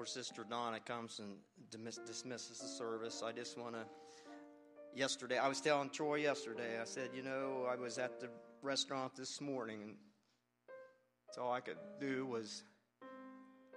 Sister 0.06 0.44
Donna 0.48 0.78
comes 0.80 1.18
and 1.18 1.36
dismiss- 1.70 2.04
dismisses 2.06 2.58
the 2.58 2.68
service, 2.68 3.22
I 3.24 3.32
just 3.32 3.58
want 3.58 3.74
to. 3.74 3.84
Yesterday, 4.94 5.36
I 5.36 5.48
was 5.48 5.60
telling 5.60 5.90
Troy 5.90 6.16
yesterday, 6.16 6.80
I 6.80 6.84
said, 6.84 7.10
you 7.14 7.22
know, 7.22 7.66
I 7.70 7.76
was 7.76 7.98
at 7.98 8.20
the 8.20 8.28
restaurant 8.62 9.14
this 9.16 9.40
morning, 9.40 9.82
and 9.82 9.96
that's 11.26 11.38
all 11.38 11.52
I 11.52 11.60
could 11.60 11.76
do 12.00 12.24
was 12.24 12.64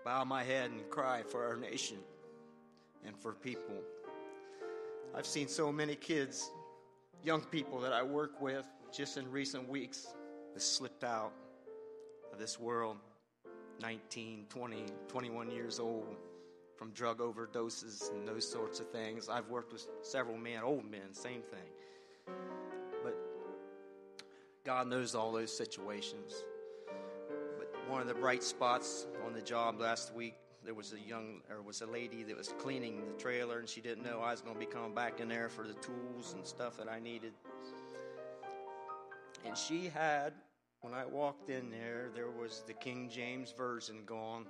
bow 0.05 0.23
my 0.23 0.43
head 0.43 0.71
and 0.71 0.89
cry 0.89 1.23
for 1.23 1.45
our 1.45 1.57
nation 1.57 1.97
and 3.05 3.17
for 3.17 3.34
people. 3.34 3.82
I've 5.15 5.25
seen 5.25 5.47
so 5.47 5.71
many 5.71 5.95
kids, 5.95 6.51
young 7.23 7.41
people 7.41 7.80
that 7.82 7.91
I 7.91 8.03
work 8.03 8.39
with 8.39 8.65
just 8.93 9.17
in 9.17 9.30
recent 9.30 9.67
weeks, 9.67 10.07
that 10.53 10.61
slipped 10.61 11.03
out 11.03 11.34
of 12.32 12.39
this 12.39 12.59
world. 12.59 12.97
19, 13.82 14.45
20, 14.49 14.86
21 15.07 15.51
years 15.51 15.80
old 15.80 16.15
from 16.77 16.91
drug 16.91 17.19
overdoses 17.19 18.11
and 18.11 18.27
those 18.27 18.49
sorts 18.49 18.80
of 18.80 18.89
things. 18.89 19.27
I've 19.27 19.49
worked 19.49 19.73
with 19.73 19.86
several 20.01 20.38
men, 20.38 20.63
old 20.63 20.89
men, 20.89 21.13
same 21.13 21.41
thing. 21.41 22.36
But 23.03 23.15
God 24.63 24.88
knows 24.88 25.13
all 25.13 25.32
those 25.32 25.55
situations. 25.55 26.45
But 27.57 27.73
one 27.89 28.01
of 28.01 28.07
the 28.07 28.13
bright 28.13 28.43
spots 28.43 29.07
on 29.25 29.34
the 29.34 29.41
job 29.41 29.80
last 29.80 30.13
week, 30.13 30.36
there 30.63 30.73
was 30.73 30.93
a 30.93 30.99
young, 30.99 31.41
or 31.49 31.61
was 31.61 31.82
a 31.82 31.86
lady 31.86 32.23
that 32.23 32.38
was 32.38 32.53
cleaning 32.59 33.01
the 33.07 33.21
trailer, 33.21 33.59
and 33.59 33.67
she 33.67 33.82
didn't 33.82 34.03
know 34.03 34.19
I 34.19 34.32
was 34.32 34.41
going 34.41 34.55
to 34.55 34.59
be 34.59 34.65
coming 34.65 34.93
back 34.93 35.19
in 35.19 35.27
there 35.27 35.49
for 35.49 35.67
the 35.67 35.73
tools 35.75 36.34
and 36.34 36.45
stuff 36.45 36.77
that 36.77 36.89
I 36.89 36.99
needed. 36.99 37.34
And 39.45 39.57
she 39.57 39.88
had 39.88 40.34
when 40.82 40.93
I 40.93 41.05
walked 41.05 41.49
in 41.49 41.69
there, 41.69 42.09
there 42.15 42.30
was 42.30 42.63
the 42.65 42.73
King 42.73 43.09
James 43.09 43.51
Version 43.51 43.97
gone 44.05 44.45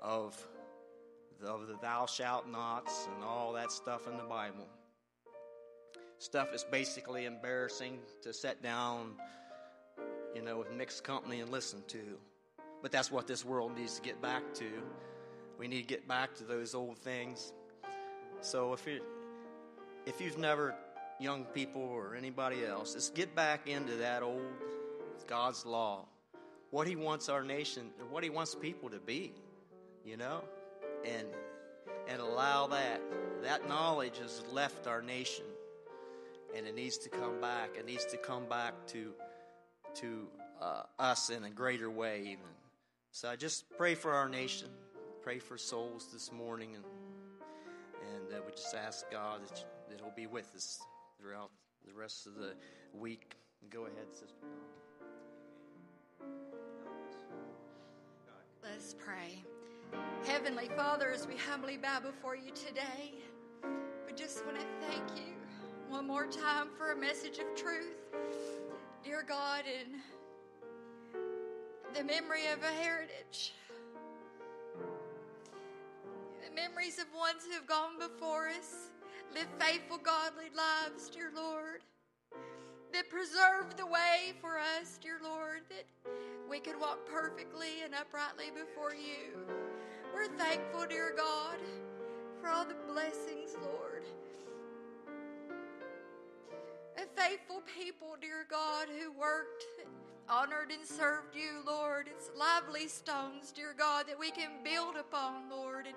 of 0.00 0.36
the, 1.40 1.48
of 1.48 1.66
the 1.66 1.76
thou 1.82 2.06
shalt 2.06 2.48
nots 2.48 3.08
and 3.14 3.24
all 3.24 3.52
that 3.54 3.72
stuff 3.72 4.06
in 4.06 4.16
the 4.16 4.22
Bible. 4.22 4.68
Stuff 6.18 6.54
is 6.54 6.64
basically 6.64 7.24
embarrassing 7.24 7.98
to 8.22 8.32
sit 8.32 8.62
down, 8.62 9.14
you 10.34 10.42
know, 10.42 10.58
with 10.58 10.72
mixed 10.72 11.02
company 11.02 11.40
and 11.40 11.50
listen 11.50 11.82
to. 11.88 12.18
But 12.82 12.92
that's 12.92 13.10
what 13.10 13.26
this 13.26 13.44
world 13.44 13.76
needs 13.76 13.96
to 13.96 14.02
get 14.02 14.20
back 14.22 14.54
to. 14.54 14.66
We 15.58 15.66
need 15.66 15.80
to 15.82 15.86
get 15.86 16.06
back 16.06 16.34
to 16.36 16.44
those 16.44 16.74
old 16.74 16.98
things. 16.98 17.52
So 18.40 18.72
if 18.72 18.86
you 18.86 19.00
if 20.06 20.20
you've 20.20 20.38
never 20.38 20.74
young 21.20 21.44
people 21.44 21.82
or 21.82 22.14
anybody 22.16 22.64
else, 22.64 22.94
is 22.94 23.10
get 23.14 23.34
back 23.34 23.68
into 23.68 23.96
that 23.96 24.22
old 24.22 24.42
God's 25.26 25.64
law. 25.64 26.06
What 26.70 26.86
He 26.86 26.96
wants 26.96 27.28
our 27.28 27.44
nation, 27.44 27.90
what 28.10 28.24
He 28.24 28.30
wants 28.30 28.54
people 28.54 28.90
to 28.90 28.98
be, 28.98 29.32
you 30.04 30.16
know, 30.16 30.42
and 31.04 31.28
and 32.08 32.20
allow 32.20 32.66
that. 32.68 33.00
That 33.42 33.68
knowledge 33.68 34.18
has 34.18 34.42
left 34.52 34.86
our 34.86 35.00
nation, 35.00 35.44
and 36.56 36.66
it 36.66 36.74
needs 36.74 36.98
to 36.98 37.08
come 37.08 37.40
back. 37.40 37.70
It 37.78 37.86
needs 37.86 38.04
to 38.06 38.16
come 38.16 38.46
back 38.46 38.74
to 38.88 39.12
to 39.96 40.28
uh, 40.60 40.82
us 40.98 41.30
in 41.30 41.44
a 41.44 41.50
greater 41.50 41.90
way, 41.90 42.20
even. 42.22 42.44
So 43.12 43.28
I 43.28 43.36
just 43.36 43.64
pray 43.76 43.94
for 43.94 44.12
our 44.12 44.28
nation, 44.28 44.68
pray 45.22 45.38
for 45.38 45.58
souls 45.58 46.08
this 46.12 46.32
morning, 46.32 46.74
and 46.74 46.84
and 48.14 48.34
uh, 48.34 48.42
we 48.46 48.52
just 48.52 48.74
ask 48.74 49.10
God 49.10 49.40
that, 49.42 49.64
that 49.88 50.00
He'll 50.00 50.14
be 50.14 50.26
with 50.26 50.52
us 50.54 50.80
throughout 51.20 51.50
the 51.86 51.92
rest 51.92 52.26
of 52.26 52.34
the 52.34 52.54
week. 52.98 53.36
Go 53.70 53.82
ahead, 53.82 54.06
Sister. 54.12 54.46
Let's 58.62 58.94
pray. 58.94 59.42
Heavenly 60.26 60.68
Father, 60.76 61.10
as 61.12 61.26
we 61.26 61.36
humbly 61.36 61.76
bow 61.76 62.00
before 62.00 62.36
you 62.36 62.52
today, 62.52 63.14
we 64.06 64.12
just 64.14 64.44
want 64.46 64.58
to 64.58 64.66
thank 64.80 65.18
you 65.18 65.34
one 65.88 66.06
more 66.06 66.26
time 66.26 66.68
for 66.78 66.92
a 66.92 66.96
message 66.96 67.38
of 67.38 67.54
truth. 67.56 67.96
Dear 69.04 69.24
God, 69.26 69.64
in 69.66 70.00
the 71.94 72.04
memory 72.04 72.46
of 72.52 72.62
a 72.62 72.82
heritage, 72.82 73.52
the 76.46 76.54
memories 76.54 76.98
of 76.98 77.06
ones 77.18 77.44
who 77.46 77.52
have 77.54 77.66
gone 77.66 77.98
before 77.98 78.48
us, 78.48 78.90
lived 79.34 79.50
faithful, 79.58 79.98
godly 79.98 80.50
lives, 80.56 81.08
dear 81.08 81.30
Lord, 81.34 81.82
that 82.92 83.08
preserve 83.08 83.76
the 83.76 83.86
way 83.86 84.32
for 84.40 84.58
us, 84.58 84.98
dear 85.00 85.18
Lord, 85.22 85.60
that 85.68 85.84
we 86.50 86.58
could 86.58 86.80
walk 86.80 86.98
perfectly 87.06 87.82
and 87.84 87.94
uprightly 87.94 88.50
before 88.50 88.94
you. 88.94 89.38
We're 90.12 90.26
thankful, 90.36 90.86
dear 90.88 91.14
God, 91.16 91.58
for 92.40 92.48
all 92.48 92.64
the 92.64 92.76
blessings, 92.92 93.56
Lord. 93.62 94.04
A 96.96 97.20
faithful 97.20 97.62
people, 97.78 98.16
dear 98.20 98.46
God, 98.50 98.88
who 98.88 99.12
worked, 99.12 99.64
honored, 100.30 100.70
and 100.70 100.86
served 100.86 101.34
you, 101.34 101.62
Lord. 101.66 102.08
It's 102.08 102.30
lively 102.38 102.86
stones, 102.86 103.50
dear 103.50 103.74
God, 103.76 104.06
that 104.06 104.18
we 104.18 104.30
can 104.30 104.50
build 104.62 104.94
upon, 104.96 105.50
Lord. 105.50 105.86
And 105.86 105.96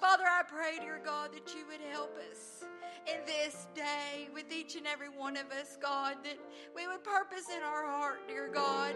Father, 0.00 0.24
I 0.26 0.42
pray, 0.42 0.78
dear 0.80 1.00
God, 1.04 1.30
that 1.32 1.54
you 1.54 1.64
would 1.70 1.80
help 1.92 2.16
us 2.30 2.64
in 3.06 3.24
this 3.24 3.68
day 3.74 4.28
with 4.34 4.52
each 4.52 4.74
and 4.74 4.86
every 4.86 5.08
one 5.08 5.36
of 5.36 5.50
us, 5.52 5.78
God, 5.80 6.16
that 6.24 6.38
we 6.74 6.88
would 6.88 7.04
purpose 7.04 7.46
in 7.56 7.62
our 7.62 7.86
heart, 7.86 8.26
dear 8.26 8.48
God, 8.48 8.94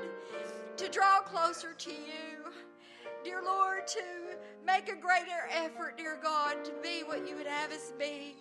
to 0.77 0.89
draw 0.89 1.21
closer 1.21 1.75
to 1.75 1.91
you. 1.91 2.51
Dear 3.25 3.43
Lord, 3.45 3.87
to 3.87 4.03
make 4.67 4.89
a 4.89 4.97
greater 4.97 5.49
effort, 5.53 5.97
dear 5.97 6.19
God, 6.21 6.65
to 6.65 6.73
be 6.83 7.05
what 7.07 7.27
you 7.29 7.37
would 7.37 7.47
have 7.47 7.71
us 7.71 7.93
be. 7.97 8.35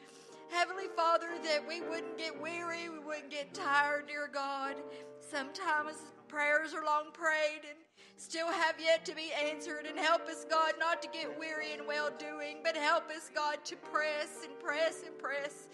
Heavenly 0.49 0.87
Father, 0.95 1.29
that 1.43 1.65
we 1.65 1.81
wouldn't 1.81 2.17
get 2.17 2.39
weary, 2.41 2.89
we 2.89 2.99
wouldn't 2.99 3.29
get 3.29 3.53
tired, 3.53 4.07
dear 4.07 4.27
God. 4.31 4.75
Sometimes 5.19 5.97
prayers 6.31 6.73
are 6.73 6.85
long 6.85 7.11
prayed 7.11 7.67
and 7.69 7.77
still 8.15 8.51
have 8.51 8.75
yet 8.79 9.03
to 9.05 9.13
be 9.13 9.31
answered. 9.33 9.85
And 9.85 9.99
help 9.99 10.27
us, 10.27 10.45
God, 10.49 10.73
not 10.79 11.01
to 11.01 11.09
get 11.09 11.37
weary 11.37 11.73
in 11.73 11.85
well 11.85 12.09
doing, 12.17 12.57
but 12.63 12.77
help 12.77 13.09
us, 13.09 13.29
God, 13.35 13.63
to 13.65 13.75
press 13.75 14.45
and 14.45 14.57
press 14.59 15.03
and 15.05 15.17
press 15.17 15.67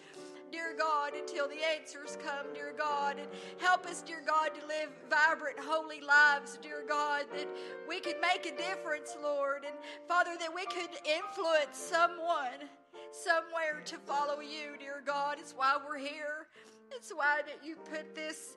dear 0.50 0.74
God, 0.78 1.14
until 1.14 1.48
the 1.48 1.58
answers 1.78 2.18
come, 2.24 2.54
dear 2.54 2.74
God. 2.78 3.18
And 3.20 3.28
help 3.60 3.86
us, 3.86 4.02
dear 4.02 4.24
God, 4.26 4.52
to 4.60 4.66
live 4.66 4.90
vibrant, 5.10 5.58
holy 5.60 6.02
lives, 6.02 6.58
dear 6.62 6.84
God, 6.88 7.26
that 7.36 7.48
we 7.88 8.00
could 8.00 8.16
make 8.22 8.46
a 8.46 8.58
difference, 8.58 9.16
Lord. 9.22 9.66
And 9.66 9.76
Father, 10.08 10.32
that 10.40 10.54
we 10.54 10.66
could 10.66 10.90
influence 11.06 11.78
someone 11.78 12.70
somewhere 13.12 13.82
to 13.86 13.98
follow 13.98 14.40
you, 14.40 14.78
dear 14.80 15.04
God. 15.06 15.38
It's 15.40 15.54
why 15.54 15.78
we're 15.86 15.98
here. 15.98 16.48
It's 16.92 17.12
why 17.12 17.42
that 17.46 17.66
you 17.66 17.76
put 17.76 18.16
this 18.16 18.56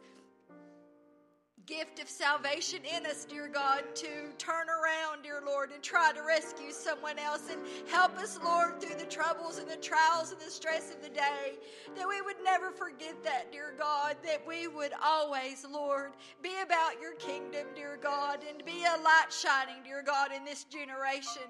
gift 1.67 2.01
of 2.01 2.09
salvation 2.09 2.81
in 2.85 3.07
us, 3.07 3.25
dear 3.25 3.49
God, 3.49 3.83
to 3.95 4.33
turn 4.39 4.67
around, 4.69 5.23
dear 5.23 5.41
Lord, 5.45 5.71
and 5.73 5.83
try 5.83 6.13
to 6.13 6.23
rescue 6.23 6.73
someone 6.73 7.19
else 7.19 7.49
and 7.51 7.61
help 7.89 8.17
us, 8.19 8.39
Lord, 8.43 8.81
through 8.81 8.97
the 8.97 9.07
troubles 9.07 9.59
and 9.59 9.69
the 9.69 9.77
trials 9.77 10.33
and 10.33 10.41
the 10.41 10.51
stress 10.51 10.91
of 10.91 11.03
the 11.03 11.09
day. 11.09 11.59
That 11.97 12.09
we 12.09 12.21
would 12.21 12.37
never 12.45 12.71
forget 12.71 13.23
that, 13.25 13.53
dear 13.53 13.75
God, 13.79 14.17
that 14.25 14.47
we 14.47 14.69
would 14.69 14.93
always, 15.03 15.67
Lord, 15.71 16.13
be 16.43 16.61
about 16.63 17.01
your 17.01 17.15
kingdom, 17.15 17.67
dear 17.75 17.99
God, 18.03 18.41
and 18.49 18.65
be 18.65 18.85
a 18.85 19.03
light 19.03 19.31
shining, 19.31 19.83
dear 19.85 20.03
God, 20.03 20.33
in 20.33 20.45
this 20.45 20.65
generation. 20.65 21.43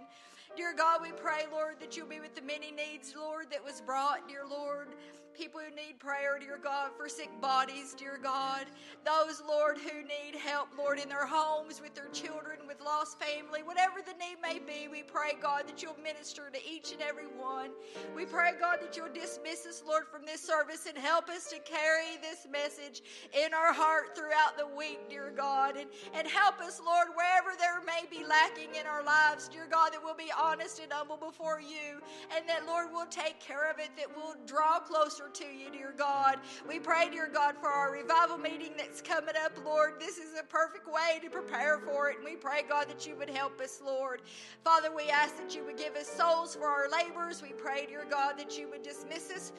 Dear 0.56 0.74
God, 0.74 1.00
we 1.00 1.12
pray, 1.12 1.44
Lord, 1.52 1.76
that 1.80 1.96
you'll 1.96 2.08
be 2.08 2.20
with 2.20 2.34
the 2.34 2.42
many 2.42 2.72
needs, 2.72 3.14
Lord, 3.16 3.50
that 3.50 3.64
was 3.64 3.80
brought, 3.80 4.28
dear 4.28 4.44
Lord 4.48 4.88
people 5.36 5.60
who 5.60 5.74
need 5.74 5.98
prayer, 5.98 6.38
dear 6.38 6.58
God, 6.62 6.90
for 6.96 7.08
sick 7.08 7.30
bodies, 7.40 7.94
dear 7.96 8.18
God. 8.22 8.66
Those, 9.04 9.42
Lord, 9.46 9.78
who 9.78 10.02
need 10.02 10.38
help, 10.38 10.68
Lord, 10.76 10.98
in 10.98 11.08
their 11.08 11.26
homes, 11.26 11.80
with 11.80 11.94
their 11.94 12.08
children, 12.08 12.58
with 12.66 12.80
lost 12.80 13.18
family, 13.18 13.62
whatever 13.62 14.00
the 14.04 14.12
need 14.18 14.36
may 14.42 14.58
be, 14.58 14.88
we 14.88 15.02
pray, 15.02 15.32
God, 15.40 15.64
that 15.66 15.82
you'll 15.82 15.98
minister 16.02 16.50
to 16.52 16.58
each 16.68 16.92
and 16.92 17.00
every 17.00 17.26
one. 17.26 17.70
We 18.14 18.26
pray, 18.26 18.52
God, 18.58 18.78
that 18.80 18.96
you'll 18.96 19.12
dismiss 19.12 19.66
us, 19.66 19.82
Lord, 19.86 20.04
from 20.10 20.24
this 20.24 20.40
service 20.40 20.86
and 20.86 20.96
help 20.96 21.28
us 21.28 21.48
to 21.50 21.58
carry 21.60 22.16
this 22.20 22.46
message 22.50 23.02
in 23.32 23.54
our 23.54 23.72
heart 23.72 24.16
throughout 24.16 24.56
the 24.58 24.66
week, 24.76 25.08
dear 25.08 25.32
God. 25.34 25.76
And, 25.76 25.88
and 26.14 26.26
help 26.26 26.60
us, 26.60 26.80
Lord, 26.84 27.08
wherever 27.14 27.56
there 27.58 27.80
may 27.84 28.04
be 28.10 28.24
lacking 28.26 28.74
in 28.78 28.86
our 28.86 29.02
lives, 29.02 29.48
dear 29.48 29.66
God, 29.70 29.92
that 29.92 30.02
we'll 30.02 30.14
be 30.14 30.32
honest 30.38 30.80
and 30.80 30.92
humble 30.92 31.16
before 31.16 31.60
you. 31.60 32.00
And 32.36 32.48
that, 32.48 32.66
Lord, 32.66 32.88
we'll 32.92 33.06
take 33.06 33.40
care 33.40 33.70
of 33.70 33.78
it, 33.78 33.90
that 33.96 34.08
we'll 34.14 34.36
draw 34.46 34.78
closer 35.20 35.44
to 35.44 35.56
you, 35.56 35.70
dear 35.70 35.94
God. 35.96 36.36
We 36.68 36.78
pray, 36.78 37.08
dear 37.10 37.28
God, 37.32 37.56
for 37.60 37.68
our 37.68 37.92
revival 37.92 38.38
meeting 38.38 38.72
that's 38.76 39.00
coming 39.00 39.34
up, 39.44 39.52
Lord. 39.64 39.94
This 39.98 40.18
is 40.18 40.38
a 40.38 40.44
perfect 40.44 40.86
way 40.86 41.20
to 41.22 41.30
prepare 41.30 41.78
for 41.78 42.10
it. 42.10 42.16
And 42.16 42.24
we 42.24 42.36
pray, 42.36 42.62
God, 42.68 42.88
that 42.88 43.06
you 43.06 43.14
would 43.16 43.30
help 43.30 43.60
us, 43.60 43.80
Lord. 43.84 44.22
Father, 44.64 44.88
we 44.94 45.04
ask 45.04 45.36
that 45.38 45.54
you 45.54 45.64
would 45.64 45.76
give 45.76 45.94
us 45.94 46.08
souls 46.08 46.54
for 46.54 46.66
our 46.66 46.88
labors. 46.90 47.42
We 47.42 47.50
pray, 47.50 47.86
dear 47.86 48.06
God, 48.10 48.38
that 48.38 48.58
you 48.58 48.68
would 48.70 48.82
dismiss 48.82 49.30
us. 49.30 49.52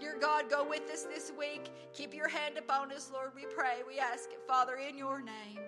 Dear 0.00 0.16
God, 0.20 0.50
go 0.50 0.68
with 0.68 0.90
us 0.90 1.04
this 1.04 1.32
week. 1.38 1.70
Keep 1.92 2.14
your 2.14 2.28
hand 2.28 2.58
upon 2.58 2.92
us, 2.92 3.10
Lord. 3.12 3.30
We 3.34 3.46
pray. 3.54 3.82
We 3.86 3.98
ask 3.98 4.30
it, 4.30 4.40
Father, 4.46 4.76
in 4.76 4.96
your 4.98 5.20
name. 5.20 5.60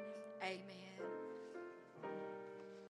Amen. 0.42 0.85